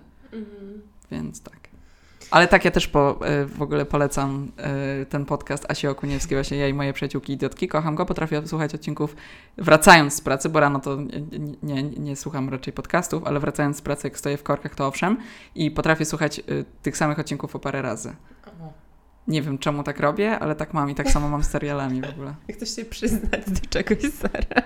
Więc 1.10 1.42
tak. 1.42 1.61
Ale 2.32 2.48
tak 2.48 2.64
ja 2.64 2.70
też 2.70 2.88
po, 2.88 3.26
e, 3.26 3.44
w 3.44 3.62
ogóle 3.62 3.84
polecam 3.84 4.52
e, 4.56 5.06
ten 5.06 5.24
podcast 5.24 5.70
Asi 5.70 5.88
Okuniewskiej, 5.88 6.36
właśnie 6.36 6.56
ja 6.58 6.68
i 6.68 6.74
moje 6.74 6.92
przyjaciółki 6.92 7.32
idiotki. 7.32 7.68
Kocham 7.68 7.94
go, 7.94 8.06
potrafię 8.06 8.46
słuchać 8.46 8.74
odcinków 8.74 9.16
wracając 9.58 10.14
z 10.14 10.20
pracy, 10.20 10.48
bo 10.48 10.60
rano 10.60 10.80
to 10.80 10.96
nie, 11.62 11.82
nie, 11.82 11.82
nie, 11.82 12.16
słucham 12.16 12.48
raczej 12.48 12.72
podcastów, 12.72 13.24
ale 13.24 13.40
wracając 13.40 13.76
z 13.76 13.82
pracy, 13.82 14.06
jak 14.06 14.18
stoję 14.18 14.36
w 14.36 14.42
korkach, 14.42 14.74
to 14.74 14.86
owszem. 14.86 15.16
I 15.54 15.70
potrafię 15.70 16.04
słuchać 16.04 16.38
e, 16.38 16.42
tych 16.82 16.96
samych 16.96 17.18
odcinków 17.18 17.52
po 17.52 17.58
parę 17.58 17.82
razy. 17.82 18.14
Nie 19.28 19.42
wiem, 19.42 19.58
czemu 19.58 19.82
tak 19.82 20.00
robię, 20.00 20.38
ale 20.38 20.54
tak 20.54 20.74
mam 20.74 20.90
i 20.90 20.94
tak 20.94 21.10
samo 21.10 21.28
mam 21.28 21.42
z 21.44 21.48
serialami 21.50 22.00
w 22.00 22.10
ogóle. 22.10 22.34
Jak 22.48 22.56
chcesz 22.56 22.76
się 22.76 22.84
przyznać 22.84 23.42
do 23.46 23.68
czegoś, 23.70 23.98
Sara, 23.98 24.62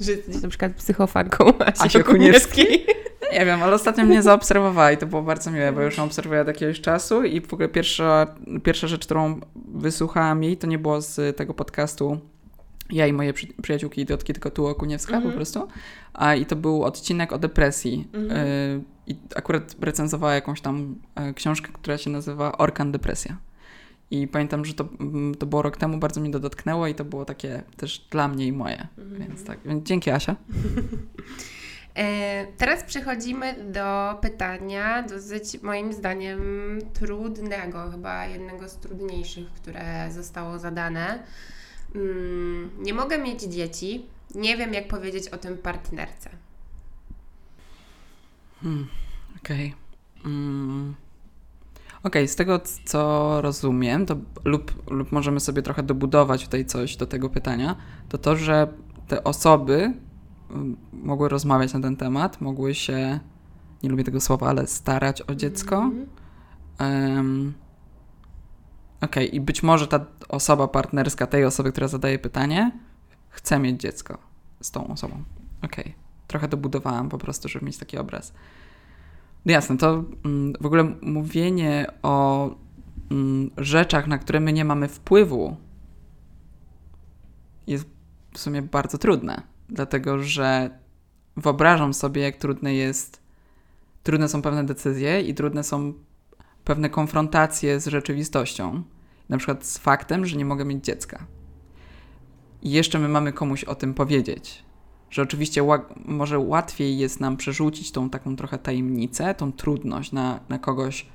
że 0.00 0.12
jesteś 0.12 0.42
na 0.42 0.48
przykład 0.48 0.72
psychofanką 0.72 1.58
Asi, 1.58 1.82
Asi 1.82 2.00
Okuniewskiej. 2.00 2.86
Nie 3.32 3.46
wiem, 3.46 3.62
ale 3.62 3.74
ostatnio 3.74 4.04
mnie 4.04 4.22
zaobserwowała 4.22 4.92
i 4.92 4.96
to 4.98 5.06
było 5.06 5.22
bardzo 5.22 5.50
miłe, 5.50 5.72
bo 5.72 5.80
już 5.82 5.96
ją 5.98 6.04
obserwuję 6.04 6.40
od 6.40 6.46
jakiegoś 6.46 6.80
czasu 6.80 7.24
i 7.24 7.40
w 7.40 7.54
ogóle 7.54 7.68
pierwsza, 7.68 8.26
pierwsza 8.62 8.88
rzecz, 8.88 9.04
którą 9.04 9.40
wysłuchałam 9.74 10.42
jej, 10.42 10.56
to 10.56 10.66
nie 10.66 10.78
było 10.78 11.00
z 11.00 11.36
tego 11.36 11.54
podcastu 11.54 12.18
Ja 12.90 13.06
i 13.06 13.12
moje 13.12 13.32
przy, 13.32 13.46
przyjaciółki 13.62 14.00
idiotki 14.00 14.32
tylko 14.32 14.50
tu 14.50 14.66
Okuniewska 14.66 15.14
Mhm. 15.14 15.32
po 15.32 15.36
prostu. 15.36 15.68
A, 16.12 16.34
I 16.34 16.46
to 16.46 16.56
był 16.56 16.84
odcinek 16.84 17.32
o 17.32 17.38
depresji. 17.38 18.08
Mhm. 18.12 18.46
Y, 18.46 18.82
I 19.06 19.16
akurat 19.36 19.76
recenzowała 19.80 20.34
jakąś 20.34 20.60
tam 20.60 20.96
e, 21.14 21.34
książkę, 21.34 21.68
która 21.72 21.98
się 21.98 22.10
nazywa 22.10 22.58
Orkan 22.58 22.92
Depresja. 22.92 23.36
I 24.10 24.28
pamiętam, 24.28 24.64
że 24.64 24.74
to, 24.74 24.88
mm, 25.00 25.34
to 25.34 25.46
było 25.46 25.62
rok 25.62 25.76
temu, 25.76 25.98
bardzo 25.98 26.20
mnie 26.20 26.30
to 26.30 26.40
dotknęło 26.40 26.86
i 26.86 26.94
to 26.94 27.04
było 27.04 27.24
takie 27.24 27.62
też 27.76 27.98
dla 28.10 28.28
mnie 28.28 28.46
i 28.46 28.52
moje. 28.52 28.88
Mhm. 28.98 29.28
Więc 29.28 29.44
tak, 29.44 29.58
więc 29.64 29.86
dzięki 29.86 30.10
Asia. 30.10 30.36
E, 31.96 32.46
Teraz 32.58 32.84
przechodzimy 32.84 33.72
do 33.72 34.18
pytania 34.20 35.02
dosyć 35.02 35.62
moim 35.62 35.92
zdaniem 35.92 36.40
trudnego, 36.92 37.90
chyba 37.90 38.26
jednego 38.26 38.68
z 38.68 38.76
trudniejszych, 38.76 39.52
które 39.52 40.08
zostało 40.12 40.58
zadane. 40.58 41.22
Mm, 41.94 42.70
Nie 42.78 42.94
mogę 42.94 43.18
mieć 43.18 43.42
dzieci, 43.42 44.06
nie 44.34 44.56
wiem 44.56 44.74
jak 44.74 44.88
powiedzieć 44.88 45.28
o 45.28 45.38
tym 45.38 45.58
partnerce. 45.58 46.30
Hmm, 48.62 48.86
Okej. 49.36 49.74
Mm. 50.24 50.94
Okej, 52.04 52.28
z 52.28 52.36
tego 52.36 52.60
co 52.84 53.40
rozumiem, 53.40 54.06
to 54.06 54.16
lub, 54.44 54.90
lub 54.90 55.12
możemy 55.12 55.40
sobie 55.40 55.62
trochę 55.62 55.82
dobudować 55.82 56.44
tutaj 56.44 56.64
coś 56.64 56.96
do 56.96 57.06
tego 57.06 57.30
pytania, 57.30 57.76
to 58.08 58.18
to, 58.18 58.36
że 58.36 58.68
te 59.08 59.24
osoby 59.24 59.92
mm, 60.50 60.76
mogły 60.92 61.28
rozmawiać 61.28 61.74
na 61.74 61.80
ten 61.80 61.96
temat, 61.96 62.40
mogły 62.40 62.74
się, 62.74 63.20
nie 63.82 63.90
lubię 63.90 64.04
tego 64.04 64.20
słowa, 64.20 64.48
ale 64.48 64.66
starać 64.66 65.22
o 65.22 65.34
dziecko. 65.34 65.76
Mhm. 65.76 66.06
Em, 66.78 67.54
Okej, 69.00 69.36
i 69.36 69.40
być 69.40 69.62
może 69.62 69.86
ta 69.86 70.06
osoba 70.28 70.68
partnerska 70.68 71.26
tej 71.26 71.44
osoby, 71.44 71.72
która 71.72 71.88
zadaje 71.88 72.18
pytanie, 72.18 72.72
chce 73.28 73.58
mieć 73.58 73.80
dziecko 73.80 74.18
z 74.60 74.70
tą 74.70 74.88
osobą. 74.88 75.24
Okej, 75.62 75.94
trochę 76.26 76.48
dobudowałam 76.48 77.08
po 77.08 77.18
prostu, 77.18 77.48
żeby 77.48 77.66
mieć 77.66 77.78
taki 77.78 77.98
obraz. 77.98 78.32
No 79.44 79.52
jasne, 79.52 79.76
to 79.76 80.04
mm, 80.24 80.52
w 80.60 80.66
ogóle 80.66 80.84
mówienie 81.02 81.86
o 82.02 82.50
mm, 83.10 83.50
rzeczach, 83.56 84.06
na 84.06 84.18
które 84.18 84.40
my 84.40 84.52
nie 84.52 84.64
mamy 84.64 84.88
wpływu, 84.88 85.56
jest 87.66 87.86
w 88.32 88.38
sumie 88.38 88.62
bardzo 88.62 88.98
trudne, 88.98 89.42
dlatego 89.68 90.22
że 90.22 90.78
wyobrażam 91.36 91.94
sobie, 91.94 92.22
jak 92.22 92.36
trudne 92.36 92.74
jest, 92.74 93.22
trudne 94.02 94.28
są 94.28 94.42
pewne 94.42 94.64
decyzje 94.64 95.20
i 95.20 95.34
trudne 95.34 95.64
są 95.64 95.92
pewne 96.64 96.90
konfrontacje 96.90 97.80
z 97.80 97.86
rzeczywistością, 97.86 98.82
na 99.28 99.36
przykład 99.36 99.66
z 99.66 99.78
faktem, 99.78 100.26
że 100.26 100.36
nie 100.36 100.44
mogę 100.44 100.64
mieć 100.64 100.84
dziecka. 100.84 101.26
I 102.62 102.70
jeszcze 102.70 102.98
my 102.98 103.08
mamy 103.08 103.32
komuś 103.32 103.64
o 103.64 103.74
tym 103.74 103.94
powiedzieć. 103.94 104.63
Że 105.14 105.22
oczywiście 105.22 105.62
może 106.04 106.38
łatwiej 106.38 106.98
jest 106.98 107.20
nam 107.20 107.36
przerzucić 107.36 107.92
tą 107.92 108.10
taką 108.10 108.36
trochę 108.36 108.58
tajemnicę, 108.58 109.34
tą 109.34 109.52
trudność 109.52 110.12
na, 110.12 110.40
na 110.48 110.58
kogoś 110.58 111.06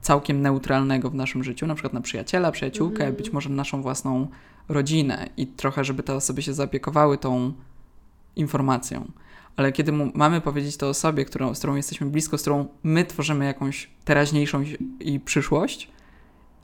całkiem 0.00 0.42
neutralnego 0.42 1.10
w 1.10 1.14
naszym 1.14 1.44
życiu, 1.44 1.66
na 1.66 1.74
przykład 1.74 1.92
na 1.92 2.00
przyjaciela, 2.00 2.52
przyjaciółkę, 2.52 2.94
Mhm. 3.04 3.16
być 3.16 3.32
może 3.32 3.50
naszą 3.50 3.82
własną 3.82 4.26
rodzinę 4.68 5.28
i 5.36 5.46
trochę, 5.46 5.84
żeby 5.84 6.02
te 6.02 6.14
osoby 6.14 6.42
się 6.42 6.54
zaopiekowały 6.54 7.18
tą 7.18 7.52
informacją. 8.36 9.10
Ale 9.56 9.72
kiedy 9.72 9.92
mamy 10.14 10.40
powiedzieć 10.40 10.76
to 10.76 10.88
osobie, 10.88 11.24
którą, 11.24 11.54
z 11.54 11.58
którą 11.58 11.76
jesteśmy 11.76 12.06
blisko, 12.06 12.38
z 12.38 12.40
którą 12.40 12.68
my 12.82 13.04
tworzymy 13.04 13.44
jakąś 13.44 13.90
teraźniejszą 14.04 14.62
i- 14.62 14.76
i 15.00 15.20
przyszłość 15.20 15.88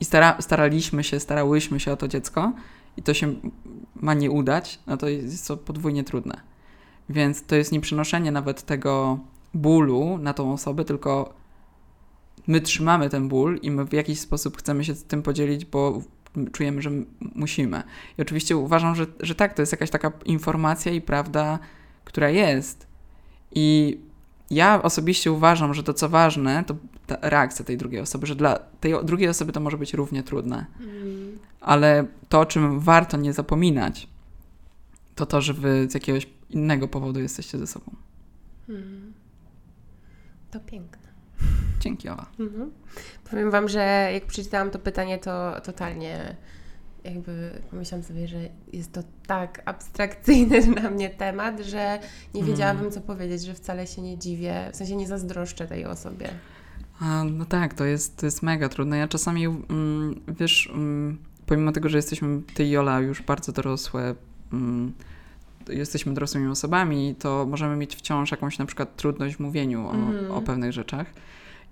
i 0.01 0.05
stara, 0.05 0.37
staraliśmy 0.41 1.05
się, 1.05 1.21
starałyśmy 1.21 1.81
się 1.81 1.93
o 1.93 1.97
to 1.97 2.09
dziecko 2.09 2.53
i 2.97 3.03
to 3.03 3.15
się 3.15 3.35
ma 3.97 4.15
nie 4.15 4.31
udać, 4.31 4.79
no 4.87 4.97
to 4.97 5.09
jest 5.09 5.49
to 5.49 5.57
podwójnie 5.57 6.05
trudne. 6.05 6.41
Więc 7.09 7.47
to 7.47 7.57
jest 7.57 7.73
nie 7.73 7.81
przenoszenie 7.81 8.33
nawet 8.33 8.63
tego 8.63 9.19
bólu 9.55 10.19
na 10.19 10.35
tą 10.35 10.53
osobę, 10.53 10.85
tylko 10.85 11.35
my 12.47 12.61
trzymamy 12.61 13.11
ten 13.11 13.29
ból 13.29 13.59
i 13.63 13.71
my 13.71 13.85
w 13.85 13.93
jakiś 13.93 14.21
sposób 14.21 14.57
chcemy 14.57 14.85
się 14.85 14.95
z 14.95 15.05
tym 15.05 15.23
podzielić, 15.23 15.65
bo 15.65 16.03
czujemy, 16.53 16.83
że 16.83 16.91
musimy. 17.35 17.83
I 18.19 18.23
oczywiście 18.23 18.57
uważam, 18.57 18.95
że, 18.95 19.07
że 19.21 19.35
tak, 19.35 19.55
to 19.55 19.63
jest 19.63 19.73
jakaś 19.73 19.91
taka 19.91 20.13
informacja 20.25 20.93
i 20.93 21.01
prawda, 21.01 21.59
która 22.05 22.31
jest. 22.31 22.87
I 23.53 23.99
ja 24.51 24.83
osobiście 24.83 25.33
uważam, 25.33 25.75
że 25.75 25.83
to 25.83 25.95
co 25.95 26.09
ważne, 26.09 26.65
to 26.65 26.77
ta 27.07 27.17
reakcja 27.23 27.65
tej 27.65 27.77
drugiej 27.77 28.01
osoby, 28.01 28.27
że 28.27 28.35
dla 28.35 28.59
tej 28.81 28.95
drugiej 29.05 29.29
osoby 29.29 29.53
to 29.53 29.61
może 29.61 29.79
być 29.79 29.95
równie 29.95 30.23
trudne. 30.23 30.67
Mm. 30.81 31.39
Ale 31.61 32.07
to, 32.29 32.41
o 32.41 32.47
czym 32.47 32.81
warto 32.81 33.17
nie 33.17 33.33
zapominać, 33.33 34.09
to 35.15 35.27
to, 35.27 35.41
że 35.41 35.53
wy 35.55 35.87
z 35.91 35.95
jakiegoś 35.95 36.27
innego 36.51 36.89
powodu 36.89 37.21
jesteście 37.21 37.59
ze 37.59 37.67
sobą. 37.67 37.93
Mm. 38.69 39.13
To 40.51 40.61
piękne. 40.61 41.07
Dzięki, 41.81 42.09
Ola. 42.09 42.27
Mhm. 42.41 42.71
Powiem 43.31 43.51
Wam, 43.51 43.69
że 43.69 44.11
jak 44.13 44.27
przeczytałam 44.27 44.71
to 44.71 44.79
pytanie, 44.79 45.19
to 45.19 45.61
totalnie 45.61 46.37
jakby 47.05 47.63
pomyślałam 47.71 48.05
sobie, 48.05 48.29
że 48.29 48.39
jest 48.73 48.93
to 48.93 49.03
tak 49.27 49.63
abstrakcyjny 49.65 50.61
dla 50.75 50.91
mnie 50.91 51.11
temat, 51.11 51.61
że 51.61 51.99
nie 52.35 52.41
Mm. 52.41 52.53
wiedziałabym, 52.53 52.91
co 52.91 53.01
powiedzieć, 53.01 53.43
że 53.43 53.55
wcale 53.55 53.87
się 53.87 54.03
nie 54.03 54.19
dziwię, 54.19 54.71
w 54.73 54.77
sensie 54.77 54.97
nie 54.97 55.07
zazdroszczę 55.07 55.67
tej 55.67 55.85
osobie. 55.85 56.29
A, 57.01 57.25
no 57.25 57.45
tak, 57.45 57.75
to 57.75 57.85
jest, 57.85 58.17
to 58.17 58.27
jest 58.27 58.43
mega 58.43 58.69
trudne. 58.69 58.99
Ja 58.99 59.09
czasami, 59.09 59.47
mm, 59.47 60.21
wiesz, 60.29 60.71
mm, 60.75 61.19
pomimo 61.47 61.73
tego, 61.73 61.89
że 61.89 61.99
jesteśmy, 61.99 62.43
ty 62.55 62.65
i 62.65 62.71
Jola, 62.71 63.01
już 63.01 63.23
bardzo 63.23 63.53
dorosłe, 63.53 64.15
mm, 64.53 64.93
jesteśmy 65.69 66.15
dorosłymi 66.15 66.49
osobami, 66.49 67.15
to 67.19 67.47
możemy 67.51 67.77
mieć 67.77 67.97
wciąż 67.97 68.31
jakąś 68.31 68.59
na 68.59 68.67
przykład 68.67 68.97
trudność 68.97 69.37
w 69.37 69.41
mówieniu 69.41 69.87
o, 69.87 69.95
Mhm. 69.95 70.31
o 70.31 70.43
pewnych 70.43 70.73
rzeczach. 70.73 71.07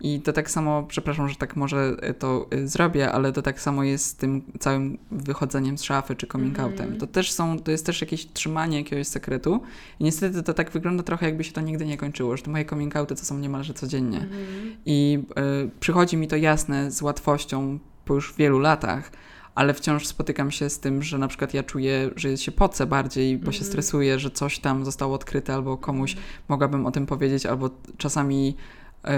I 0.00 0.20
to 0.20 0.32
tak 0.32 0.50
samo, 0.50 0.82
przepraszam, 0.82 1.28
że 1.28 1.36
tak 1.36 1.56
może 1.56 1.96
y, 2.10 2.14
to 2.14 2.46
y, 2.54 2.68
zrobię, 2.68 3.12
ale 3.12 3.32
to 3.32 3.42
tak 3.42 3.60
samo 3.60 3.84
jest 3.84 4.06
z 4.06 4.14
tym 4.14 4.42
całym 4.58 4.98
wychodzeniem 5.10 5.78
z 5.78 5.82
szafy 5.82 6.16
czy 6.16 6.26
coming 6.26 6.58
Mhm. 6.58 6.70
outem. 6.70 6.98
To 6.98 7.06
też 7.06 7.32
są, 7.32 7.58
to 7.58 7.70
jest 7.70 7.86
też 7.86 8.00
jakieś 8.00 8.26
trzymanie 8.32 8.78
jakiegoś 8.78 9.06
sekretu 9.06 9.60
i 10.00 10.04
niestety 10.04 10.42
to 10.42 10.54
tak 10.54 10.70
wygląda 10.70 11.02
trochę 11.02 11.26
jakby 11.26 11.44
się 11.44 11.52
to 11.52 11.60
nigdy 11.60 11.86
nie 11.86 11.96
kończyło, 11.96 12.36
że 12.36 12.42
te 12.42 12.50
moje 12.50 12.64
coming 12.64 12.96
outy 12.96 13.14
to 13.14 13.24
są 13.24 13.38
niemalże 13.38 13.74
codziennie. 13.74 14.18
Mhm. 14.18 14.76
I 14.86 15.18
y, 15.66 15.70
przychodzi 15.80 16.16
mi 16.16 16.28
to 16.28 16.36
jasne 16.36 16.90
z 16.90 17.02
łatwością 17.02 17.78
po 18.04 18.14
już 18.14 18.34
wielu 18.38 18.58
latach, 18.58 19.12
ale 19.54 19.74
wciąż 19.74 20.06
spotykam 20.06 20.50
się 20.50 20.70
z 20.70 20.80
tym, 20.80 21.02
że 21.02 21.18
na 21.18 21.28
przykład 21.28 21.54
ja 21.54 21.62
czuję, 21.62 22.10
że 22.16 22.36
się 22.36 22.52
pocę 22.52 22.86
bardziej, 22.86 23.38
bo 23.38 23.52
się 23.52 23.58
Mhm. 23.58 23.66
stresuję, 23.72 24.18
że 24.18 24.30
coś 24.30 24.58
tam 24.58 24.84
zostało 24.84 25.14
odkryte, 25.14 25.54
albo 25.54 25.76
komuś 25.76 26.16
mogłabym 26.48 26.86
o 26.86 26.90
tym 26.90 27.06
powiedzieć, 27.06 27.46
albo 27.46 27.70
czasami 27.96 28.56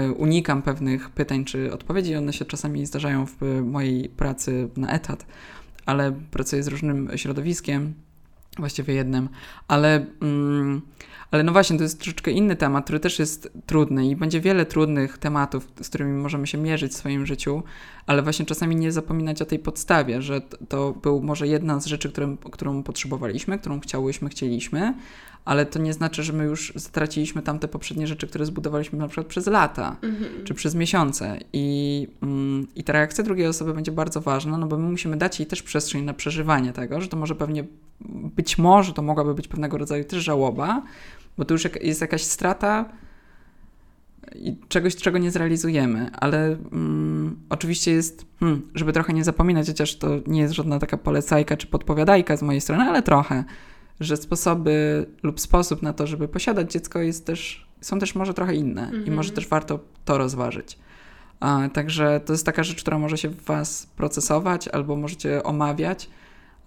y, 0.07 0.13
unikam 0.13 0.61
pewnych 0.61 1.09
pytań 1.09 1.45
czy 1.45 1.73
odpowiedzi. 1.73 2.15
One 2.15 2.33
się 2.33 2.45
czasami 2.45 2.85
zdarzają 2.85 3.25
w 3.25 3.61
mojej 3.63 4.09
pracy 4.09 4.69
na 4.77 4.91
etat, 4.91 5.25
ale 5.85 6.11
pracuję 6.31 6.63
z 6.63 6.67
różnym 6.67 7.09
środowiskiem, 7.15 7.93
właściwie 8.59 8.93
jednym, 8.93 9.29
ale, 9.67 10.05
mm, 10.21 10.81
ale 11.31 11.43
no 11.43 11.51
właśnie, 11.51 11.77
to 11.77 11.83
jest 11.83 11.99
troszeczkę 11.99 12.31
inny 12.31 12.55
temat, 12.55 12.83
który 12.83 12.99
też 12.99 13.19
jest 13.19 13.51
trudny 13.65 14.07
i 14.07 14.15
będzie 14.15 14.41
wiele 14.41 14.65
trudnych 14.65 15.17
tematów, 15.17 15.67
z 15.81 15.89
którymi 15.89 16.11
możemy 16.11 16.47
się 16.47 16.57
mierzyć 16.57 16.91
w 16.91 16.95
swoim 16.95 17.25
życiu, 17.25 17.63
ale 18.05 18.21
właśnie 18.21 18.45
czasami 18.45 18.75
nie 18.75 18.91
zapominać 18.91 19.41
o 19.41 19.45
tej 19.45 19.59
podstawie, 19.59 20.21
że 20.21 20.41
to 20.69 20.91
był 20.91 21.21
może 21.21 21.47
jedna 21.47 21.79
z 21.79 21.85
rzeczy, 21.85 22.11
którą, 22.11 22.37
którą 22.37 22.83
potrzebowaliśmy, 22.83 23.59
którą 23.59 23.79
chciałyśmy, 23.79 24.29
chcieliśmy, 24.29 24.93
ale 25.47 25.65
to 25.65 25.79
nie 25.79 25.93
znaczy, 25.93 26.23
że 26.23 26.33
my 26.33 26.43
już 26.43 26.73
straciliśmy 26.77 27.41
tamte 27.41 27.67
poprzednie 27.67 28.07
rzeczy, 28.07 28.27
które 28.27 28.45
zbudowaliśmy 28.45 28.99
na 28.99 29.07
przykład 29.07 29.27
przez 29.27 29.47
lata 29.47 29.95
Mhm. 30.01 30.45
czy 30.45 30.53
przez 30.53 30.75
miesiące. 30.75 31.37
I, 31.53 32.07
mm, 32.21 32.67
I 32.75 32.83
ta 32.83 32.93
reakcja 32.93 33.23
drugiej 33.23 33.47
osoby 33.47 33.73
będzie 33.73 33.91
bardzo 33.91 34.21
ważna, 34.21 34.57
no 34.57 34.67
bo 34.67 34.77
my 34.77 34.89
musimy 34.89 35.17
dać 35.17 35.39
jej 35.39 35.47
też 35.47 35.63
przestrzeń 35.63 36.03
na 36.03 36.13
przeżywanie 36.13 36.73
tego, 36.73 37.01
że 37.01 37.07
to 37.07 37.17
może 37.17 37.35
pewnie, 37.35 37.63
być 38.35 38.57
może 38.57 38.93
to 38.93 39.01
mogłaby 39.01 39.33
być 39.33 39.47
pewnego 39.47 39.77
rodzaju 39.77 40.03
też 40.03 40.23
żałoba, 40.23 40.83
bo 41.37 41.45
to 41.45 41.53
już 41.53 41.67
jest 41.81 42.01
jakaś 42.01 42.23
strata 42.23 42.89
i 44.35 44.55
czegoś, 44.67 44.95
czego 44.95 45.17
nie 45.17 45.31
zrealizujemy, 45.31 46.11
ale 46.13 46.57
mm, 46.71 47.35
oczywiście 47.49 47.91
jest, 47.91 48.25
hmm, 48.39 48.61
żeby 48.75 48.93
trochę 48.93 49.13
nie 49.13 49.23
zapominać, 49.23 49.67
chociaż 49.67 49.95
to 49.95 50.09
nie 50.27 50.41
jest 50.41 50.53
żadna 50.53 50.79
taka 50.79 50.97
polecajka 50.97 51.57
czy 51.57 51.67
podpowiadajka 51.67 52.37
z 52.37 52.41
mojej 52.41 52.61
strony, 52.61 52.83
ale 52.83 53.03
trochę, 53.03 53.43
że 53.99 54.17
sposoby 54.17 55.05
lub 55.23 55.39
sposób 55.39 55.81
na 55.81 55.93
to, 55.93 56.07
żeby 56.07 56.27
posiadać 56.27 56.71
dziecko 56.71 56.99
jest 56.99 57.25
też, 57.25 57.67
są 57.81 57.99
też 57.99 58.15
może 58.15 58.33
trochę 58.33 58.55
inne 58.55 58.81
i 58.93 58.95
Mhm. 58.95 59.13
może 59.13 59.31
też 59.31 59.47
warto 59.47 59.79
to 60.05 60.17
rozważyć. 60.17 60.77
A, 61.39 61.69
także 61.73 62.21
to 62.25 62.33
jest 62.33 62.45
taka 62.45 62.63
rzecz, 62.63 62.81
która 62.81 62.99
może 62.99 63.17
się 63.17 63.29
w 63.29 63.43
Was 63.43 63.87
procesować 63.95 64.67
albo 64.67 64.95
możecie 64.95 65.43
omawiać, 65.43 66.09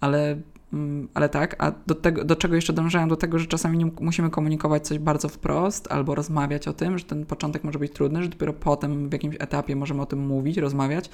ale 0.01 0.37
mm, 0.73 1.07
ale 1.13 1.29
tak, 1.29 1.55
a 1.59 1.71
do, 1.87 1.95
tego, 1.95 2.25
do 2.25 2.35
czego 2.35 2.55
jeszcze 2.55 2.73
dążają? 2.73 3.07
Do 3.07 3.15
tego, 3.15 3.39
że 3.39 3.45
czasami 3.45 3.77
nie 3.77 3.91
musimy 4.01 4.29
komunikować 4.29 4.87
coś 4.87 4.99
bardzo 4.99 5.29
wprost 5.29 5.91
albo 5.91 6.15
rozmawiać 6.15 6.67
o 6.67 6.73
tym, 6.73 6.97
że 6.97 7.05
ten 7.05 7.25
początek 7.25 7.63
może 7.63 7.79
być 7.79 7.91
trudny, 7.93 8.23
że 8.23 8.29
dopiero 8.29 8.53
potem 8.53 9.09
w 9.09 9.13
jakimś 9.13 9.35
etapie 9.39 9.75
możemy 9.75 10.01
o 10.01 10.05
tym 10.05 10.27
mówić, 10.27 10.57
rozmawiać. 10.57 11.09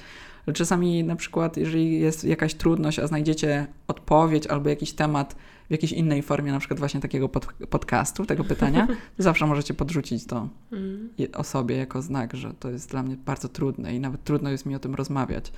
Ale 0.46 0.54
czasami 0.54 1.04
na 1.04 1.16
przykład, 1.16 1.56
jeżeli 1.56 2.00
jest 2.00 2.24
jakaś 2.24 2.54
trudność, 2.54 2.98
a 2.98 3.06
znajdziecie 3.06 3.66
odpowiedź 3.88 4.46
albo 4.46 4.68
jakiś 4.68 4.92
temat 4.92 5.36
w 5.68 5.70
jakiejś 5.70 5.92
innej 5.92 6.22
formie, 6.22 6.52
na 6.52 6.58
przykład 6.58 6.78
właśnie 6.78 7.00
takiego 7.00 7.28
pod, 7.28 7.46
podcastu, 7.70 8.26
tego 8.26 8.44
pytania, 8.44 8.86
to 9.16 9.22
zawsze 9.22 9.46
możecie 9.46 9.74
podrzucić 9.74 10.26
to 10.26 10.48
Mm. 10.72 11.08
osobie 11.34 11.76
jako 11.76 12.02
znak, 12.02 12.34
że 12.36 12.54
to 12.54 12.70
jest 12.70 12.90
dla 12.90 13.02
mnie 13.02 13.16
bardzo 13.16 13.48
trudne 13.48 13.94
i 13.94 14.00
nawet 14.00 14.24
trudno 14.24 14.50
jest 14.50 14.66
mi 14.66 14.74
o 14.74 14.78
tym 14.78 14.94
rozmawiać. 14.94 15.52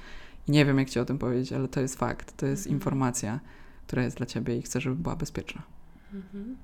I 0.48 0.52
nie 0.52 0.64
wiem, 0.64 0.78
jak 0.78 0.90
ci 0.90 1.00
o 1.00 1.04
tym 1.04 1.18
powiedzieć, 1.18 1.52
ale 1.52 1.68
to 1.68 1.80
jest 1.80 1.98
fakt, 1.98 2.36
to 2.36 2.46
jest 2.46 2.66
informacja, 2.66 3.40
która 3.86 4.02
jest 4.02 4.16
dla 4.16 4.26
ciebie 4.26 4.56
i 4.56 4.62
chcę, 4.62 4.80
żeby 4.80 4.96
była 4.96 5.16
bezpieczna. 5.16 5.62
Mhm. 6.14 6.56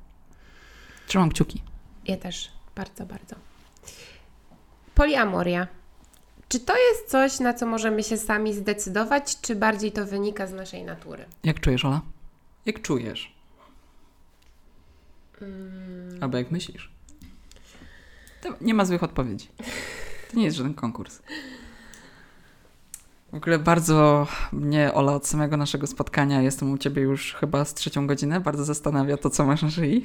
Trzymam 1.07 1.29
kciuki. 1.31 1.63
Ja 2.05 2.17
też, 2.17 2.51
bardzo, 2.77 3.07
bardzo. 3.07 3.37
Poliamoria. 4.95 5.67
Czy 6.49 6.61
to 6.61 6.75
jest 6.77 7.11
coś, 7.11 7.41
na 7.41 7.55
co 7.55 7.67
możemy 7.67 8.03
się 8.03 8.17
sami 8.17 8.55
zdecydować, 8.55 9.41
czy 9.41 9.57
bardziej 9.57 9.93
to 9.93 10.07
wynika 10.07 10.47
z 10.47 10.53
naszej 10.53 10.85
natury? 10.85 11.25
Jak 11.45 11.61
czujesz, 11.61 11.85
Ola? 11.85 12.01
Jak 12.67 12.83
czujesz? 12.83 13.36
Mm. 15.43 16.23
Albo 16.23 16.39
jak 16.39 16.51
myślisz? 16.51 16.91
To 18.43 18.49
nie 18.61 18.75
ma 18.75 18.85
złych 18.85 19.03
odpowiedzi. 19.03 19.49
To 20.31 20.37
nie 20.37 20.45
jest 20.45 20.57
żaden 20.57 20.75
konkurs. 20.75 21.23
W 23.33 23.35
ogóle 23.37 23.59
bardzo 23.59 24.27
mnie, 24.53 24.93
Ola, 24.95 25.15
od 25.15 25.27
samego 25.27 25.57
naszego 25.57 25.87
spotkania, 25.87 26.43
jestem 26.43 26.73
u 26.73 26.79
Ciebie 26.79 27.03
już 27.03 27.35
chyba 27.35 27.65
z 27.65 27.75
trzecią 27.75 28.07
godzinę, 28.07 28.41
bardzo 28.41 28.65
zastanawia 28.65 29.17
to, 29.17 29.31
co 29.31 29.47
masz 29.47 29.63
na 29.63 29.71
szyi. 29.71 30.05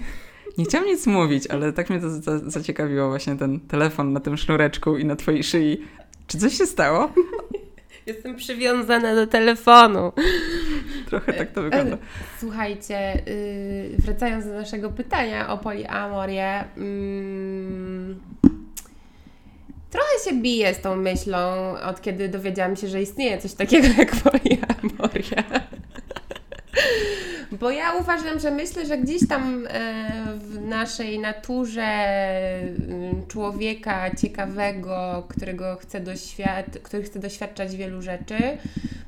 Nie 0.57 0.65
chciałam 0.65 0.87
nic 0.87 1.07
mówić, 1.07 1.47
ale 1.47 1.73
tak 1.73 1.89
mnie 1.89 1.99
to 1.99 2.09
za- 2.09 2.49
zaciekawiło 2.49 3.09
właśnie 3.09 3.35
ten 3.35 3.59
telefon 3.59 4.13
na 4.13 4.19
tym 4.19 4.37
sznureczku 4.37 4.97
i 4.97 5.05
na 5.05 5.15
Twojej 5.15 5.43
szyi. 5.43 5.81
Czy 6.27 6.37
coś 6.37 6.57
się 6.57 6.65
stało? 6.65 7.13
Jestem 8.05 8.35
przywiązana 8.35 9.15
do 9.15 9.27
telefonu. 9.27 10.11
Trochę 11.09 11.33
tak 11.33 11.51
to 11.51 11.61
wygląda. 11.61 11.97
Słuchajcie, 12.39 13.21
yy, 13.91 13.97
wracając 13.97 14.45
do 14.45 14.53
naszego 14.53 14.89
pytania 14.89 15.49
o 15.49 15.57
poliamorię, 15.57 16.63
mm, 16.77 18.19
trochę 19.91 20.29
się 20.29 20.41
biję 20.41 20.73
z 20.73 20.81
tą 20.81 20.95
myślą, 20.95 21.39
od 21.79 22.01
kiedy 22.01 22.29
dowiedziałam 22.29 22.75
się, 22.75 22.87
że 22.87 23.01
istnieje 23.01 23.37
coś 23.37 23.53
takiego 23.53 23.87
jak 23.97 24.11
poliamoria. 24.23 25.61
Bo 27.51 27.71
ja 27.71 27.93
uważam, 27.93 28.39
że 28.39 28.51
myślę, 28.51 28.85
że 28.85 28.97
gdzieś 28.97 29.27
tam 29.27 29.67
e, 29.69 30.03
w 30.37 30.61
naszej 30.61 31.19
naturze 31.19 31.83
mm, 31.83 33.27
człowieka 33.27 34.15
ciekawego, 34.15 35.23
którego 35.29 35.75
chce 35.75 36.01
doświad- 36.01 36.79
który 36.83 37.03
chce 37.03 37.19
doświadczać 37.19 37.75
wielu 37.75 38.01
rzeczy, 38.01 38.37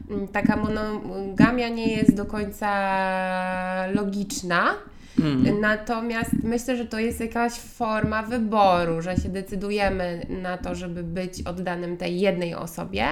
mm, 0.09 0.27
taka 0.27 0.55
monogamia 0.57 1.69
nie 1.69 1.87
jest 1.95 2.15
do 2.15 2.25
końca 2.25 3.87
logiczna. 3.93 4.73
Mm. 5.19 5.59
Natomiast 5.61 6.31
myślę, 6.43 6.77
że 6.77 6.85
to 6.85 6.99
jest 6.99 7.19
jakaś 7.19 7.53
forma 7.53 8.23
wyboru, 8.23 9.01
że 9.01 9.17
się 9.17 9.29
decydujemy 9.29 10.25
na 10.29 10.57
to, 10.57 10.75
żeby 10.75 11.03
być 11.03 11.41
oddanym 11.41 11.97
tej 11.97 12.19
jednej 12.19 12.55
osobie. 12.55 13.05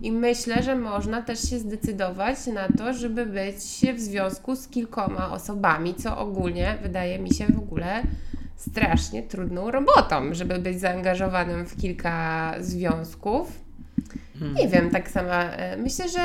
I 0.00 0.12
myślę, 0.12 0.62
że 0.62 0.76
można 0.76 1.22
też 1.22 1.50
się 1.50 1.58
zdecydować 1.58 2.46
na 2.46 2.68
to, 2.68 2.94
żeby 2.94 3.26
być 3.26 3.56
w 3.96 4.00
związku 4.00 4.56
z 4.56 4.68
kilkoma 4.68 5.32
osobami, 5.32 5.94
co 5.94 6.18
ogólnie 6.18 6.78
wydaje 6.82 7.18
mi 7.18 7.34
się 7.34 7.46
w 7.46 7.58
ogóle 7.58 8.02
strasznie 8.56 9.22
trudną 9.22 9.70
robotą, 9.70 10.34
żeby 10.34 10.58
być 10.58 10.80
zaangażowanym 10.80 11.66
w 11.66 11.76
kilka 11.76 12.54
związków. 12.60 13.60
Mm. 14.40 14.54
Nie 14.54 14.68
wiem, 14.68 14.90
tak 14.90 15.10
sama. 15.10 15.44
e, 15.44 15.76
Myślę, 15.76 16.08
że. 16.08 16.20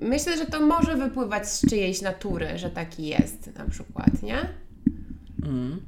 Myślę, 0.00 0.36
że 0.36 0.46
to 0.46 0.60
może 0.66 0.96
wypływać 0.96 1.48
z 1.48 1.70
czyjejś 1.70 2.02
natury, 2.02 2.58
że 2.58 2.70
taki 2.70 3.06
jest 3.06 3.58
na 3.58 3.64
przykład, 3.64 4.22
nie? 4.22 4.38
Mm. 5.42 5.80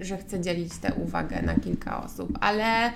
Że 0.00 0.16
chce 0.16 0.40
dzielić 0.40 0.78
tę 0.78 0.94
uwagę 0.94 1.42
na 1.42 1.54
kilka 1.54 2.04
osób, 2.04 2.38
ale 2.40 2.88
y, 2.88 2.92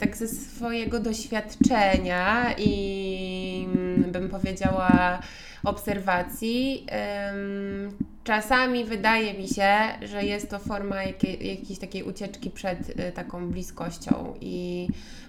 tak 0.00 0.16
ze 0.16 0.28
swojego 0.28 1.00
doświadczenia 1.00 2.54
i 2.58 3.66
mm, 3.74 4.12
bym 4.12 4.28
powiedziała 4.28 5.18
obserwacji, 5.64 6.86
ym, 7.32 7.96
czasami 8.24 8.84
wydaje 8.84 9.34
mi 9.34 9.48
się, 9.48 9.72
że 10.02 10.24
jest 10.24 10.50
to 10.50 10.58
forma 10.58 11.02
jakiej, 11.02 11.48
jakiejś 11.48 11.78
takiej 11.78 12.02
ucieczki 12.02 12.50
przed 12.50 12.90
y, 12.90 13.12
taką 13.12 13.50
bliskością. 13.50 14.34
I 14.40 14.88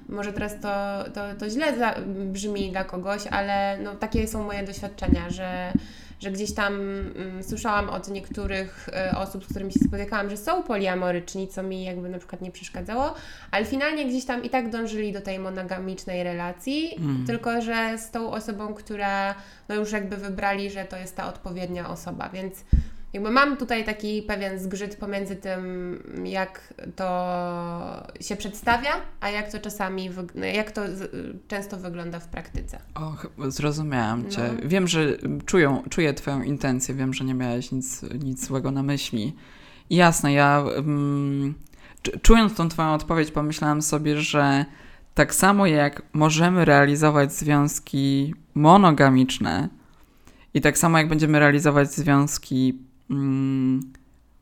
może 0.09 0.33
teraz 0.33 0.59
to, 0.59 1.03
to, 1.13 1.35
to 1.39 1.49
źle 1.49 1.73
brzmi 2.07 2.71
dla 2.71 2.83
kogoś, 2.83 3.27
ale 3.27 3.77
no, 3.83 3.95
takie 3.95 4.27
są 4.27 4.43
moje 4.43 4.63
doświadczenia, 4.63 5.29
że, 5.29 5.73
że 6.21 6.31
gdzieś 6.31 6.53
tam 6.53 6.73
mm, 6.73 7.43
słyszałam 7.43 7.89
od 7.89 8.07
niektórych 8.07 8.89
y, 9.13 9.17
osób, 9.17 9.45
z 9.45 9.49
którymi 9.49 9.73
się 9.73 9.79
spotykałam, 9.79 10.29
że 10.29 10.37
są 10.37 10.63
poliamoryczni, 10.63 11.47
co 11.47 11.63
mi 11.63 11.83
jakby 11.83 12.09
na 12.09 12.17
przykład 12.17 12.41
nie 12.41 12.51
przeszkadzało, 12.51 13.13
ale 13.51 13.65
finalnie 13.65 14.05
gdzieś 14.05 14.25
tam 14.25 14.43
i 14.43 14.49
tak 14.49 14.69
dążyli 14.69 15.13
do 15.13 15.21
tej 15.21 15.39
monogamicznej 15.39 16.23
relacji, 16.23 16.95
Mm. 16.97 17.25
tylko 17.27 17.61
że 17.61 17.97
z 17.97 18.11
tą 18.11 18.31
osobą, 18.31 18.73
która 18.73 19.35
no 19.69 19.75
już 19.75 19.91
jakby 19.91 20.17
wybrali, 20.17 20.69
że 20.69 20.85
to 20.85 20.97
jest 20.97 21.15
ta 21.15 21.27
odpowiednia 21.27 21.89
osoba, 21.89 22.29
więc 22.29 22.55
jakby 23.13 23.31
mam 23.31 23.57
tutaj 23.57 23.83
taki 23.85 24.21
pewien 24.21 24.59
zgrzyt 24.59 24.95
pomiędzy 24.95 25.35
tym, 25.35 25.63
jak 26.25 26.73
to 26.95 27.07
się 28.21 28.35
przedstawia, 28.35 28.91
a 29.19 29.29
jak 29.29 29.51
to 29.51 29.59
czasami, 29.59 30.09
no, 30.35 30.45
jak 30.45 30.71
to 30.71 30.81
często 31.47 31.77
wygląda 31.77 32.19
w 32.19 32.27
praktyce. 32.27 32.79
O, 32.95 33.11
ch- 33.11 33.27
zrozumiałam 33.47 34.29
Cię. 34.29 34.41
No. 34.63 34.69
Wiem, 34.69 34.87
że 34.87 35.17
czują, 35.45 35.83
czuję 35.89 36.13
Twoją 36.13 36.41
intencję, 36.41 36.95
wiem, 36.95 37.13
że 37.13 37.23
nie 37.25 37.33
miałeś 37.33 37.71
nic, 37.71 38.01
nic 38.23 38.45
złego 38.47 38.71
na 38.71 38.83
myśli. 38.83 39.35
Jasne, 39.89 40.33
ja 40.33 40.63
mm, 40.77 41.53
czu- 42.03 42.21
czując 42.21 42.55
tą 42.55 42.69
Twoją 42.69 42.93
odpowiedź, 42.93 43.31
pomyślałam 43.31 43.81
sobie, 43.81 44.17
że 44.21 44.65
tak 45.13 45.35
samo 45.35 45.67
jak 45.67 46.01
możemy 46.13 46.65
realizować 46.65 47.33
związki 47.33 48.33
monogamiczne 48.55 49.69
i 50.53 50.61
tak 50.61 50.77
samo 50.77 50.97
jak 50.97 51.07
będziemy 51.07 51.39
realizować 51.39 51.93
związki 51.93 52.79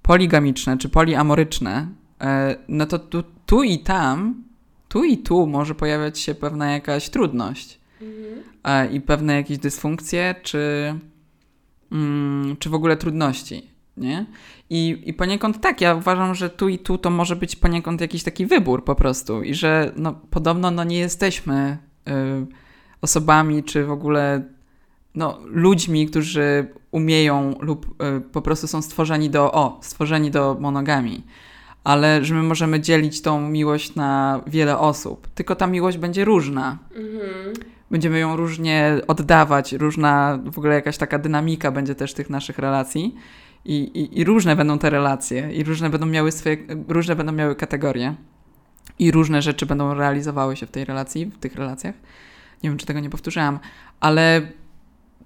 poligamiczne 0.01 0.77
czy 0.77 0.89
poliamoryczne, 0.89 1.87
e, 2.21 2.55
no 2.67 2.85
to 2.85 2.99
tu, 2.99 3.23
tu 3.45 3.63
i 3.63 3.79
tam, 3.79 4.43
tu 4.87 5.03
i 5.03 5.17
tu 5.17 5.47
może 5.47 5.75
pojawiać 5.75 6.19
się 6.19 6.35
pewna 6.35 6.71
jakaś 6.71 7.09
trudność 7.09 7.79
e, 8.63 8.91
i 8.91 9.01
pewne 9.01 9.35
jakieś 9.35 9.57
dysfunkcje, 9.57 10.35
czy, 10.43 10.93
mm, 11.91 12.57
czy 12.59 12.69
w 12.69 12.73
ogóle 12.73 12.97
trudności, 12.97 13.69
nie? 13.97 14.25
I, 14.69 15.01
I 15.05 15.13
poniekąd 15.13 15.61
tak, 15.61 15.81
ja 15.81 15.95
uważam, 15.95 16.35
że 16.35 16.49
tu 16.49 16.69
i 16.69 16.79
tu 16.79 16.97
to 16.97 17.09
może 17.09 17.35
być 17.35 17.55
poniekąd 17.55 18.01
jakiś 18.01 18.23
taki 18.23 18.45
wybór 18.45 18.83
po 18.83 18.95
prostu 18.95 19.43
i 19.43 19.53
że 19.53 19.91
no, 19.95 20.13
podobno 20.13 20.71
no, 20.71 20.83
nie 20.83 20.99
jesteśmy 20.99 21.77
y, 22.07 22.11
osobami, 23.01 23.63
czy 23.63 23.85
w 23.85 23.91
ogóle 23.91 24.43
no, 25.15 25.39
ludźmi, 25.45 26.07
którzy 26.07 26.67
umieją 26.91 27.55
lub 27.59 28.03
y, 28.17 28.21
po 28.21 28.41
prostu 28.41 28.67
są 28.67 28.81
stworzeni 28.81 29.29
do, 29.29 29.51
o, 29.51 29.79
stworzeni 29.81 30.31
do 30.31 30.57
monogami. 30.59 31.23
Ale 31.83 32.25
że 32.25 32.35
my 32.35 32.43
możemy 32.43 32.79
dzielić 32.79 33.21
tą 33.21 33.49
miłość 33.49 33.95
na 33.95 34.41
wiele 34.47 34.77
osób. 34.77 35.27
Tylko 35.27 35.55
ta 35.55 35.67
miłość 35.67 35.97
będzie 35.97 36.25
różna 36.25 36.77
Mhm. 36.95 37.53
będziemy 37.91 38.19
ją 38.19 38.35
różnie 38.35 39.01
oddawać, 39.07 39.73
różna 39.73 40.39
w 40.45 40.57
ogóle 40.57 40.75
jakaś 40.75 40.97
taka 40.97 41.19
dynamika 41.19 41.71
będzie 41.71 41.95
też 41.95 42.13
tych 42.13 42.29
naszych 42.29 42.59
relacji 42.59 43.15
i, 43.65 43.75
i, 43.75 44.19
i 44.19 44.23
różne 44.23 44.55
będą 44.55 44.79
te 44.79 44.89
relacje 44.89 45.53
i 45.53 45.63
różne 45.63 45.89
będą 45.89 46.05
miały 46.05 46.31
swoje, 46.31 46.57
różne 46.87 47.15
będą 47.15 47.31
miały 47.31 47.55
kategorie 47.55 48.15
i 48.99 49.11
różne 49.11 49.41
rzeczy 49.41 49.65
będą 49.65 49.93
realizowały 49.93 50.55
się 50.55 50.65
w 50.65 50.71
tej 50.71 50.85
relacji, 50.85 51.25
w 51.25 51.37
tych 51.37 51.55
relacjach. 51.55 51.95
Nie 52.63 52.69
wiem, 52.69 52.77
czy 52.77 52.85
tego 52.85 52.99
nie 52.99 53.09
powtórzyłam, 53.09 53.59
ale 53.99 54.41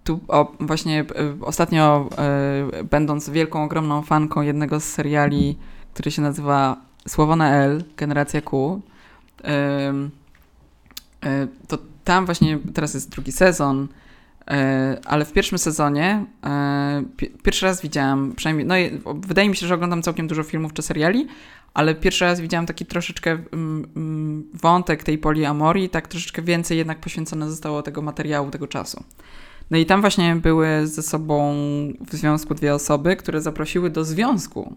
tu 0.03 0.19
o, 0.27 0.51
właśnie 0.59 0.99
e, 0.99 1.05
ostatnio 1.41 2.09
e, 2.17 2.83
będąc 2.83 3.29
wielką, 3.29 3.63
ogromną 3.63 4.01
fanką 4.01 4.41
jednego 4.41 4.79
z 4.79 4.83
seriali, 4.83 5.57
który 5.93 6.11
się 6.11 6.21
nazywa 6.21 6.77
Słowo 7.07 7.35
na 7.35 7.55
L, 7.55 7.83
Generacja 7.97 8.41
Q, 8.41 8.81
e, 9.43 9.93
to 11.67 11.77
tam 12.03 12.25
właśnie 12.25 12.59
teraz 12.73 12.93
jest 12.93 13.09
drugi 13.09 13.31
sezon, 13.31 13.87
ale 15.05 15.25
w 15.25 15.33
pierwszym 15.33 15.57
sezonie 15.57 16.25
pi- 17.17 17.29
pierwszy 17.29 17.65
raz 17.65 17.81
widziałam, 17.81 18.33
przynajmniej, 18.35 18.67
no 18.67 18.75
wydaje 19.13 19.49
mi 19.49 19.55
się, 19.55 19.67
że 19.67 19.75
oglądam 19.75 20.01
całkiem 20.01 20.27
dużo 20.27 20.43
filmów 20.43 20.73
czy 20.73 20.81
seriali, 20.81 21.27
ale 21.73 21.95
pierwszy 21.95 22.25
raz 22.25 22.39
widziałam 22.39 22.65
taki 22.65 22.85
troszeczkę 22.85 23.37
wątek 24.53 25.03
tej 25.03 25.17
poliamorii, 25.17 25.89
tak 25.89 26.07
troszeczkę 26.07 26.41
więcej 26.41 26.77
jednak 26.77 26.99
poświęcone 26.99 27.49
zostało 27.49 27.81
tego 27.81 28.01
materiału, 28.01 28.51
tego 28.51 28.67
czasu. 28.67 29.03
No 29.71 29.77
i 29.77 29.85
tam 29.85 30.01
właśnie 30.01 30.35
były 30.35 30.87
ze 30.87 31.01
sobą 31.01 31.55
w 32.09 32.15
związku 32.15 32.53
dwie 32.53 32.73
osoby, 32.73 33.15
które 33.15 33.41
zaprosiły 33.41 33.89
do 33.89 34.05
związku 34.05 34.75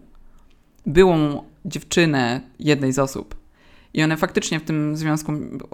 byłą 0.85 1.43
dziewczynę 1.65 2.41
jednej 2.59 2.93
z 2.93 2.99
osób. 2.99 3.35
I 3.93 4.03
one 4.03 4.17
faktycznie 4.17 4.59
w 4.59 4.63
tym 4.63 4.97
związku 4.97 5.33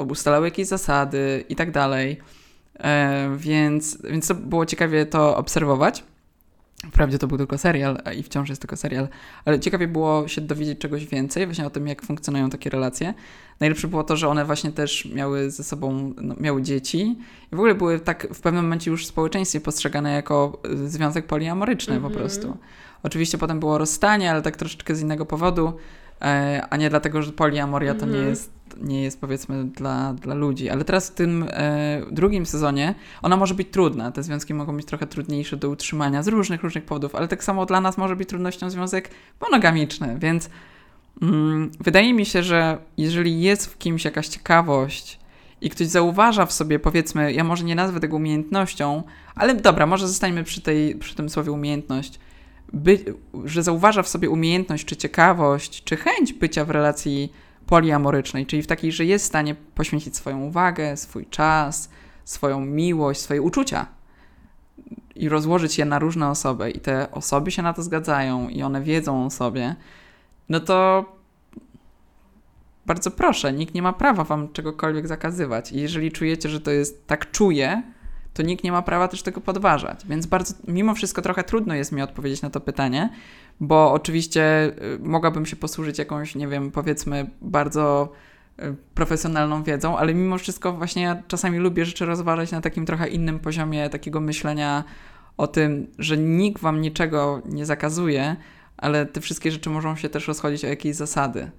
ustalały 0.09 0.47
jakieś 0.47 0.67
zasady 0.67 1.43
i 1.49 1.55
tak 1.55 1.71
dalej. 1.71 2.17
E, 2.79 3.35
więc, 3.37 4.01
więc 4.01 4.27
to 4.27 4.35
było 4.35 4.65
ciekawie 4.65 5.05
to 5.05 5.37
obserwować. 5.37 6.03
Wprawdzie 6.87 7.19
to 7.19 7.27
był 7.27 7.37
tylko 7.37 7.57
serial 7.57 7.97
i 8.17 8.23
wciąż 8.23 8.49
jest 8.49 8.61
tylko 8.61 8.77
serial, 8.77 9.07
ale 9.45 9.59
ciekawie 9.59 9.87
było 9.87 10.27
się 10.27 10.41
dowiedzieć 10.41 10.79
czegoś 10.79 11.05
więcej 11.05 11.45
właśnie 11.45 11.65
o 11.65 11.69
tym, 11.69 11.87
jak 11.87 12.01
funkcjonują 12.01 12.49
takie 12.49 12.69
relacje. 12.69 13.13
Najlepsze 13.59 13.87
było 13.87 14.03
to, 14.03 14.17
że 14.17 14.27
one 14.27 14.45
właśnie 14.45 14.71
też 14.71 15.05
miały 15.05 15.51
ze 15.51 15.63
sobą, 15.63 16.13
no, 16.21 16.35
miały 16.39 16.61
dzieci 16.61 17.17
i 17.51 17.55
w 17.55 17.59
ogóle 17.59 17.75
były 17.75 17.99
tak 17.99 18.27
w 18.33 18.41
pewnym 18.41 18.63
momencie 18.63 18.91
już 18.91 19.05
w 19.05 19.07
społeczeństwie 19.07 19.61
postrzegane 19.61 20.13
jako 20.13 20.61
y, 20.71 20.89
związek 20.89 21.27
poliamoryczny 21.27 21.93
mm 21.93 22.01
-hmm. 22.01 22.13
po 22.13 22.13
mhm. 22.13 22.29
prostu. 22.29 22.57
Oczywiście 23.03 23.37
potem 23.37 23.59
było 23.59 23.77
rozstanie, 23.77 24.31
ale 24.31 24.41
tak 24.41 24.57
troszeczkę 24.57 24.95
z 24.95 25.01
innego 25.01 25.25
powodu, 25.25 25.73
a 26.69 26.77
nie 26.77 26.89
dlatego, 26.89 27.21
że 27.21 27.31
poliamoria 27.31 27.95
to 27.95 28.05
nie 28.05 28.11
mhm. 28.11 28.29
jest, 28.29 28.51
nie 28.81 29.03
jest 29.03 29.21
powiedzmy 29.21 29.63
dla, 29.63 30.13
dla 30.13 30.35
ludzi. 30.35 30.69
Ale 30.69 30.85
teraz 30.85 31.09
w 31.09 31.13
tym 31.13 31.45
e, 31.49 32.01
drugim 32.11 32.45
sezonie 32.45 32.95
ona 33.21 33.37
może 33.37 33.53
być 33.53 33.67
trudna. 33.71 34.11
Te 34.11 34.23
związki 34.23 34.53
mogą 34.53 34.75
być 34.75 34.85
trochę 34.85 35.07
trudniejsze 35.07 35.57
do 35.57 35.69
utrzymania 35.69 36.23
z 36.23 36.27
różnych, 36.27 36.63
różnych 36.63 36.85
powodów, 36.85 37.15
ale 37.15 37.27
tak 37.27 37.43
samo 37.43 37.65
dla 37.65 37.81
nas 37.81 37.97
może 37.97 38.15
być 38.15 38.29
trudnością 38.29 38.69
związek 38.69 39.09
monogamiczny, 39.41 40.17
więc 40.19 40.49
mm, 41.21 41.71
wydaje 41.79 42.13
mi 42.13 42.25
się, 42.25 42.43
że 42.43 42.77
jeżeli 42.97 43.41
jest 43.41 43.67
w 43.67 43.77
kimś 43.77 44.05
jakaś 44.05 44.27
ciekawość, 44.27 45.19
i 45.63 45.69
ktoś 45.69 45.87
zauważa 45.87 46.45
w 46.45 46.53
sobie, 46.53 46.79
powiedzmy, 46.79 47.33
ja 47.33 47.43
może 47.43 47.63
nie 47.63 47.75
nazwę 47.75 47.99
tego 47.99 48.15
umiejętnością, 48.15 49.03
ale 49.35 49.55
dobra, 49.55 49.85
może 49.85 50.07
zostańmy 50.07 50.43
przy, 50.43 50.61
tej, 50.61 50.95
przy 50.95 51.15
tym 51.15 51.29
słowie 51.29 51.51
umiejętność, 51.51 52.19
by, 52.73 53.15
że 53.45 53.63
zauważa 53.63 54.03
w 54.03 54.07
sobie 54.07 54.29
umiejętność, 54.29 54.85
czy 54.85 54.95
ciekawość, 54.95 55.83
czy 55.83 55.97
chęć 55.97 56.33
bycia 56.33 56.65
w 56.65 56.69
relacji 56.69 57.33
poliamorycznej, 57.65 58.45
czyli 58.45 58.61
w 58.61 58.67
takiej, 58.67 58.91
że 58.91 59.05
jest 59.05 59.25
w 59.25 59.27
stanie 59.27 59.55
poświęcić 59.55 60.15
swoją 60.15 60.41
uwagę, 60.41 60.97
swój 60.97 61.25
czas, 61.25 61.89
swoją 62.25 62.59
miłość, 62.59 63.19
swoje 63.19 63.41
uczucia 63.41 63.87
i 65.15 65.29
rozłożyć 65.29 65.77
je 65.77 65.85
na 65.85 65.99
różne 65.99 66.29
osoby, 66.29 66.71
i 66.71 66.79
te 66.79 67.11
osoby 67.11 67.51
się 67.51 67.61
na 67.61 67.73
to 67.73 67.83
zgadzają, 67.83 68.49
i 68.49 68.63
one 68.63 68.81
wiedzą 68.81 69.25
o 69.25 69.29
sobie, 69.29 69.75
no 70.49 70.59
to 70.59 71.05
bardzo 72.85 73.11
proszę, 73.11 73.53
nikt 73.53 73.73
nie 73.73 73.81
ma 73.81 73.93
prawa 73.93 74.23
wam 74.23 74.53
czegokolwiek 74.53 75.07
zakazywać. 75.07 75.71
I 75.71 75.81
jeżeli 75.81 76.11
czujecie, 76.11 76.49
że 76.49 76.61
to 76.61 76.71
jest 76.71 77.07
tak 77.07 77.31
czuje, 77.31 77.83
to 78.33 78.43
nikt 78.43 78.63
nie 78.63 78.71
ma 78.71 78.81
prawa 78.81 79.07
też 79.07 79.21
tego 79.21 79.41
podważać. 79.41 80.05
Więc 80.05 80.25
bardzo, 80.25 80.53
mimo 80.67 80.95
wszystko 80.95 81.21
trochę 81.21 81.43
trudno 81.43 81.75
jest 81.75 81.91
mi 81.91 82.01
odpowiedzieć 82.01 82.41
na 82.41 82.49
to 82.49 82.59
pytanie, 82.59 83.09
bo 83.59 83.91
oczywiście 83.91 84.71
y, 84.95 84.99
mogłabym 84.99 85.45
się 85.45 85.55
posłużyć 85.55 85.99
jakąś, 85.99 86.35
nie 86.35 86.47
wiem, 86.47 86.71
powiedzmy 86.71 87.29
bardzo 87.41 88.11
y, 88.59 88.75
profesjonalną 88.93 89.63
wiedzą, 89.63 89.97
ale 89.97 90.13
mimo 90.13 90.37
wszystko 90.37 90.73
właśnie 90.73 91.01
ja 91.01 91.23
czasami 91.27 91.57
lubię 91.57 91.85
rzeczy 91.85 92.05
rozważać 92.05 92.51
na 92.51 92.61
takim 92.61 92.85
trochę 92.85 93.07
innym 93.07 93.39
poziomie 93.39 93.89
takiego 93.89 94.21
myślenia 94.21 94.83
o 95.37 95.47
tym, 95.47 95.87
że 95.99 96.17
nikt 96.17 96.61
wam 96.61 96.81
niczego 96.81 97.41
nie 97.45 97.65
zakazuje, 97.65 98.35
ale 98.77 99.05
te 99.05 99.21
wszystkie 99.21 99.51
rzeczy 99.51 99.69
mogą 99.69 99.95
się 99.95 100.09
też 100.09 100.27
rozchodzić 100.27 100.65
o 100.65 100.67
jakieś 100.67 100.95
zasady. 100.95 101.51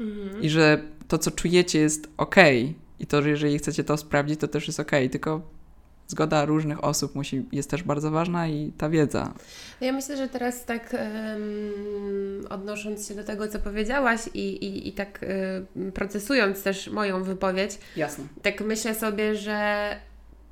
Mhm. 0.00 0.42
I 0.42 0.48
że 0.48 0.82
to, 1.08 1.18
co 1.18 1.30
czujecie, 1.30 1.78
jest 1.78 2.08
ok. 2.16 2.36
I 2.98 3.06
to, 3.06 3.22
że 3.22 3.30
jeżeli 3.30 3.58
chcecie 3.58 3.84
to 3.84 3.96
sprawdzić, 3.96 4.40
to 4.40 4.48
też 4.48 4.66
jest 4.66 4.80
ok. 4.80 4.90
Tylko 5.10 5.55
zgoda 6.08 6.44
różnych 6.44 6.84
osób 6.84 7.14
musi, 7.14 7.44
jest 7.52 7.70
też 7.70 7.82
bardzo 7.82 8.10
ważna 8.10 8.48
i 8.48 8.72
ta 8.78 8.88
wiedza. 8.88 9.34
Ja 9.80 9.92
myślę, 9.92 10.16
że 10.16 10.28
teraz 10.28 10.64
tak 10.64 10.92
um, 10.92 12.46
odnosząc 12.50 13.08
się 13.08 13.14
do 13.14 13.24
tego, 13.24 13.48
co 13.48 13.58
powiedziałaś 13.58 14.20
i, 14.34 14.40
i, 14.40 14.88
i 14.88 14.92
tak 14.92 15.24
um, 15.76 15.92
procesując 15.92 16.62
też 16.62 16.90
moją 16.90 17.22
wypowiedź, 17.22 17.78
Jasne. 17.96 18.24
tak 18.42 18.60
myślę 18.60 18.94
sobie, 18.94 19.34
że 19.36 19.88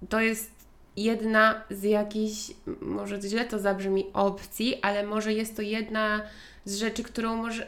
to 0.08 0.20
jest 0.20 0.50
jedna 0.96 1.62
z 1.70 1.82
jakichś, 1.82 2.50
może 2.80 3.22
źle 3.22 3.44
to 3.44 3.58
zabrzmi, 3.58 4.06
opcji, 4.12 4.82
ale 4.82 5.06
może 5.06 5.32
jest 5.32 5.56
to 5.56 5.62
jedna 5.62 6.22
z 6.64 6.76
rzeczy, 6.76 7.02
którą 7.02 7.36
może, 7.36 7.66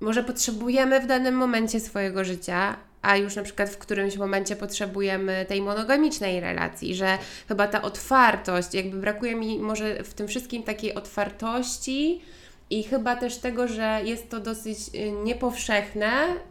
może 0.00 0.24
potrzebujemy 0.24 1.00
w 1.00 1.06
danym 1.06 1.34
momencie 1.34 1.80
swojego 1.80 2.24
życia, 2.24 2.76
a 3.04 3.16
już 3.16 3.36
na 3.36 3.42
przykład 3.42 3.70
w 3.70 3.78
którymś 3.78 4.16
momencie 4.16 4.56
potrzebujemy 4.56 5.46
tej 5.48 5.62
monogamicznej 5.62 6.40
relacji, 6.40 6.94
że 6.94 7.18
chyba 7.48 7.66
ta 7.68 7.82
otwartość, 7.82 8.74
jakby 8.74 8.96
brakuje 8.96 9.34
mi 9.34 9.58
może 9.58 10.04
w 10.04 10.14
tym 10.14 10.28
wszystkim 10.28 10.62
takiej 10.62 10.94
otwartości. 10.94 12.20
I 12.70 12.82
chyba 12.82 13.16
też 13.16 13.38
tego, 13.38 13.68
że 13.68 14.00
jest 14.04 14.30
to 14.30 14.40
dosyć 14.40 14.78
y, 14.94 15.10
niepowszechne 15.10 16.10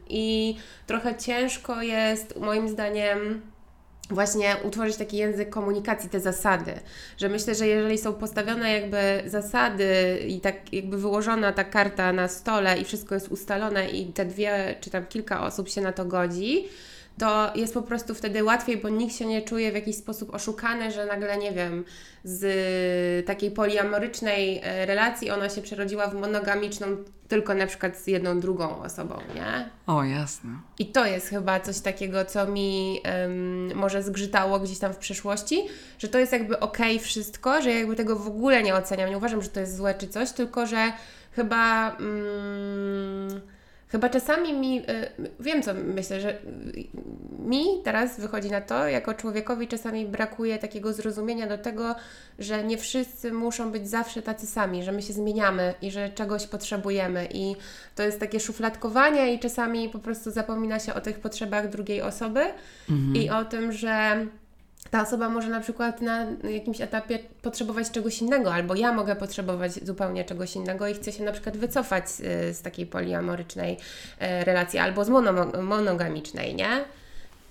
i 0.09 0.55
trochę 0.87 1.15
ciężko 1.15 1.81
jest, 1.81 2.39
moim 2.39 2.69
zdaniem, 2.69 3.41
właśnie 4.09 4.55
utworzyć 4.63 4.97
taki 4.97 5.17
język 5.17 5.49
komunikacji, 5.49 6.09
te 6.09 6.19
zasady. 6.19 6.73
Że 7.17 7.29
myślę, 7.29 7.55
że 7.55 7.67
jeżeli 7.67 7.97
są 7.97 8.13
postawione 8.13 8.73
jakby 8.79 9.23
zasady 9.25 10.19
i 10.27 10.41
tak 10.41 10.73
jakby 10.73 10.97
wyłożona 10.97 11.51
ta 11.51 11.63
karta 11.63 12.13
na 12.13 12.27
stole 12.27 12.77
i 12.77 12.85
wszystko 12.85 13.15
jest 13.15 13.27
ustalone 13.27 13.89
i 13.89 14.05
te 14.05 14.25
dwie 14.25 14.75
czy 14.81 14.89
tam 14.89 15.05
kilka 15.05 15.45
osób 15.45 15.69
się 15.69 15.81
na 15.81 15.91
to 15.91 16.05
godzi, 16.05 16.67
to 17.17 17.51
jest 17.55 17.73
po 17.73 17.81
prostu 17.81 18.15
wtedy 18.15 18.43
łatwiej, 18.43 18.77
bo 18.77 18.89
nikt 18.89 19.15
się 19.15 19.25
nie 19.25 19.41
czuje 19.41 19.71
w 19.71 19.75
jakiś 19.75 19.95
sposób 19.95 20.33
oszukany, 20.33 20.91
że 20.91 21.05
nagle, 21.05 21.37
nie 21.37 21.51
wiem, 21.51 21.85
z 22.23 23.25
takiej 23.25 23.51
poliamorycznej 23.51 24.61
e, 24.63 24.85
relacji 24.85 25.31
ona 25.31 25.49
się 25.49 25.61
przerodziła 25.61 26.07
w 26.07 26.13
monogamiczną 26.13 26.85
tylko 27.27 27.53
na 27.53 27.67
przykład 27.67 27.97
z 27.97 28.07
jedną, 28.07 28.39
drugą 28.39 28.81
osobą, 28.81 29.15
nie? 29.35 29.69
O, 29.87 30.03
jasne. 30.03 30.49
I 30.79 30.85
to 30.85 31.05
jest 31.05 31.27
chyba 31.27 31.59
coś 31.59 31.79
takiego, 31.79 32.25
co 32.25 32.47
mi 32.47 32.99
um, 33.05 33.75
może 33.75 34.03
zgrzytało 34.03 34.59
gdzieś 34.59 34.79
tam 34.79 34.93
w 34.93 34.97
przeszłości, 34.97 35.67
że 35.99 36.07
to 36.07 36.19
jest 36.19 36.31
jakby 36.31 36.59
okej 36.59 36.95
okay 36.95 37.05
wszystko, 37.05 37.61
że 37.61 37.71
jakby 37.71 37.95
tego 37.95 38.15
w 38.15 38.27
ogóle 38.27 38.63
nie 38.63 38.75
oceniam, 38.75 39.09
nie 39.09 39.17
uważam, 39.17 39.41
że 39.41 39.49
to 39.49 39.59
jest 39.59 39.77
złe 39.77 39.93
czy 39.93 40.07
coś, 40.07 40.31
tylko 40.31 40.67
że 40.67 40.93
chyba... 41.31 41.89
Um, 41.99 43.41
Chyba 43.93 44.09
czasami 44.09 44.53
mi, 44.53 44.79
y, 44.79 44.83
wiem 45.39 45.63
co 45.63 45.73
myślę, 45.73 46.21
że 46.21 46.37
mi 47.39 47.65
teraz 47.83 48.19
wychodzi 48.19 48.51
na 48.51 48.61
to, 48.61 48.87
jako 48.87 49.13
człowiekowi 49.13 49.67
czasami 49.67 50.05
brakuje 50.05 50.57
takiego 50.57 50.93
zrozumienia 50.93 51.47
do 51.47 51.57
tego, 51.57 51.95
że 52.39 52.63
nie 52.63 52.77
wszyscy 52.77 53.31
muszą 53.31 53.71
być 53.71 53.89
zawsze 53.89 54.21
tacy 54.21 54.47
sami, 54.47 54.83
że 54.83 54.91
my 54.91 55.01
się 55.01 55.13
zmieniamy 55.13 55.73
i 55.81 55.91
że 55.91 56.09
czegoś 56.09 56.47
potrzebujemy 56.47 57.27
i 57.33 57.55
to 57.95 58.03
jest 58.03 58.19
takie 58.19 58.39
szufladkowanie 58.39 59.33
i 59.33 59.39
czasami 59.39 59.89
po 59.89 59.99
prostu 59.99 60.31
zapomina 60.31 60.79
się 60.79 60.93
o 60.93 61.01
tych 61.01 61.19
potrzebach 61.19 61.69
drugiej 61.69 62.01
osoby 62.01 62.41
mhm. 62.89 63.15
i 63.15 63.29
o 63.29 63.45
tym, 63.45 63.71
że 63.71 64.25
ta 64.93 65.01
osoba 65.01 65.29
może 65.29 65.49
na 65.49 65.59
przykład 65.59 66.01
na 66.01 66.25
jakimś 66.43 66.81
etapie 66.81 67.19
potrzebować 67.41 67.91
czegoś 67.91 68.21
innego, 68.21 68.53
albo 68.53 68.75
ja 68.75 68.93
mogę 68.93 69.15
potrzebować 69.15 69.85
zupełnie 69.85 70.25
czegoś 70.25 70.55
innego 70.55 70.87
i 70.87 70.93
chcę 70.93 71.11
się 71.11 71.23
na 71.23 71.31
przykład 71.31 71.57
wycofać 71.57 72.09
z, 72.09 72.21
z 72.57 72.61
takiej 72.61 72.85
poliamorycznej 72.85 73.77
e, 74.19 74.43
relacji, 74.45 74.79
albo 74.79 75.05
z 75.05 75.09
monogamicznej, 75.61 76.55
nie? 76.55 76.85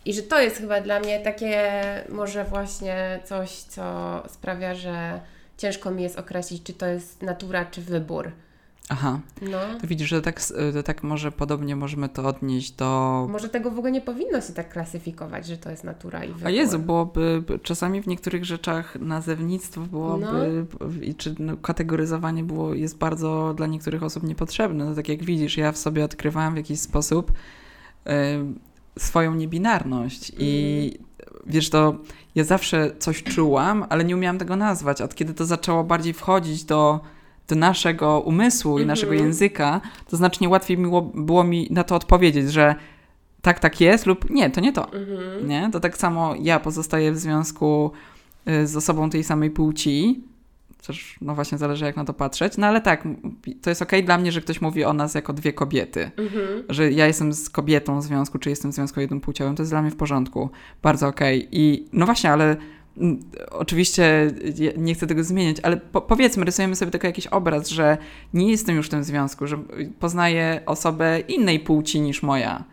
I 0.05 0.14
że 0.14 0.22
to 0.22 0.40
jest 0.40 0.57
chyba 0.57 0.80
dla 0.80 1.01
mnie 1.01 1.20
takie 1.20 1.72
może 2.09 2.45
właśnie 2.45 3.20
coś, 3.24 3.51
co 3.51 4.22
sprawia, 4.28 4.74
że 4.74 5.20
ciężko 5.59 5.90
mi 5.90 6.03
jest 6.03 6.18
określić, 6.18 6.62
czy 6.62 6.72
to 6.72 6.86
jest 6.86 7.22
natura, 7.22 7.64
czy 7.64 7.80
wybór. 7.80 8.32
Aha. 8.89 9.20
No. 9.43 9.59
To 9.80 9.87
widzisz, 9.87 10.09
że 10.09 10.22
tak, 10.22 10.41
tak 10.85 11.03
może 11.03 11.33
podobnie 11.33 11.76
możemy 11.76 12.09
to 12.09 12.26
odnieść 12.26 12.72
do... 12.72 13.26
Może 13.30 13.49
tego 13.49 13.70
w 13.70 13.78
ogóle 13.78 13.93
nie 13.93 14.01
powinno 14.01 14.41
się 14.41 14.53
tak 14.53 14.68
klasyfikować, 14.68 15.47
że 15.47 15.57
to 15.57 15.70
jest 15.70 15.85
natura 15.85 16.24
i 16.24 16.28
wybór. 16.28 16.47
A 16.47 16.51
Jezu, 16.51 16.78
byłoby 16.78 17.45
czasami 17.62 18.03
w 18.03 18.07
niektórych 18.07 18.45
rzeczach 18.45 18.97
nazewnictwo 19.01 19.80
byłoby, 19.80 20.66
no. 20.80 21.14
czy 21.16 21.35
no, 21.39 21.57
kategoryzowanie 21.57 22.45
było, 22.45 22.74
jest 22.74 22.99
bardzo 22.99 23.55
dla 23.57 23.66
niektórych 23.66 24.03
osób 24.03 24.22
niepotrzebne. 24.22 24.85
No, 24.85 24.95
tak 24.95 25.09
jak 25.09 25.24
widzisz, 25.24 25.57
ja 25.57 25.72
w 25.72 25.78
sobie 25.78 26.05
odkrywałam 26.05 26.55
w 26.55 26.57
jakiś 26.57 26.80
sposób 26.80 27.33
y, 27.33 28.12
swoją 28.99 29.35
niebinarność 29.35 30.30
mm. 30.30 30.43
i 30.43 30.99
wiesz, 31.47 31.70
to 31.70 31.97
ja 32.35 32.45
zawsze 32.45 32.91
coś 32.99 33.22
czułam, 33.22 33.87
ale 33.89 34.05
nie 34.05 34.16
umiałam 34.16 34.39
tego 34.39 34.57
nazwać. 34.57 35.01
Od 35.01 35.14
kiedy 35.14 35.35
to 35.35 35.45
zaczęło 35.45 35.85
bardziej 35.85 36.12
wchodzić 36.12 36.64
do 36.64 37.01
do 37.49 37.57
naszego 37.57 38.20
umysłu 38.20 38.78
i 38.78 38.86
naszego 38.86 39.12
mhm. 39.12 39.28
języka, 39.28 39.80
to 40.11 40.16
znacznie 40.16 40.49
łatwiej 40.49 40.76
było, 40.76 41.03
było 41.03 41.45
mi 41.45 41.68
na 41.70 41.84
to 41.84 41.95
odpowiedzieć, 41.95 42.53
że 42.53 42.74
tak, 43.43 43.61
tak 43.61 43.80
jest 43.80 44.07
lub 44.07 44.30
nie, 44.30 44.51
to 44.51 44.61
nie 44.61 44.72
to. 44.72 44.93
Mhm. 44.93 45.49
Nie? 45.49 45.68
To 45.72 45.80
tak 45.80 45.97
samo 45.97 46.34
ja 46.40 46.61
pozostaję 46.61 47.12
w 47.12 47.18
związku 47.18 47.93
y, 48.49 48.66
z 48.66 48.76
osobą 48.76 49.11
tej 49.11 49.24
samej 49.24 49.51
płci, 49.51 50.22
Też, 50.86 51.16
no 51.20 51.34
właśnie, 51.34 51.59
zależy 51.59 51.84
jak 51.84 51.97
na 51.97 52.05
to 52.05 52.14
patrzeć. 52.14 52.57
No 52.57 52.66
ale 52.66 52.80
tak, 52.80 53.09
to 53.62 53.70
jest 53.70 53.82
okej 53.82 54.05
dla 54.05 54.18
mnie, 54.18 54.32
że 54.32 54.40
ktoś 54.40 54.61
mówi 54.61 54.84
o 54.84 54.93
nas 54.93 55.14
jako 55.14 55.32
dwie 55.32 55.53
kobiety. 55.53 56.11
Mhm. 56.16 56.64
Że 56.68 56.93
ja 56.93 57.07
jestem 57.07 57.32
z 57.32 57.51
kobietą 57.51 58.01
w 58.01 58.03
związku, 58.03 58.38
czy 58.38 58.51
jestem 58.51 58.72
w 58.72 58.74
związku 58.74 59.01
jednopłciowym, 59.01 59.57
to 59.57 59.62
jest 59.62 59.72
dla 59.72 59.82
mnie 59.82 59.90
w 59.90 59.97
porządku. 59.97 60.51
Bardzo 60.82 61.09
okej. 61.09 61.49
I 61.53 61.88
no 61.93 62.07
właśnie, 62.07 62.32
ale 62.32 62.45
mm, 62.45 62.59
oczywiście 63.51 64.30
nie 64.76 64.95
chcę 64.95 65.07
tego 65.07 65.24
zmieniać, 65.24 65.57
ale 65.62 65.76
po, 65.76 66.01
powiedzmy, 66.01 66.45
rysujemy 66.45 66.76
sobie 66.76 66.90
tylko 66.90 67.07
jakiś 67.07 67.26
obraz, 67.26 67.68
że 67.68 67.99
nie 68.34 68.51
jestem 68.51 68.76
już 68.76 68.86
w 68.86 68.90
tym 68.90 69.05
związku, 69.05 69.47
że 69.47 69.59
poznaję 70.01 70.61
osobę 70.66 71.20
innej 71.20 71.61
płci 71.61 72.01
niż 72.01 72.22
moja. 72.22 72.64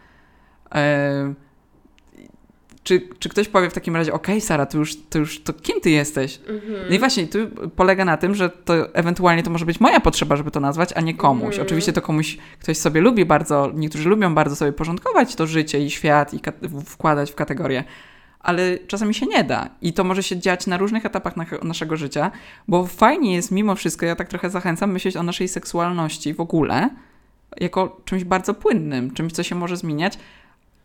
E, 0.76 1.34
czy, 2.84 3.02
czy 3.20 3.30
ktoś 3.30 3.48
powie 3.48 3.70
w 3.70 3.74
takim 3.74 3.96
razie, 3.96 4.14
okej, 4.14 4.42
Sara, 4.42 4.66
to 4.66 4.78
już, 4.78 4.96
to 5.10 5.20
już, 5.20 5.44
to 5.44 5.54
kim 5.54 5.82
ty 5.82 5.90
jesteś? 5.90 6.40
No 6.90 6.96
i 6.96 7.00
właśnie, 7.00 7.28
tu 7.28 7.38
polega 7.76 8.06
na 8.06 8.18
tym, 8.18 8.36
że 8.36 8.50
to 8.50 8.96
ewentualnie 8.96 9.44
to 9.44 9.50
może 9.50 9.66
być 9.66 9.80
moja 9.80 10.00
potrzeba, 10.00 10.36
żeby 10.36 10.52
to 10.52 10.60
nazwać, 10.60 10.94
a 10.96 11.02
nie 11.02 11.14
komuś. 11.14 11.46
Mhm. 11.46 11.68
Oczywiście 11.68 11.94
to 11.94 12.02
komuś, 12.02 12.38
ktoś 12.60 12.78
sobie 12.78 13.02
lubi 13.02 13.26
bardzo, 13.26 13.72
niektórzy 13.74 14.10
lubią 14.10 14.36
bardzo 14.36 14.56
sobie 14.56 14.74
porządkować 14.74 15.36
to 15.36 15.48
życie 15.48 15.80
i 15.80 15.90
świat 15.90 16.34
i 16.34 16.40
wkładać 16.86 17.32
w 17.32 17.36
kategorie, 17.36 17.84
ale 18.40 18.78
czasami 18.78 19.14
się 19.14 19.26
nie 19.26 19.44
da. 19.44 19.70
I 19.82 19.94
to 19.94 20.04
może 20.04 20.24
się 20.24 20.38
dziać 20.38 20.68
na 20.68 20.78
różnych 20.78 21.06
etapach 21.06 21.38
na, 21.38 21.46
naszego 21.64 21.98
życia, 21.98 22.32
bo 22.68 22.86
fajnie 22.86 23.36
jest 23.36 23.52
mimo 23.52 23.76
wszystko, 23.76 24.06
ja 24.06 24.16
tak 24.16 24.28
trochę 24.28 24.50
zachęcam, 24.50 24.92
myśleć 24.92 25.18
o 25.18 25.24
naszej 25.24 25.48
seksualności 25.48 26.34
w 26.34 26.42
ogóle 26.42 26.90
jako 27.60 28.02
czymś 28.06 28.24
bardzo 28.24 28.54
płynnym, 28.54 29.12
czymś, 29.14 29.34
co 29.34 29.44
się 29.44 29.56
może 29.56 29.78
zmieniać. 29.78 30.20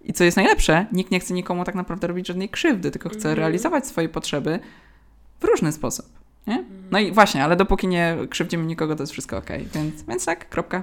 I 0.04 0.12
co 0.12 0.24
jest 0.24 0.36
najlepsze, 0.36 0.86
nikt 0.92 1.10
nie 1.10 1.20
chce 1.20 1.34
nikomu 1.34 1.64
tak 1.64 1.74
naprawdę 1.74 2.06
robić 2.06 2.26
żadnej 2.26 2.48
krzywdy, 2.48 2.90
tylko 2.90 3.08
chce 3.08 3.28
Mhm. 3.28 3.38
realizować 3.38 3.86
swoje 3.86 4.08
potrzeby 4.08 4.58
w 5.40 5.44
różny 5.44 5.72
sposób. 5.72 6.23
Nie? 6.46 6.64
No 6.90 6.98
i 6.98 7.12
właśnie, 7.12 7.44
ale 7.44 7.56
dopóki 7.56 7.86
nie 7.86 8.16
krzywdzimy 8.30 8.64
nikogo, 8.64 8.96
to 8.96 9.02
jest 9.02 9.12
wszystko 9.12 9.36
okej. 9.36 9.68
Więc, 9.74 10.02
więc 10.02 10.24
tak, 10.24 10.48
kropka. 10.48 10.82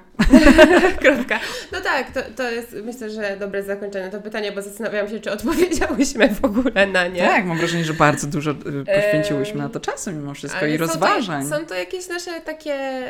Kropka. 1.02 1.40
No 1.72 1.82
tak, 1.82 2.12
to, 2.12 2.20
to 2.36 2.52
jest 2.52 2.76
myślę, 2.84 3.10
że 3.10 3.38
dobre 3.40 3.64
zakończenie 3.64 4.10
to 4.10 4.22
pytanie, 4.22 4.52
bo 4.52 4.62
zastanawiałam 4.62 5.10
się, 5.10 5.20
czy 5.20 5.32
odpowiedziałyśmy 5.32 6.30
w 6.30 6.46
ogóle 6.46 6.88
na 6.88 7.08
nie. 7.08 7.22
Tak, 7.22 7.46
mam 7.46 7.58
wrażenie, 7.58 7.84
że 7.84 7.94
bardzo 7.94 8.28
dużo 8.28 8.52
y, 8.52 8.86
poświęciłyśmy 8.96 9.60
na 9.60 9.70
to 9.70 9.80
czasu 9.80 10.12
mimo 10.12 10.34
wszystko 10.34 10.60
Ale 10.60 10.76
i 10.76 10.78
są 10.78 10.86
rozważań. 10.86 11.50
To, 11.50 11.58
są 11.58 11.66
to 11.66 11.76
jakieś 11.76 12.10
nasze 12.10 12.42
takie 12.42 13.04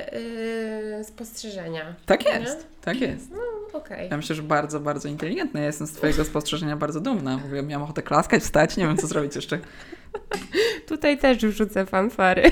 yy, 0.97 1.03
spostrzeżenia. 1.03 1.95
Tak 2.05 2.25
Nie? 2.25 2.39
jest, 2.39 2.67
tak 2.81 3.01
jest. 3.01 3.31
Okej. 3.73 4.09
Ja 4.09 4.17
myślę, 4.17 4.35
że 4.35 4.43
bardzo, 4.43 4.79
bardzo 4.79 5.07
inteligentne. 5.07 5.59
Ja 5.59 5.65
jestem 5.65 5.87
z 5.87 5.91
twojego 5.91 6.25
spostrzeżenia 6.25 6.77
bardzo 6.77 6.99
dumna. 6.99 7.37
Mówię, 7.37 7.63
miałam 7.63 7.83
ochotę 7.83 8.01
klaskać, 8.01 8.43
wstać, 8.43 8.77
nie 8.77 8.87
wiem 8.87 8.97
co 8.97 9.07
zrobić 9.07 9.35
jeszcze. 9.35 9.59
Tutaj 10.87 11.17
też 11.17 11.37
wrzucę 11.37 11.85
fanfary. 11.85 12.51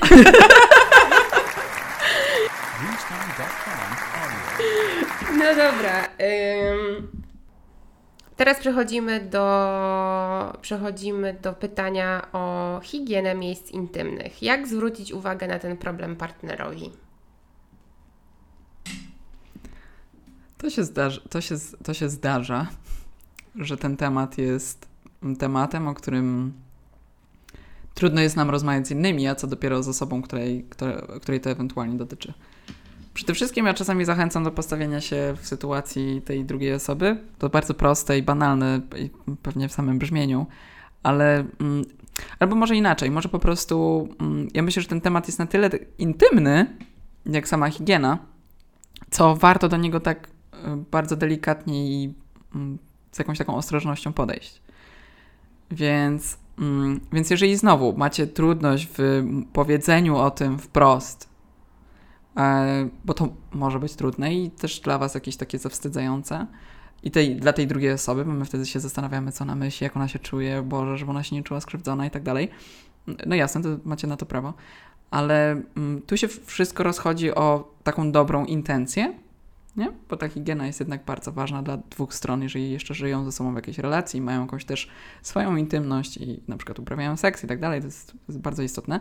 No 5.38 5.54
dobra. 5.54 6.04
ym, 6.04 7.22
teraz 8.36 8.58
przechodzimy 8.58 9.20
do, 9.20 10.58
przechodzimy 10.60 11.36
do 11.42 11.52
pytania 11.52 12.32
o 12.32 12.80
higienę 12.82 13.34
miejsc 13.34 13.70
intymnych. 13.70 14.42
Jak 14.42 14.68
zwrócić 14.68 15.12
uwagę 15.12 15.46
na 15.48 15.58
ten 15.58 15.76
problem 15.76 16.16
partnerowi? 16.16 16.92
To 20.58 20.70
się, 20.70 20.82
to, 21.30 21.40
się, 21.40 21.54
to 21.84 21.94
się 21.94 22.08
zdarza, 22.08 22.66
że 23.54 23.76
ten 23.76 23.96
temat 23.96 24.38
jest 24.38 24.88
tematem, 25.38 25.88
o 25.88 25.94
którym 25.94 26.52
trudno 27.94 28.20
jest 28.20 28.36
nam 28.36 28.50
rozmawiać 28.50 28.88
z 28.88 28.90
innymi, 28.90 29.28
a 29.28 29.34
co 29.34 29.46
dopiero 29.46 29.82
z 29.82 29.88
osobą, 29.88 30.22
której, 30.22 30.64
które, 30.70 31.02
której 31.22 31.40
to 31.40 31.50
ewentualnie 31.50 31.96
dotyczy. 31.96 32.34
Przede 33.14 33.34
wszystkim 33.34 33.66
ja 33.66 33.74
czasami 33.74 34.04
zachęcam 34.04 34.44
do 34.44 34.50
postawienia 34.50 35.00
się 35.00 35.34
w 35.40 35.46
sytuacji 35.46 36.22
tej 36.22 36.44
drugiej 36.44 36.74
osoby. 36.74 37.16
To 37.38 37.48
bardzo 37.48 37.74
proste 37.74 38.18
i 38.18 38.22
banalne, 38.22 38.80
pewnie 39.42 39.68
w 39.68 39.72
samym 39.72 39.98
brzmieniu, 39.98 40.46
ale 41.02 41.44
mm, 41.60 41.84
albo 42.38 42.56
może 42.56 42.76
inaczej, 42.76 43.10
może 43.10 43.28
po 43.28 43.38
prostu 43.38 44.08
mm, 44.20 44.48
ja 44.54 44.62
myślę, 44.62 44.82
że 44.82 44.88
ten 44.88 45.00
temat 45.00 45.26
jest 45.26 45.38
na 45.38 45.46
tyle 45.46 45.70
intymny, 45.98 46.76
jak 47.26 47.48
sama 47.48 47.70
higiena, 47.70 48.18
co 49.10 49.36
warto 49.36 49.68
do 49.68 49.76
niego 49.76 50.00
tak 50.00 50.28
y, 50.28 50.30
bardzo 50.90 51.16
delikatnie 51.16 51.90
i 51.90 52.14
mm, 52.54 52.78
z 53.12 53.18
jakąś 53.18 53.38
taką 53.38 53.54
ostrożnością 53.54 54.12
podejść. 54.12 54.62
Więc, 55.70 56.38
więc 57.12 57.30
jeżeli 57.30 57.56
znowu 57.56 57.96
macie 57.96 58.26
trudność 58.26 58.88
w 58.98 59.24
powiedzeniu 59.52 60.16
o 60.16 60.30
tym 60.30 60.58
wprost, 60.58 61.28
e, 62.36 62.88
bo 63.04 63.14
to 63.14 63.28
może 63.52 63.78
być 63.78 63.94
trudne 63.94 64.34
i 64.34 64.50
też 64.50 64.80
dla 64.80 64.98
Was 64.98 65.14
jakieś 65.14 65.36
takie 65.36 65.58
zawstydzające, 65.58 66.46
i 67.02 67.10
tej, 67.10 67.36
dla 67.36 67.52
tej 67.52 67.66
drugiej 67.66 67.92
osoby, 67.92 68.24
bo 68.24 68.32
my 68.32 68.44
wtedy 68.44 68.66
się 68.66 68.80
zastanawiamy, 68.80 69.32
co 69.32 69.44
ona 69.44 69.54
myśli, 69.54 69.84
jak 69.84 69.96
ona 69.96 70.08
się 70.08 70.18
czuje, 70.18 70.62
Boże, 70.62 70.98
żeby 70.98 71.10
ona 71.10 71.22
się 71.22 71.36
nie 71.36 71.42
czuła 71.42 71.60
skrzywdzona 71.60 72.06
i 72.06 72.10
tak 72.10 72.22
dalej. 72.22 72.48
No 73.26 73.34
jasne, 73.34 73.62
to 73.62 73.68
macie 73.84 74.06
na 74.06 74.16
to 74.16 74.26
prawo, 74.26 74.54
ale 75.10 75.62
mm, 75.76 76.02
tu 76.06 76.16
się 76.16 76.28
wszystko 76.28 76.82
rozchodzi 76.82 77.34
o 77.34 77.74
taką 77.82 78.12
dobrą 78.12 78.44
intencję, 78.44 79.14
nie? 79.76 79.92
Bo 80.08 80.16
ta 80.16 80.28
higiena 80.28 80.66
jest 80.66 80.80
jednak 80.80 81.04
bardzo 81.04 81.32
ważna 81.32 81.62
dla 81.62 81.76
dwóch 81.76 82.14
stron, 82.14 82.42
jeżeli 82.42 82.70
jeszcze 82.70 82.94
żyją 82.94 83.24
ze 83.24 83.32
sobą 83.32 83.52
w 83.52 83.56
jakiejś 83.56 83.78
relacji, 83.78 84.20
mają 84.20 84.40
jakąś 84.40 84.64
też 84.64 84.88
swoją 85.22 85.56
intymność 85.56 86.16
i 86.16 86.42
na 86.48 86.56
przykład 86.56 86.78
uprawiają 86.78 87.16
seks 87.16 87.44
i 87.44 87.46
tak 87.46 87.60
dalej, 87.60 87.80
to 87.80 87.86
jest, 87.86 88.14
bardzo 88.28 88.62
istotne. 88.62 89.00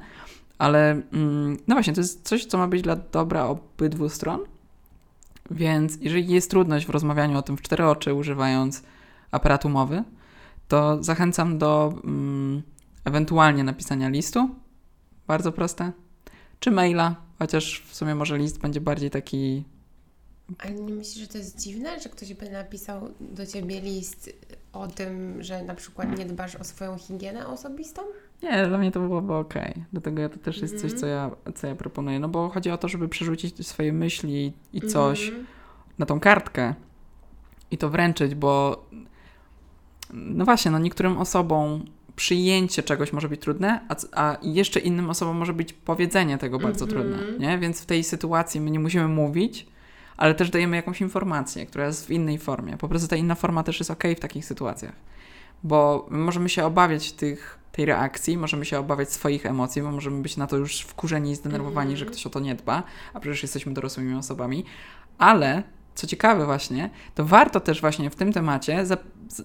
Ale 0.58 0.92
mm, 0.92 1.58
no 1.68 1.76
właśnie, 1.76 1.94
to 1.94 2.02
jest 2.02 2.28
coś, 2.28 2.46
co 2.46 2.58
ma 2.58 2.68
być 2.68 2.82
dla 2.82 2.96
dobra 2.96 3.46
obydwu 3.46 4.10
stron. 4.10 4.40
Więc 5.52 5.98
jeżeli 6.02 6.28
jest 6.28 6.50
trudność 6.50 6.86
w 6.86 6.90
rozmawianiu 6.90 7.38
o 7.38 7.42
tym 7.42 7.58
w 7.58 7.62
cztery 7.62 7.86
oczy, 7.86 8.14
używając 8.14 8.84
aparatu 9.32 9.70
mowy, 9.70 10.04
to 10.68 11.04
zachęcam 11.04 11.58
do 11.58 11.94
mm, 12.04 12.62
ewentualnie 13.06 13.64
napisania 13.64 14.10
listu. 14.10 14.50
Bardzo 15.28 15.52
proste. 15.52 15.92
Czy 16.60 16.72
maila, 16.72 17.16
chociaż 17.40 17.84
w 17.88 17.96
sumie 17.96 18.16
może 18.16 18.38
list 18.38 18.60
będzie 18.60 18.82
bardziej 18.82 19.10
taki 19.10 19.64
Ale 20.60 20.74
nie 20.74 20.94
myślisz, 20.94 21.24
że 21.24 21.28
to 21.28 21.38
jest 21.38 21.62
dziwne, 21.62 22.00
że 22.00 22.10
ktoś 22.10 22.34
by 22.34 22.50
napisał 22.50 23.10
do 23.20 23.46
Ciebie 23.46 23.82
list 23.82 24.30
o 24.74 24.88
tym, 24.88 25.44
że 25.44 25.64
na 25.64 25.76
przykład 25.76 26.18
nie 26.18 26.26
dbasz 26.26 26.56
o 26.56 26.64
swoją 26.64 26.98
higienę 26.98 27.48
osobistą? 27.48 28.02
Nie, 28.44 28.68
dla 28.68 28.78
mnie 28.78 28.92
to 28.92 29.00
byłoby 29.00 29.34
okej. 29.34 29.74
Dlatego 29.92 30.22
ja 30.22 30.30
to 30.30 30.38
też 30.38 30.62
jest 30.62 30.74
coś, 30.82 30.84
Mhm. 30.94 31.00
co 31.00 31.08
ja, 31.08 31.32
co 31.56 31.68
ja 31.68 31.76
proponuję. 31.76 32.20
No 32.20 32.30
bo 32.30 32.50
chodzi 32.50 32.72
o 32.72 32.78
to, 32.78 32.88
żeby 32.88 33.10
przerzucić 33.10 33.68
swoje 33.68 33.94
myśli 33.94 34.54
i 34.74 34.82
coś 34.82 35.28
Mhm. 35.28 35.46
na 36.00 36.06
tą 36.06 36.20
kartkę 36.20 36.74
i 37.72 37.78
to 37.78 37.90
wręczyć, 37.90 38.36
bo 38.36 38.86
no 40.14 40.46
właśnie, 40.46 40.72
no 40.72 40.80
niektórym 40.80 41.18
osobom 41.18 41.86
przyjęcie 42.16 42.84
czegoś 42.84 43.14
może 43.14 43.30
być 43.30 43.42
trudne, 43.42 43.80
a, 43.90 43.96
a 44.24 44.38
jeszcze 44.42 44.80
innym 44.80 45.10
osobom 45.10 45.38
może 45.38 45.54
być 45.54 45.74
powiedzenie 45.74 46.38
tego 46.38 46.60
bardzo 46.60 46.86
Mhm. 46.86 47.04
trudne, 47.04 47.48
nie? 47.48 47.58
Więc 47.58 47.82
w 47.82 47.86
tej 47.86 48.04
sytuacji 48.04 48.62
my 48.62 48.72
nie 48.72 48.80
musimy 48.80 49.08
mówić, 49.08 49.68
ale 50.20 50.36
też 50.36 50.50
dajemy 50.50 50.76
jakąś 50.76 51.02
informację, 51.02 51.66
która 51.66 51.86
jest 51.88 52.08
w 52.08 52.12
innej 52.12 52.38
formie. 52.38 52.78
Po 52.78 52.88
prostu 52.88 53.08
ta 53.08 53.16
inna 53.16 53.36
forma 53.36 53.64
też 53.64 53.80
jest 53.80 53.92
okej 53.92 54.16
w 54.16 54.20
takich 54.20 54.46
sytuacjach. 54.46 54.94
Bo 55.64 56.08
my 56.10 56.18
możemy 56.18 56.50
się 56.50 56.66
obawiać 56.66 57.12
tych, 57.12 57.60
tej 57.72 57.86
reakcji, 57.86 58.38
możemy 58.38 58.66
się 58.66 58.80
obawiać 58.80 59.12
swoich 59.12 59.46
emocji, 59.46 59.82
bo 59.82 59.92
możemy 59.92 60.22
być 60.22 60.38
na 60.38 60.48
to 60.48 60.58
już 60.58 60.82
wkurzeni 60.82 61.32
i 61.32 61.36
zdenerwowani, 61.36 61.92
Mhm. 61.92 61.98
że 61.98 62.06
ktoś 62.06 62.26
o 62.26 62.30
to 62.30 62.40
nie 62.40 62.56
dba, 62.56 62.84
a 63.14 63.20
przecież 63.20 63.44
jesteśmy 63.44 63.74
dorosłymi 63.74 64.16
osobami. 64.16 64.66
Ale 65.18 65.64
co 65.96 66.08
ciekawe 66.08 66.46
właśnie, 66.46 66.90
to 67.16 67.26
warto 67.26 67.60
też 67.60 67.82
właśnie 67.82 68.10
w 68.10 68.16
tym 68.16 68.34
temacie 68.34 68.86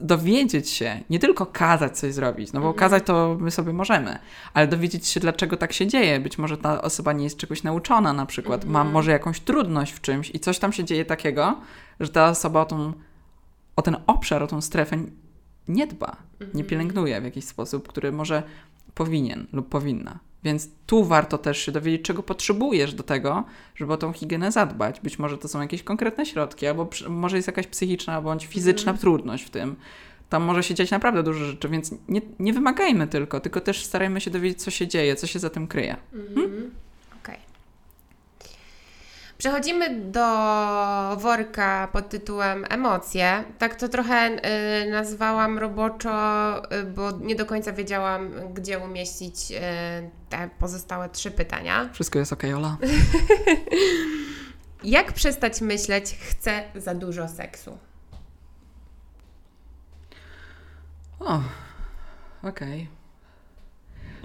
dowiedzieć 0.01 0.71
się, 0.71 1.01
nie 1.11 1.19
tylko 1.19 1.47
kazać 1.47 1.99
coś 1.99 2.15
zrobić, 2.15 2.53
no 2.53 2.61
bo 2.61 2.67
Mhm. 2.67 2.79
kazać 2.81 3.05
to 3.07 3.37
my 3.41 3.51
sobie 3.51 3.73
możemy, 3.73 4.19
ale 4.55 4.67
dowiedzieć 4.69 5.07
się, 5.07 5.21
dlaczego 5.21 5.57
tak 5.57 5.73
się 5.73 5.87
dzieje. 5.87 6.21
Być 6.21 6.39
może 6.39 6.57
ta 6.59 6.83
osoba 6.83 7.13
nie 7.13 7.25
jest 7.25 7.37
czegoś 7.37 7.63
nauczona 7.63 8.13
na 8.13 8.27
przykład, 8.27 8.65
ma 8.65 8.79
Mhm. 8.79 8.93
może 8.93 9.11
jakąś 9.11 9.41
trudność 9.41 9.93
w 9.93 10.01
czymś 10.01 10.31
i 10.35 10.41
coś 10.41 10.59
tam 10.59 10.73
się 10.73 10.85
dzieje 10.85 11.05
takiego, 11.05 11.59
że 12.01 12.09
ta 12.09 12.29
osoba 12.29 12.61
o, 12.61 12.65
tą, 12.65 12.93
o 13.77 13.83
ten 13.83 13.97
obszar, 14.07 14.43
o 14.43 14.47
tą 14.47 14.61
strefę 14.61 14.97
nie 15.69 15.87
dba, 15.87 16.17
nie 16.41 16.47
Mhm. 16.47 16.65
pielęgnuje 16.67 17.21
w 17.21 17.25
jakiś 17.25 17.45
sposób, 17.45 17.89
który 17.89 18.13
może 18.13 18.43
powinien 18.95 19.47
lub 19.53 19.69
powinna. 19.69 20.19
Więc 20.45 20.69
tu 20.87 21.05
warto 21.05 21.39
też 21.39 21.59
się 21.59 21.73
dowiedzieć, 21.73 22.03
czego 22.03 22.23
potrzebujesz 22.23 22.95
do 22.95 23.03
tego, 23.03 23.45
żeby 23.77 23.93
o 23.93 23.97
tą 23.97 24.13
higienę 24.13 24.53
zadbać. 24.53 25.01
Być 25.01 25.19
może 25.19 25.39
to 25.39 25.49
są 25.49 25.61
jakieś 25.61 25.83
konkretne 25.83 26.27
środki, 26.27 26.67
albo 26.67 26.89
może 27.09 27.37
jest 27.37 27.49
jakaś 27.49 27.67
psychiczna 27.67 28.23
bądź 28.23 28.47
fizyczna 28.47 28.93
Mhm. 28.93 28.99
trudność 28.99 29.45
w 29.45 29.51
tym. 29.51 29.77
Tam 30.29 30.43
może 30.43 30.63
się 30.63 30.75
dziać 30.75 30.91
naprawdę 30.91 31.23
dużo 31.23 31.45
rzeczy, 31.45 31.69
więc 31.69 31.95
nie, 32.09 32.21
nie 32.39 32.53
wymagajmy 32.53 33.07
tylko, 33.07 33.41
tylko 33.41 33.61
też 33.61 33.85
starajmy 33.85 34.21
się 34.21 34.31
dowiedzieć, 34.31 34.63
co 34.63 34.71
się 34.71 34.89
dzieje, 34.89 35.17
co 35.17 35.27
się 35.27 35.39
za 35.39 35.51
tym 35.51 35.67
kryje. 35.67 35.97
Okej. 36.33 36.84
Przechodzimy 39.45 40.01
do 40.01 40.27
worka 41.17 41.89
pod 41.93 42.09
tytułem 42.09 42.65
emocje. 42.69 43.45
Tak 43.59 43.75
to 43.75 43.89
trochę 43.89 44.31
y, 44.87 44.91
nazwałam 44.91 45.59
roboczo, 45.59 46.73
y, 46.73 46.85
bo 46.85 47.11
nie 47.11 47.35
do 47.35 47.47
końca 47.47 47.73
wiedziałam, 47.73 48.31
gdzie 48.55 48.79
umieścić 48.79 49.51
y, 49.51 49.55
te 50.29 50.51
pozostałe 50.59 51.09
trzy 51.09 51.31
pytania. 51.31 51.89
Wszystko 51.93 52.19
jest 52.19 52.33
okej, 52.33 52.55
Ola. 52.55 52.77
Jak 54.85 55.13
przestać 55.13 55.61
myśleć, 55.61 56.17
chcę 56.21 56.63
za 56.75 56.95
dużo 56.95 57.29
seksu? 57.29 57.79
O, 61.21 61.41
okej. 62.43 62.89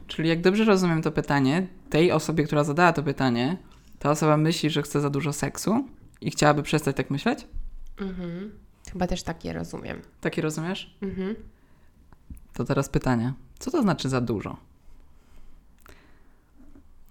Czyli 0.07 0.30
jak 0.30 0.41
dobrze 0.41 0.65
rozumiem 0.65 1.01
to 1.01 1.11
pytanie, 1.11 1.67
tej 1.89 2.11
osobie, 2.11 2.43
która 2.43 2.63
zadała 2.63 2.93
to 2.93 3.03
pytanie, 3.03 3.57
ta 3.99 4.11
osoba 4.11 4.37
myśli, 4.37 4.69
że 4.69 4.81
chce 4.81 5.01
za 5.01 5.09
dużo 5.09 5.33
seksu 5.33 5.87
i 6.21 6.31
chciałaby 6.31 6.63
przestać 6.63 6.95
tak 6.95 7.09
myśleć? 7.09 7.47
Mhm. 8.01 8.51
Chyba 8.91 9.07
też 9.07 9.23
tak 9.23 9.45
je 9.45 9.53
rozumiem. 9.53 10.01
Taki 10.21 10.41
rozumiesz? 10.41 10.97
Mhm. 11.01 11.35
To 12.53 12.65
teraz 12.65 12.89
pytanie. 12.89 13.33
Co 13.59 13.71
to 13.71 13.81
znaczy 13.81 14.09
za 14.09 14.21
dużo? 14.21 14.57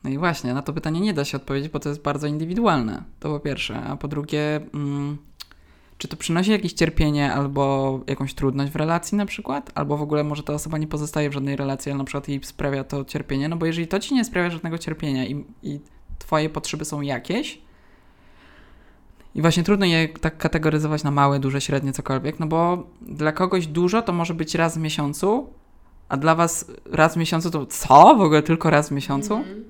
No 0.05 0.11
i 0.11 0.19
właśnie, 0.19 0.55
na 0.55 0.63
to 0.63 0.73
pytanie 0.73 1.01
nie 1.01 1.15
da 1.15 1.25
się 1.25 1.37
odpowiedzieć, 1.37 1.73
bo 1.73 1.81
to 1.81 1.89
jest 1.89 2.03
bardzo 2.03 2.27
indywidualne. 2.27 3.03
To 3.21 3.29
po 3.29 3.41
pierwsze. 3.41 3.81
A 3.81 3.97
po 3.97 4.09
drugie, 4.09 4.61
mm, 4.75 5.19
czy 5.99 6.09
to 6.09 6.17
przynosi 6.17 6.51
jakieś 6.51 6.73
cierpienie 6.73 7.33
albo 7.33 8.01
jakąś 8.07 8.35
trudność 8.35 8.73
w 8.73 8.77
relacji 8.77 9.19
na 9.19 9.27
przykład? 9.27 9.71
Albo 9.75 9.97
w 9.97 10.03
ogóle 10.03 10.25
może 10.25 10.43
ta 10.43 10.53
osoba 10.53 10.79
nie 10.79 10.87
pozostaje 10.87 11.31
w 11.31 11.33
żadnej 11.33 11.57
relacji, 11.57 11.93
ale 11.93 11.99
na 11.99 12.05
przykład 12.05 12.29
jej 12.29 12.45
sprawia 12.45 12.85
to 12.85 13.05
cierpienie? 13.05 13.49
No 13.49 13.57
bo 13.57 13.67
jeżeli 13.67 13.89
to 13.89 14.01
ci 14.01 14.15
nie 14.15 14.25
sprawia 14.25 14.51
żadnego 14.51 14.79
cierpienia 14.79 15.27
i, 15.27 15.45
i 15.63 15.81
twoje 16.19 16.51
potrzeby 16.51 16.85
są 16.85 17.01
jakieś, 17.01 17.61
i 19.35 19.41
właśnie 19.41 19.63
trudno 19.63 19.87
je 19.87 20.09
tak 20.09 20.39
kategoryzować 20.39 21.05
na 21.05 21.11
małe, 21.11 21.41
duże, 21.41 21.61
średnie, 21.61 21.93
cokolwiek, 21.93 22.41
no 22.41 22.47
bo 22.47 22.87
dla 23.01 23.33
kogoś 23.33 23.67
dużo 23.67 24.03
to 24.03 24.13
może 24.13 24.35
być 24.35 24.55
raz 24.55 24.79
w 24.79 24.81
miesiącu, 24.81 25.51
a 26.09 26.17
dla 26.17 26.35
was 26.35 26.71
raz 26.87 27.15
w 27.15 27.17
miesiącu 27.17 27.51
to 27.51 27.67
co? 27.67 28.15
W 28.17 28.21
ogóle 28.21 28.43
tylko 28.43 28.71
raz 28.71 28.89
w 28.89 28.93
miesiącu? 28.93 29.35
Mhm. 29.35 29.65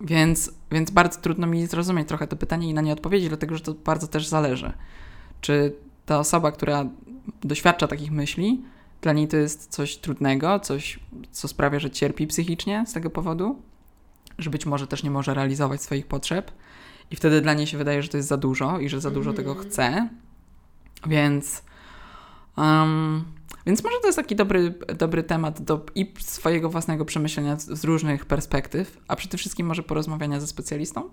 Więc, 0.00 0.50
więc 0.70 0.90
bardzo 0.90 1.20
trudno 1.20 1.46
mi 1.46 1.66
zrozumieć 1.66 2.08
trochę 2.08 2.26
to 2.26 2.36
pytanie 2.36 2.68
i 2.68 2.74
na 2.74 2.80
nie 2.80 2.92
odpowiedzieć, 2.92 3.28
dlatego 3.28 3.54
że 3.56 3.60
to 3.60 3.74
bardzo 3.74 4.06
też 4.06 4.26
zależy. 4.26 4.72
Czy 5.40 5.74
ta 6.06 6.18
osoba, 6.18 6.52
która 6.52 6.86
doświadcza 7.44 7.88
takich 7.88 8.12
myśli, 8.12 8.62
dla 9.00 9.12
niej 9.12 9.28
to 9.28 9.36
jest 9.36 9.70
coś 9.70 9.96
trudnego, 9.96 10.60
coś, 10.60 11.00
co 11.30 11.48
sprawia, 11.48 11.78
że 11.78 11.90
cierpi 11.90 12.26
psychicznie 12.26 12.84
z 12.86 12.92
tego 12.92 13.10
powodu, 13.10 13.62
że 14.38 14.50
być 14.50 14.66
może 14.66 14.86
też 14.86 15.02
nie 15.02 15.10
może 15.10 15.34
realizować 15.34 15.82
swoich 15.82 16.06
potrzeb 16.06 16.50
i 17.10 17.16
wtedy 17.16 17.40
dla 17.40 17.54
niej 17.54 17.66
się 17.66 17.78
wydaje, 17.78 18.02
że 18.02 18.08
to 18.08 18.16
jest 18.16 18.28
za 18.28 18.36
dużo 18.36 18.78
i 18.78 18.88
że 18.88 19.00
za 19.00 19.10
dużo 19.10 19.32
tego 19.32 19.54
chce. 19.54 20.08
Więc, 21.06 21.62
um, 22.56 23.24
więc 23.66 23.84
może 23.84 23.96
to 24.00 24.06
jest 24.08 24.16
taki 24.18 24.36
dobry, 24.36 24.74
dobry 24.98 25.22
temat 25.22 25.60
do 25.62 25.86
i 25.94 26.14
swojego 26.20 26.70
własnego 26.70 27.04
przemyślenia 27.04 27.56
z, 27.56 27.64
z 27.80 27.84
różnych 27.84 28.26
perspektyw, 28.26 28.98
a 29.08 29.16
przede 29.16 29.38
wszystkim 29.38 29.66
może 29.66 29.82
porozmawiania 29.82 30.40
ze 30.40 30.46
specjalistą, 30.46 31.10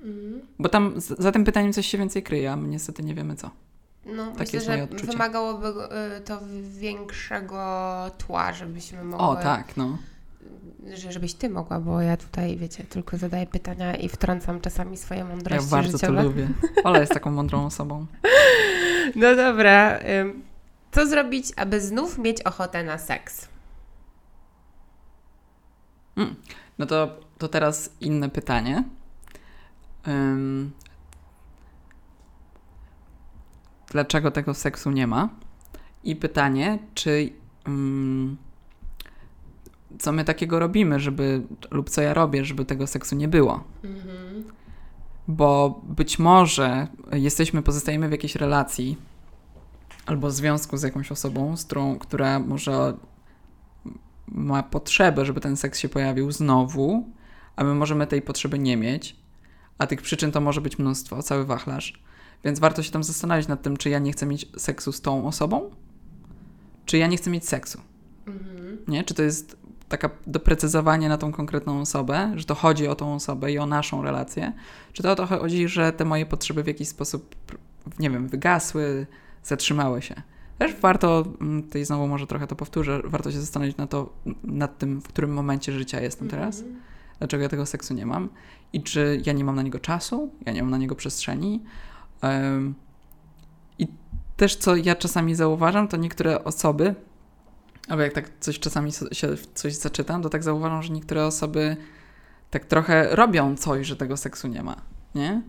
Mhm. 0.00 0.40
bo 0.58 0.68
tam 0.68 1.00
z, 1.00 1.06
za 1.18 1.32
tym 1.32 1.44
pytaniem 1.44 1.72
coś 1.72 1.86
się 1.86 1.98
więcej 1.98 2.22
kryje, 2.22 2.52
a 2.52 2.56
my 2.56 2.68
niestety 2.68 3.02
nie 3.02 3.14
wiemy 3.14 3.36
co. 3.36 3.50
No, 4.06 4.26
Takie 4.26 4.38
myślę, 4.40 4.56
jest 4.56 4.66
moje 4.68 4.78
że 4.78 4.84
odczucie. 4.84 5.12
wymagałoby 5.12 5.68
y, 5.68 6.20
to 6.20 6.38
większego 6.70 7.56
tła, 8.18 8.52
żebyśmy 8.52 9.04
mogły... 9.04 9.26
O, 9.26 9.36
tak, 9.36 9.76
no. 9.76 9.98
Że- 10.94 11.12
żebyś 11.12 11.34
ty 11.34 11.48
mogła, 11.48 11.80
bo 11.80 12.00
ja 12.00 12.16
tutaj, 12.16 12.56
wiecie, 12.56 12.84
tylko 12.84 13.16
zadaję 13.16 13.46
pytania 13.46 13.94
i 13.94 14.08
wtrącam 14.08 14.60
czasami 14.60 14.96
swoje 14.96 15.20
Ja 15.20 15.26
mądrości 15.26 15.70
bardzo 15.70 15.92
to 15.92 15.98
życiowe. 15.98 16.22
lubię. 16.22 16.48
Ola 16.84 16.98
jest 17.00 17.12
taką 17.12 17.30
mądrą 17.30 17.66
osobą. 17.66 18.06
No 19.16 19.36
dobra. 19.36 19.98
Co 20.92 21.06
zrobić, 21.06 21.46
aby 21.56 21.80
znów 21.80 22.18
mieć 22.18 22.42
ochotę 22.42 22.84
na 22.84 22.98
seks? 22.98 23.48
No 26.78 26.86
to, 26.86 27.20
to 27.38 27.48
teraz 27.48 27.90
inne 28.00 28.28
pytanie. 28.28 28.84
Dlaczego 33.90 34.30
tego 34.30 34.54
seksu 34.54 34.90
nie 34.90 35.06
ma? 35.06 35.28
I 36.04 36.16
pytanie, 36.16 36.78
czy 36.94 37.30
co 39.98 40.12
my 40.12 40.24
takiego 40.24 40.58
robimy, 40.58 41.00
żeby, 41.00 41.42
lub 41.70 41.90
co 41.90 42.02
ja 42.02 42.14
robię, 42.14 42.44
żeby 42.44 42.64
tego 42.64 42.86
seksu 42.86 43.16
nie 43.16 43.28
było? 43.28 43.64
Mhm. 43.84 44.44
Bo 45.28 45.80
być 45.84 46.18
może 46.18 46.88
jesteśmy, 47.12 47.62
pozostajemy 47.62 48.08
w 48.08 48.12
jakiejś 48.12 48.36
relacji 48.36 48.96
albo 50.06 50.30
związku 50.30 50.76
z 50.76 50.82
jakąś 50.82 51.12
osobą, 51.12 51.56
z 51.56 51.64
którą, 51.64 51.98
która 51.98 52.38
może 52.38 52.94
ma 54.28 54.62
potrzebę, 54.62 55.24
żeby 55.24 55.40
ten 55.40 55.56
seks 55.56 55.78
się 55.78 55.88
pojawił 55.88 56.32
znowu, 56.32 57.04
a 57.56 57.64
my 57.64 57.74
możemy 57.74 58.06
tej 58.06 58.22
potrzeby 58.22 58.58
nie 58.58 58.76
mieć, 58.76 59.16
a 59.78 59.86
tych 59.86 60.02
przyczyn 60.02 60.32
to 60.32 60.40
może 60.40 60.60
być 60.60 60.78
mnóstwo, 60.78 61.22
cały 61.22 61.44
wachlarz. 61.44 62.02
Więc 62.44 62.58
warto 62.58 62.82
się 62.82 62.92
tam 62.92 63.04
zastanowić 63.04 63.48
nad 63.48 63.62
tym, 63.62 63.76
czy 63.76 63.90
ja 63.90 63.98
nie 63.98 64.12
chcę 64.12 64.26
mieć 64.26 64.48
seksu 64.56 64.92
z 64.92 65.00
tą 65.00 65.26
osobą, 65.26 65.70
czy 66.86 66.98
ja 66.98 67.06
nie 67.06 67.16
chcę 67.16 67.30
mieć 67.30 67.48
seksu. 67.48 67.80
Mhm. 68.26 68.78
Nie? 68.88 69.04
Czy 69.04 69.14
to 69.14 69.22
jest 69.22 69.56
taka 69.88 70.10
doprecyzowanie 70.26 71.08
na 71.08 71.18
tą 71.18 71.32
konkretną 71.32 71.80
osobę, 71.80 72.32
że 72.36 72.44
to 72.44 72.54
chodzi 72.54 72.88
o 72.88 72.94
tą 72.94 73.14
osobę 73.14 73.52
i 73.52 73.58
o 73.58 73.66
naszą 73.66 74.02
relację, 74.02 74.52
czy 74.92 75.02
to 75.02 75.12
o 75.12 75.14
to 75.14 75.26
chodzi, 75.26 75.68
że 75.68 75.92
te 75.92 76.04
moje 76.04 76.26
potrzeby 76.26 76.62
w 76.62 76.66
jakiś 76.66 76.88
sposób, 76.88 77.34
nie 77.98 78.10
wiem, 78.10 78.28
wygasły, 78.28 79.06
zatrzymały 79.42 80.02
się. 80.02 80.14
Też 80.58 80.74
warto, 80.74 81.24
mm, 81.40 81.62
tutaj 81.62 81.84
znowu 81.84 82.08
może 82.08 82.26
trochę 82.26 82.46
to 82.46 82.56
powtórzę, 82.56 83.00
warto 83.04 83.32
się 83.32 83.40
zastanowić 83.40 83.76
na 83.76 83.86
to, 83.86 84.12
nad 84.44 84.78
tym, 84.78 85.00
w 85.00 85.08
którym 85.08 85.32
momencie 85.32 85.72
życia 85.72 86.00
jestem 86.00 86.28
teraz, 86.28 86.58
Mhm. 86.60 86.80
dlaczego 87.18 87.42
ja 87.42 87.48
tego 87.48 87.66
seksu 87.66 87.94
nie 87.94 88.06
mam 88.06 88.28
i 88.72 88.82
czy 88.82 89.22
ja 89.26 89.32
nie 89.32 89.44
mam 89.44 89.56
na 89.56 89.62
niego 89.62 89.78
czasu, 89.78 90.30
ja 90.46 90.52
nie 90.52 90.62
mam 90.62 90.70
na 90.70 90.78
niego 90.78 90.94
przestrzeni. 90.94 91.62
I 93.78 93.86
też, 94.36 94.56
co 94.56 94.76
ja 94.76 94.94
czasami 94.94 95.34
zauważam, 95.34 95.88
to 95.88 95.96
niektóre 95.96 96.44
osoby, 96.44 96.94
albo 97.88 98.02
jak 98.02 98.12
tak 98.12 98.30
coś 98.40 98.58
czasami 98.58 98.92
się 99.12 99.36
w 99.36 99.46
coś 99.54 99.74
zaczytam, 99.74 100.22
to 100.22 100.28
tak 100.28 100.42
zauważam, 100.42 100.82
że 100.82 100.92
niektóre 100.92 101.26
osoby 101.26 101.76
tak 102.50 102.64
trochę 102.64 103.16
robią 103.16 103.56
coś, 103.56 103.86
że 103.86 103.96
tego 103.96 104.16
seksu 104.16 104.48
nie 104.48 104.62
ma, 104.62 104.76
nie? 105.14 105.42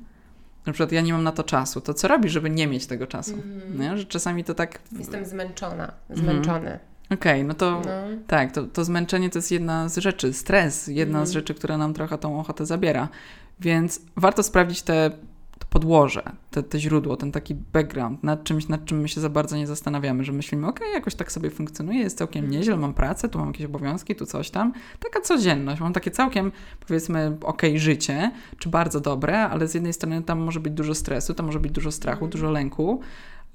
Na 0.66 0.74
przykład 0.74 0.92
ja 0.92 1.02
nie 1.02 1.14
mam 1.14 1.24
na 1.24 1.32
to 1.32 1.44
czasu. 1.44 1.82
To 1.82 1.94
co 1.94 2.08
robisz, 2.08 2.32
żeby 2.32 2.50
nie 2.50 2.68
mieć 2.68 2.88
tego 2.88 3.08
czasu? 3.08 3.34
Mhm. 3.34 3.80
Nie? 3.80 3.98
Że 3.98 4.06
czasami 4.06 4.44
to 4.44 4.54
tak... 4.54 4.80
Jestem 5.00 5.26
zmęczona, 5.26 5.92
Mhm. 6.10 6.28
zmęczony. 6.30 6.80
Okej, 7.10 7.44
no 7.44 7.54
to... 7.54 7.72
No. 7.86 7.92
Tak, 8.28 8.52
to, 8.52 8.64
to 8.64 8.86
zmęczenie 8.86 9.30
to 9.30 9.38
jest 9.38 9.52
jedna 9.52 9.90
z 9.90 9.98
rzeczy, 9.98 10.34
stres, 10.34 10.88
jedna 10.88 11.18
Mhm. 11.20 11.26
z 11.28 11.32
rzeczy, 11.32 11.54
która 11.54 11.78
nam 11.78 11.94
trochę 11.94 12.18
tą 12.18 12.40
ochotę 12.40 12.66
zabiera. 12.66 13.10
Więc 13.60 14.02
warto 14.16 14.44
sprawdzić 14.44 14.82
te, 14.82 15.12
to 15.60 15.68
podłoże, 15.70 16.24
te, 16.51 16.64
te 16.64 16.80
źródło, 16.80 17.18
ten 17.18 17.32
taki 17.32 17.55
background, 17.55 18.24
nad 18.24 18.43
czymś, 18.43 18.68
nad 18.68 18.86
czym 18.86 18.99
my 19.01 19.08
się 19.08 19.22
za 19.22 19.30
bardzo 19.30 19.58
nie 19.58 19.68
zastanawiamy, 19.68 20.24
że 20.24 20.32
myślimy, 20.32 20.68
okej, 20.68 20.93
jakoś 20.93 21.16
tak 21.16 21.32
sobie 21.32 21.49
funkcjonuje, 21.49 21.99
jest 21.99 22.18
całkiem 22.18 22.43
Mhm. 22.45 22.60
nieźle, 22.60 22.78
mam 22.78 22.93
pracę, 22.93 23.30
tu 23.30 23.39
mam 23.39 23.47
jakieś 23.47 23.66
obowiązki, 23.66 24.16
tu 24.16 24.26
coś 24.26 24.49
tam. 24.49 24.74
Taka 24.99 25.22
codzienność, 25.22 25.82
mam 25.82 25.93
takie 25.93 26.12
całkiem, 26.12 26.51
powiedzmy, 26.88 27.38
okej 27.41 27.80
życie, 27.80 28.32
czy 28.60 28.70
bardzo 28.70 28.99
dobre, 28.99 29.39
ale 29.49 29.68
z 29.68 29.74
jednej 29.74 29.93
strony 29.93 30.24
tam 30.24 30.39
może 30.39 30.60
być 30.60 30.74
dużo 30.74 30.95
stresu, 30.95 31.34
tam 31.34 31.45
może 31.45 31.60
być 31.60 31.72
dużo 31.72 31.91
strachu, 31.91 32.26
Mhm. 32.26 32.32
dużo 32.32 32.51
lęku. 32.51 33.01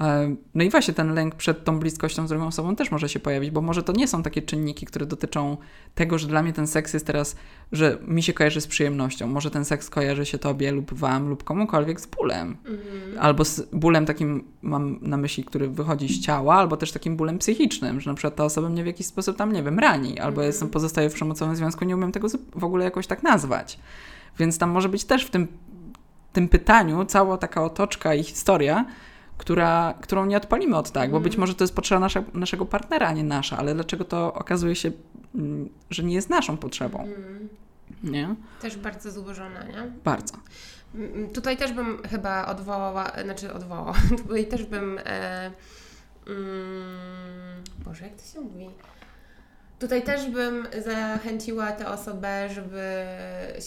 E, 0.02 0.36
No 0.54 0.64
i 0.64 0.70
właśnie 0.70 0.94
ten 0.94 1.14
lęk 1.14 1.34
przed 1.34 1.64
tą 1.64 1.78
bliskością 1.78 2.26
z 2.26 2.28
drugą 2.28 2.46
osobą 2.46 2.76
też 2.76 2.90
może 2.90 3.08
się 3.08 3.20
pojawić, 3.20 3.50
bo 3.50 3.60
może 3.60 3.82
to 3.82 3.92
nie 3.92 4.08
są 4.08 4.22
takie 4.22 4.42
czynniki, 4.42 4.86
które 4.86 5.06
dotyczą 5.06 5.56
tego, 5.94 6.18
że 6.18 6.28
dla 6.28 6.42
mnie 6.42 6.52
ten 6.52 6.66
seks 6.66 6.94
jest 6.94 7.06
teraz, 7.06 7.36
że 7.72 7.98
mi 8.06 8.22
się 8.22 8.32
kojarzy 8.32 8.60
z 8.60 8.66
przyjemnością. 8.66 9.26
Może 9.26 9.50
ten 9.50 9.64
seks 9.64 9.90
kojarzy 9.90 10.26
się 10.26 10.38
tobie 10.38 10.72
lub 10.72 10.94
wam 10.94 11.28
lub 11.28 11.44
komukolwiek 11.44 12.00
z 12.00 12.06
bólem. 12.06 12.56
Mhm. 12.64 13.18
Albo 13.20 13.44
z 13.44 13.60
bólem 13.72 14.06
takim 14.06 14.44
mam 14.62 14.98
na 15.02 15.16
myśli, 15.16 15.44
który 15.44 15.68
wychodzi 15.68 16.08
z 16.08 16.20
ciała, 16.20 16.54
albo 16.54 16.76
też 16.76 16.92
takim 16.92 17.16
bólem 17.16 17.38
psychicznym, 17.38 18.00
że 18.00 18.10
na 18.10 18.14
przykład 18.14 18.36
ta 18.36 18.44
osoba 18.44 18.68
mnie 18.68 18.82
w 18.82 18.86
jakiś 18.86 19.06
sposób 19.06 19.36
tam, 19.36 19.52
nie 19.52 19.62
wiem, 19.62 19.78
rani, 19.78 20.18
albo 20.20 20.32
Mhm. 20.32 20.46
jestem 20.46 20.68
pozostaję 20.70 21.10
w 21.10 21.14
przemocowym 21.14 21.56
związku, 21.56 21.84
nie 21.84 21.96
umiem 21.96 22.12
tego 22.12 22.28
w 22.54 22.64
ogóle 22.64 22.84
jakoś 22.84 23.06
tak 23.06 23.22
nazwać. 23.22 23.78
Więc 24.38 24.58
tam 24.58 24.70
może 24.70 24.88
być 24.88 25.04
też 25.04 25.24
w 25.24 25.30
tym, 25.30 25.48
tym 26.32 26.48
pytaniu 26.48 27.04
cała 27.04 27.38
taka 27.38 27.64
otoczka 27.64 28.14
i 28.14 28.22
historia, 28.22 28.84
która, 29.42 29.94
którą 30.00 30.26
nie 30.26 30.36
odpalimy 30.36 30.76
od 30.76 30.90
tak, 30.90 31.10
bo 31.10 31.20
być 31.20 31.32
Mhm. 31.34 31.40
może 31.40 31.54
to 31.54 31.64
jest 31.64 31.74
potrzeba 31.74 32.00
nasza, 32.00 32.22
naszego 32.34 32.66
partnera, 32.66 33.06
a 33.08 33.12
nie 33.12 33.24
nasza, 33.24 33.58
ale 33.58 33.74
dlaczego 33.74 34.04
to 34.04 34.34
okazuje 34.34 34.74
się, 34.76 34.90
mm, 35.34 35.68
że 35.90 36.02
nie 36.02 36.14
jest 36.14 36.30
naszą 36.30 36.56
potrzebą, 36.56 36.98
Mhm. 37.00 37.48
nie? 38.04 38.34
Też 38.60 38.76
bardzo 38.76 39.10
złożona, 39.10 39.62
nie? 39.64 39.92
Bardzo. 40.04 40.34
Mm, 40.94 41.28
Tutaj 41.30 41.56
też 41.56 41.72
bym 41.72 42.02
chyba 42.10 42.46
odwołała, 42.46 43.12
znaczy 43.24 43.52
odwołała, 43.54 43.92
tutaj 44.22 44.46
też 44.46 44.62
bym, 44.64 44.98
e, 45.04 45.50
mm, 46.26 47.62
Boże, 47.84 48.04
jak 48.04 48.14
to 48.14 48.22
się 48.32 48.40
mówi? 48.40 48.70
Tutaj 49.82 50.02
też 50.02 50.26
bym 50.30 50.66
zachęciła 50.84 51.72
tę 51.72 51.88
osobę, 51.88 52.48
żeby 52.54 53.04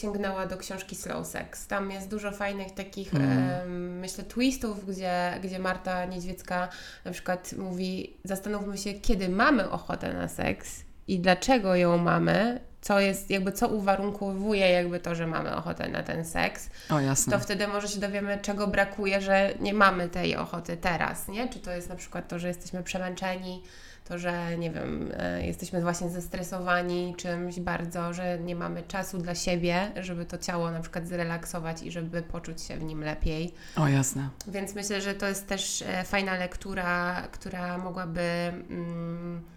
sięgnęła 0.02 0.46
do 0.46 0.58
książki 0.58 0.96
Slow 0.96 1.28
Sex. 1.28 1.68
Tam 1.68 1.92
jest 1.92 2.10
dużo 2.10 2.32
fajnych 2.32 2.72
takich, 2.74 3.14
Mm. 3.14 4.00
myślę, 4.00 4.24
twistów, 4.24 4.86
gdzie, 4.90 5.40
gdzie 5.44 5.60
Marta 5.60 6.06
Niedźwiecka 6.06 6.68
na 7.06 7.12
przykład 7.12 7.54
mówi, 7.58 8.18
zastanówmy 8.24 8.78
się, 8.78 8.94
kiedy 8.94 9.30
mamy 9.30 9.70
ochotę 9.70 10.14
na 10.14 10.28
seks 10.28 10.82
i 11.08 11.20
dlaczego 11.20 11.76
ją 11.76 11.98
mamy, 11.98 12.60
co 12.82 13.00
jest, 13.00 13.30
jakby 13.30 13.52
co 13.52 13.68
uwarunkowuje 13.68 14.70
jakby 14.70 15.00
to, 15.00 15.16
że 15.16 15.28
mamy 15.28 15.56
ochotę 15.56 15.88
na 15.88 16.04
ten 16.04 16.26
seks 16.26 16.70
O, 16.90 17.00
jasne. 17.00 17.34
to 17.34 17.40
wtedy 17.40 17.68
może 17.68 17.88
się 17.88 18.00
dowiemy, 18.00 18.40
czego 18.42 18.68
brakuje, 18.68 19.22
że 19.22 19.54
nie 19.60 19.74
mamy 19.74 20.10
tej 20.10 20.36
ochoty 20.36 20.78
teraz, 20.78 21.28
nie? 21.28 21.50
Czy 21.50 21.60
to 21.60 21.72
jest 21.72 21.90
na 21.90 21.96
przykład 21.96 22.28
to, 22.28 22.40
że 22.40 22.48
jesteśmy 22.48 22.84
przemęczeni, 22.84 23.64
to, 24.06 24.18
że 24.18 24.58
nie 24.58 24.72
wiem, 24.72 25.12
e, 25.18 25.46
jesteśmy 25.46 25.82
właśnie 25.82 26.10
zestresowani 26.10 27.16
czymś 27.18 27.60
bardzo, 27.60 28.14
że 28.14 28.40
nie 28.40 28.56
mamy 28.56 28.84
czasu 28.84 29.18
dla 29.18 29.36
siebie, 29.36 29.92
żeby 30.02 30.26
to 30.26 30.38
ciało 30.38 30.72
na 30.72 30.80
przykład 30.80 31.08
zrelaksować 31.08 31.84
i 31.84 31.92
żeby 31.92 32.22
poczuć 32.22 32.62
się 32.62 32.78
w 32.78 32.84
nim 32.84 33.04
lepiej. 33.04 33.54
O, 33.76 33.88
jasne. 33.88 34.30
Więc 34.48 34.76
myślę, 34.76 35.02
że 35.02 35.14
to 35.14 35.28
jest 35.28 35.48
też 35.48 35.82
e, 35.88 36.04
fajna 36.04 36.38
lektura, 36.38 37.22
która 37.32 37.78
mogłaby. 37.78 38.22
Mm, 38.70 39.55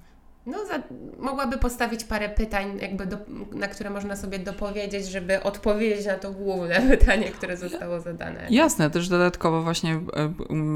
no, 0.49 0.67
za, 0.67 0.83
mogłaby 1.19 1.59
postawić 1.59 2.05
parę 2.05 2.29
pytań, 2.29 2.79
jakby 2.83 3.07
do, 3.07 3.17
na 3.53 3.69
które 3.69 3.91
można 3.91 4.17
sobie 4.17 4.39
dopowiedzieć, 4.39 5.07
żeby 5.07 5.43
odpowiedzieć 5.43 6.07
na 6.07 6.15
to 6.15 6.33
główne 6.33 6.81
pytanie, 6.99 7.25
które 7.31 7.57
zostało 7.57 8.01
zadane. 8.01 8.47
Jasne, 8.51 8.91
też 8.91 9.09
dodatkowo 9.09 9.63
właśnie 9.63 9.95
e, 9.95 10.01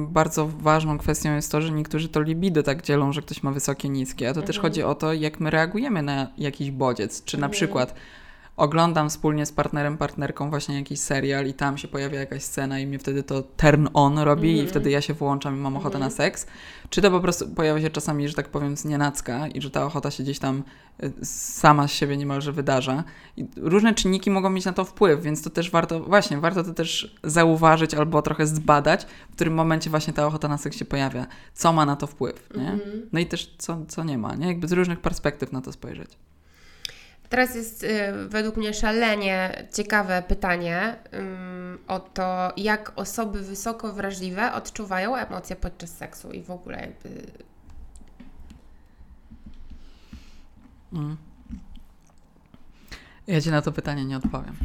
bardzo 0.09 0.49
ważną 0.49 0.99
kwestią 0.99 1.35
jest 1.35 1.53
to, 1.53 1.61
że 1.61 1.71
niektórzy 1.71 2.09
to 2.09 2.21
libido 2.21 2.63
tak 2.63 2.83
dzielą, 2.83 3.13
że 3.13 3.23
ktoś 3.23 3.43
ma 3.43 3.51
wysokie, 3.51 3.89
niskie, 3.89 4.29
a 4.29 4.35
to 4.35 4.43
też 4.43 4.57
Mhm. 4.57 4.63
chodzi 4.73 4.83
o 4.83 4.95
to, 4.95 5.13
jak 5.13 5.41
my 5.41 5.51
reagujemy 5.51 6.03
na 6.03 6.27
jakiś 6.39 6.71
bodziec, 6.71 7.25
czy 7.25 7.37
na 7.37 7.47
Mhm. 7.47 7.53
przykład 7.53 7.95
oglądam 8.57 9.09
wspólnie 9.11 9.47
z 9.47 9.53
partnerem, 9.53 9.99
partnerką 9.99 10.51
właśnie 10.51 10.77
jakiś 10.77 11.01
serial 11.01 11.47
i 11.47 11.55
tam 11.55 11.79
się 11.79 11.89
pojawia 11.89 12.21
jakaś 12.21 12.43
scena 12.43 12.79
i 12.79 12.87
mnie 12.87 12.99
wtedy 12.99 13.23
to 13.23 13.43
turn 13.43 13.87
on 13.95 14.19
robi 14.19 14.49
i 14.49 14.53
Mhm. 14.53 14.69
wtedy 14.69 14.91
ja 14.91 15.01
się 15.01 15.15
włączam 15.15 15.57
i 15.57 15.59
mam 15.61 15.77
ochotę 15.77 15.97
Mhm. 15.97 16.11
na 16.11 16.17
seks, 16.17 16.47
czy 16.91 17.03
to 17.03 17.11
po 17.11 17.21
prostu 17.21 17.49
pojawia 17.49 17.81
się 17.83 17.91
czasami, 17.91 18.29
że 18.29 18.35
tak 18.35 18.49
powiem, 18.49 18.77
z 18.77 18.85
nienacka 18.85 19.49
i 19.49 19.61
że 19.61 19.71
ta 19.71 19.87
ochota 19.87 20.11
się 20.11 20.23
gdzieś 20.23 20.39
tam 20.39 20.63
y, 21.03 21.13
sama 21.27 21.89
z 21.89 21.93
siebie 21.93 22.17
niemalże 22.17 22.53
wydarza. 22.53 23.05
I 23.37 23.47
różne 23.57 23.95
czynniki 23.95 24.31
mogą 24.31 24.51
mieć 24.51 24.65
na 24.65 24.73
to 24.73 24.85
wpływ, 24.85 25.23
więc 25.23 25.43
to 25.43 25.51
też 25.51 25.71
warto, 25.71 26.01
właśnie, 26.01 26.39
warto 26.39 26.65
to 26.65 26.75
też 26.75 27.17
zauważyć 27.25 27.95
albo 27.95 28.23
trochę 28.23 28.47
zbadać, 28.47 29.07
w 29.31 29.35
którym 29.35 29.55
momencie 29.55 29.91
właśnie 29.91 30.13
ta 30.13 30.27
ochota 30.27 30.49
na 30.49 30.59
seks 30.59 30.77
się 30.77 30.85
pojawia. 30.85 31.27
Co 31.55 31.73
ma 31.73 31.87
na 31.87 31.97
to 31.97 32.07
wpływ, 32.07 32.49
nie? 32.57 32.71
Mhm. 32.73 33.03
No 33.13 33.21
i 33.21 33.27
też 33.27 33.55
co, 33.59 33.79
co 33.89 34.05
nie 34.05 34.19
ma, 34.19 34.35
nie? 34.35 34.47
Jakby 34.47 34.69
z 34.69 34.73
różnych 34.73 35.01
perspektyw 35.01 35.53
na 35.53 35.61
to 35.61 35.73
spojrzeć. 35.73 36.11
Teraz 37.33 37.55
jest 37.55 37.83
y, 37.83 37.89
według 38.29 38.57
mnie 38.57 38.75
szalenie 38.75 39.67
ciekawe 39.75 40.23
pytanie 40.29 40.97
o 41.89 42.01
to, 42.01 42.53
jak 42.57 42.93
osoby 42.97 43.43
wysoko 43.43 43.93
wrażliwe 43.93 44.53
odczuwają 44.53 45.17
emocje 45.17 45.57
podczas 45.57 45.91
seksu 45.97 46.33
i 46.33 46.43
w 46.43 46.51
ogóle 46.51 46.81
jakby 46.81 47.09
Mm. 50.93 51.17
Ja 53.27 53.41
ci 53.41 53.51
na 53.51 53.63
to 53.63 53.73
pytanie 53.73 54.05
nie 54.05 54.17
odpowiem. 54.17 54.57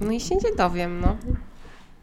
No 0.00 0.10
i 0.12 0.20
się 0.20 0.34
nie 0.34 0.56
dowiem, 0.56 1.00
no. 1.00 1.16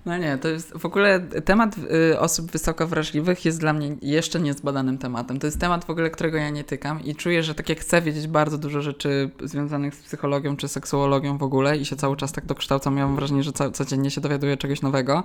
No 0.05 0.17
nie, 0.17 0.37
to 0.37 0.47
jest 0.47 0.73
w 0.77 0.85
ogóle 0.85 1.19
temat 1.19 1.75
y, 2.11 2.19
osób 2.19 2.51
wysoko 2.51 2.87
wrażliwych 2.87 3.45
jest 3.45 3.59
dla 3.59 3.73
mnie 3.73 3.95
jeszcze 4.01 4.39
niezbadanym 4.39 4.97
tematem. 4.97 5.39
To 5.39 5.47
jest 5.47 5.59
temat 5.59 5.85
w 5.85 5.89
ogóle, 5.89 6.09
którego 6.09 6.37
ja 6.37 6.49
nie 6.49 6.63
tykam 6.63 7.03
i 7.03 7.15
czuję, 7.15 7.43
że 7.43 7.55
tak 7.55 7.69
jak 7.69 7.79
chcę 7.79 8.01
wiedzieć 8.01 8.27
bardzo 8.27 8.57
dużo 8.57 8.81
rzeczy 8.81 9.29
związanych 9.43 9.95
z 9.95 10.01
psychologią 10.01 10.57
czy 10.57 10.67
seksuologią 10.67 11.37
w 11.37 11.43
ogóle 11.43 11.77
i 11.77 11.85
się 11.85 11.95
cały 11.95 12.17
czas 12.17 12.31
tak 12.31 12.45
dokształcam, 12.45 12.97
ja 12.97 13.05
mam 13.07 13.15
wrażenie, 13.15 13.43
że 13.43 13.51
ca- 13.53 13.71
codziennie 13.71 14.11
się 14.11 14.21
dowiaduję 14.21 14.57
czegoś 14.57 14.81
nowego 14.81 15.23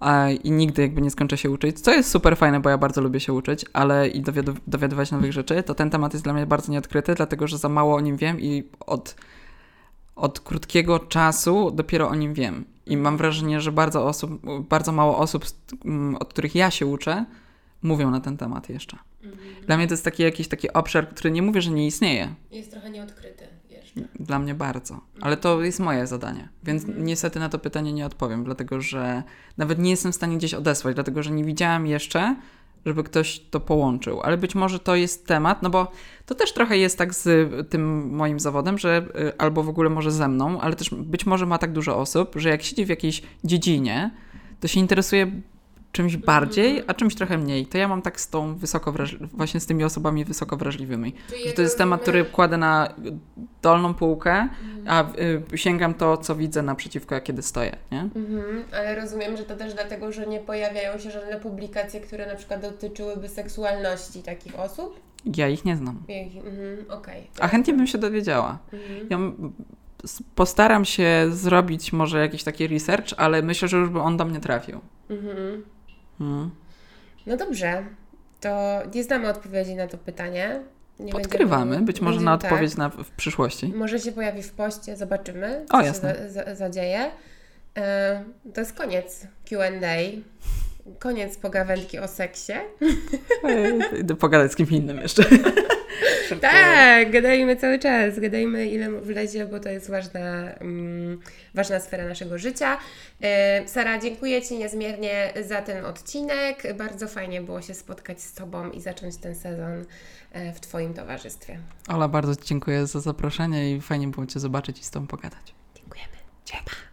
a, 0.00 0.28
i 0.30 0.50
nigdy 0.50 0.82
jakby 0.82 1.02
nie 1.02 1.10
skończę 1.10 1.36
się 1.36 1.50
uczyć, 1.50 1.80
co 1.80 1.90
jest 1.92 2.10
super 2.10 2.36
fajne, 2.36 2.60
bo 2.60 2.70
ja 2.70 2.78
bardzo 2.78 3.00
lubię 3.00 3.20
się 3.20 3.32
uczyć, 3.32 3.64
ale 3.72 4.08
i 4.08 4.22
dowiadu- 4.22 4.56
dowiadywać 4.66 5.10
nowych 5.12 5.32
rzeczy, 5.32 5.62
to 5.62 5.74
ten 5.74 5.90
temat 5.90 6.12
jest 6.12 6.24
dla 6.24 6.32
mnie 6.32 6.46
bardzo 6.46 6.72
nieodkryty, 6.72 7.14
dlatego 7.14 7.46
że 7.46 7.58
za 7.58 7.68
mało 7.68 7.96
o 7.96 8.00
nim 8.00 8.16
wiem 8.16 8.40
i 8.40 8.64
od 8.86 9.14
od 10.16 10.40
krótkiego 10.40 10.98
czasu 10.98 11.70
dopiero 11.70 12.08
o 12.08 12.14
nim 12.14 12.34
wiem. 12.34 12.64
I 12.90 12.96
mam 12.96 13.16
wrażenie, 13.16 13.60
że 13.60 13.72
bardzo, 13.72 14.06
osób, 14.06 14.30
bardzo 14.68 14.92
mało 14.92 15.18
osób, 15.18 15.46
z- 15.48 15.56
m, 15.84 16.16
od 16.20 16.28
których 16.32 16.54
ja 16.54 16.70
się 16.70 16.86
uczę, 16.86 17.24
mówią 17.82 18.10
na 18.10 18.20
ten 18.20 18.36
temat 18.36 18.68
jeszcze. 18.68 18.96
Dla 19.66 19.76
mnie 19.76 19.86
to 19.86 19.92
jest 19.94 20.04
taki 20.04 20.22
jakiś 20.22 20.48
taki 20.48 20.72
obszar, 20.72 21.08
który 21.08 21.30
nie 21.30 21.42
mówię, 21.42 21.62
że 21.62 21.70
nie 21.70 21.86
istnieje. 21.86 22.34
Jest 22.50 22.70
trochę 22.70 22.90
nieodkryty 22.90 23.44
jeszcze. 23.70 24.00
Dla 24.20 24.38
mnie 24.38 24.54
bardzo. 24.54 25.00
Ale 25.20 25.36
to 25.36 25.62
jest 25.62 25.80
moje 25.80 26.06
zadanie. 26.06 26.48
Więc 26.64 26.84
Mhm. 26.84 27.04
niestety 27.04 27.38
na 27.40 27.48
to 27.48 27.58
pytanie 27.58 27.92
nie 27.92 28.06
odpowiem, 28.06 28.44
dlatego 28.44 28.80
że 28.80 29.22
nawet 29.56 29.78
nie 29.78 29.90
jestem 29.90 30.12
w 30.12 30.14
stanie 30.14 30.36
gdzieś 30.36 30.54
odesłać, 30.54 30.94
dlatego 30.94 31.22
że 31.22 31.30
nie 31.30 31.44
widziałam 31.44 31.86
jeszcze, 31.86 32.36
żeby 32.86 33.04
ktoś 33.04 33.40
to 33.40 33.60
połączył. 33.60 34.20
Ale 34.20 34.38
być 34.38 34.54
może 34.54 34.78
to 34.78 34.96
jest 34.96 35.26
temat, 35.26 35.62
no 35.62 35.70
bo 35.70 35.92
to 36.26 36.34
też 36.34 36.52
trochę 36.52 36.78
jest 36.78 36.98
tak 36.98 37.14
z 37.14 37.28
tym 37.70 38.14
moim 38.16 38.40
zawodem, 38.40 38.78
że 38.78 39.06
y, 39.20 39.38
albo 39.38 39.62
w 39.62 39.68
ogóle 39.68 39.90
może 39.90 40.10
ze 40.10 40.28
mną, 40.28 40.60
ale 40.60 40.76
też 40.76 40.90
być 40.90 41.26
może 41.26 41.46
ma 41.46 41.58
tak 41.58 41.72
dużo 41.72 41.98
osób, 41.98 42.32
że 42.36 42.48
jak 42.48 42.62
siedzi 42.62 42.84
w 42.84 42.88
jakiejś 42.88 43.22
dziedzinie, 43.44 44.10
to 44.60 44.68
się 44.68 44.80
interesuje 44.80 45.30
czymś 45.92 46.16
bardziej, 46.16 46.82
a 46.86 46.94
czymś 46.94 47.14
trochę 47.14 47.38
mniej. 47.38 47.66
To 47.66 47.78
ja 47.78 47.88
mam 47.88 48.02
tak 48.02 48.20
z 48.20 48.28
tą 48.28 48.56
wysoko 48.56 48.94
właśnie 49.32 49.60
z 49.60 49.66
tymi 49.66 49.84
osobami 49.84 50.24
wysoko 50.24 50.56
wrażliwymi. 50.56 51.14
Że 51.46 51.52
to 51.52 51.62
jest 51.62 51.78
temat, 51.78 52.02
który 52.02 52.24
kładę 52.24 52.56
na 52.56 52.94
dolną 53.62 53.94
półkę, 53.94 54.48
a 54.86 55.04
y, 55.54 55.58
sięgam 55.58 55.94
to, 55.94 56.16
co 56.16 56.36
widzę 56.36 56.62
naprzeciwko, 56.62 57.20
kiedy 57.20 57.42
stoję, 57.42 57.76
nie? 57.92 58.00
Mhm, 58.00 58.64
ale 58.72 58.94
rozumiem, 58.94 59.36
że 59.36 59.42
to 59.42 59.56
też 59.56 59.74
dlatego, 59.74 60.12
że 60.12 60.26
nie 60.26 60.40
pojawiają 60.40 60.98
się 60.98 61.10
żadne 61.10 61.36
publikacje, 61.36 62.00
które 62.00 62.26
na 62.26 62.34
przykład 62.34 62.60
dotyczyłyby 62.60 63.28
seksualności 63.28 64.22
takich 64.22 64.58
osób? 64.58 65.00
Ja 65.36 65.48
ich 65.48 65.64
nie 65.64 65.76
znam. 65.76 66.02
Mhm, 66.08 66.90
okej. 66.90 67.26
A 67.40 67.48
chętnie 67.48 67.74
bym 67.74 67.86
się 67.86 67.98
dowiedziała. 67.98 68.58
Mhm. 68.72 69.06
Ja 69.10 69.18
postaram 70.34 70.84
się 70.84 71.26
zrobić 71.30 71.92
może 71.92 72.18
jakiś 72.18 72.42
taki 72.42 72.68
research, 72.68 73.06
ale 73.16 73.42
myślę, 73.42 73.68
że 73.68 73.76
już 73.76 73.88
by 73.88 74.00
on 74.00 74.16
do 74.16 74.24
mnie 74.24 74.40
trafił. 74.40 74.80
Mhm. 75.10 75.62
Mm. 76.20 76.50
No 77.26 77.36
dobrze, 77.36 77.84
to 78.40 78.78
nie 78.94 79.04
znamy 79.04 79.28
odpowiedzi 79.28 79.74
na 79.74 79.86
to 79.86 79.98
pytanie. 79.98 80.60
Nie 81.00 81.12
będziemy- 81.12 81.80
być 81.86 82.00
może 82.00 82.12
będziemy- 82.16 82.24
na 82.30 82.38
tak. 82.38 82.52
odpowiedź 82.52 82.76
na, 82.76 82.88
w 82.88 83.10
przyszłości. 83.10 83.72
Może 83.76 83.98
się 83.98 84.12
pojawi 84.12 84.42
w 84.42 84.52
poście, 84.52 84.96
zobaczymy, 84.96 85.64
O, 85.70 85.72
co 85.76 85.80
się 85.80 85.86
jasne. 85.86 86.16
za, 86.28 86.44
za, 86.44 86.54
zadzieje. 86.54 87.10
E, 87.78 88.24
to 88.54 88.60
jest 88.60 88.72
koniec 88.72 89.26
Q&A. 89.48 89.96
Koniec 90.98 91.38
pogawędki 91.38 91.98
o 91.98 92.08
seksie. 92.08 92.52
Idę 94.00 94.16
pogadać 94.26 94.52
z 94.52 94.56
kimś 94.56 94.70
innym 94.70 94.98
jeszcze. 94.98 95.24
Tak, 96.40 97.10
gadajmy 97.10 97.56
cały 97.56 97.78
czas, 97.78 98.18
gadajmy 98.18 98.66
ile 98.66 98.90
wlezie, 98.90 99.46
bo 99.46 99.60
to 99.60 99.68
jest 99.68 99.90
ważna, 99.90 100.52
mm, 100.52 101.20
ważna 101.54 101.80
sfera 101.80 102.04
naszego 102.04 102.38
życia. 102.38 102.78
E, 103.22 103.68
Sara, 103.68 103.98
dziękuję 103.98 104.42
Ci 104.42 104.58
niezmiernie 104.58 105.32
za 105.48 105.62
ten 105.62 105.84
odcinek. 105.84 106.76
Bardzo 106.76 107.08
fajnie 107.08 107.40
było 107.40 107.62
się 107.62 107.74
spotkać 107.74 108.22
z 108.22 108.34
Tobą 108.34 108.70
i 108.70 108.80
zacząć 108.80 109.16
ten 109.16 109.34
sezon 109.34 109.84
e, 110.32 110.52
w 110.52 110.60
Twoim 110.60 110.94
towarzystwie. 110.94 111.58
Ola, 111.88 112.08
bardzo 112.08 112.36
Ci 112.36 112.44
dziękuję 112.44 112.86
za 112.86 113.00
zaproszenie 113.00 113.76
i 113.76 113.80
fajnie 113.80 114.08
było 114.08 114.26
Cię 114.26 114.40
zobaczyć 114.40 114.80
i 114.80 114.84
z 114.84 114.90
Tobą 114.90 115.06
pogadać. 115.06 115.54
Dziękujemy. 115.74 116.14
Dzięki. 116.46 116.89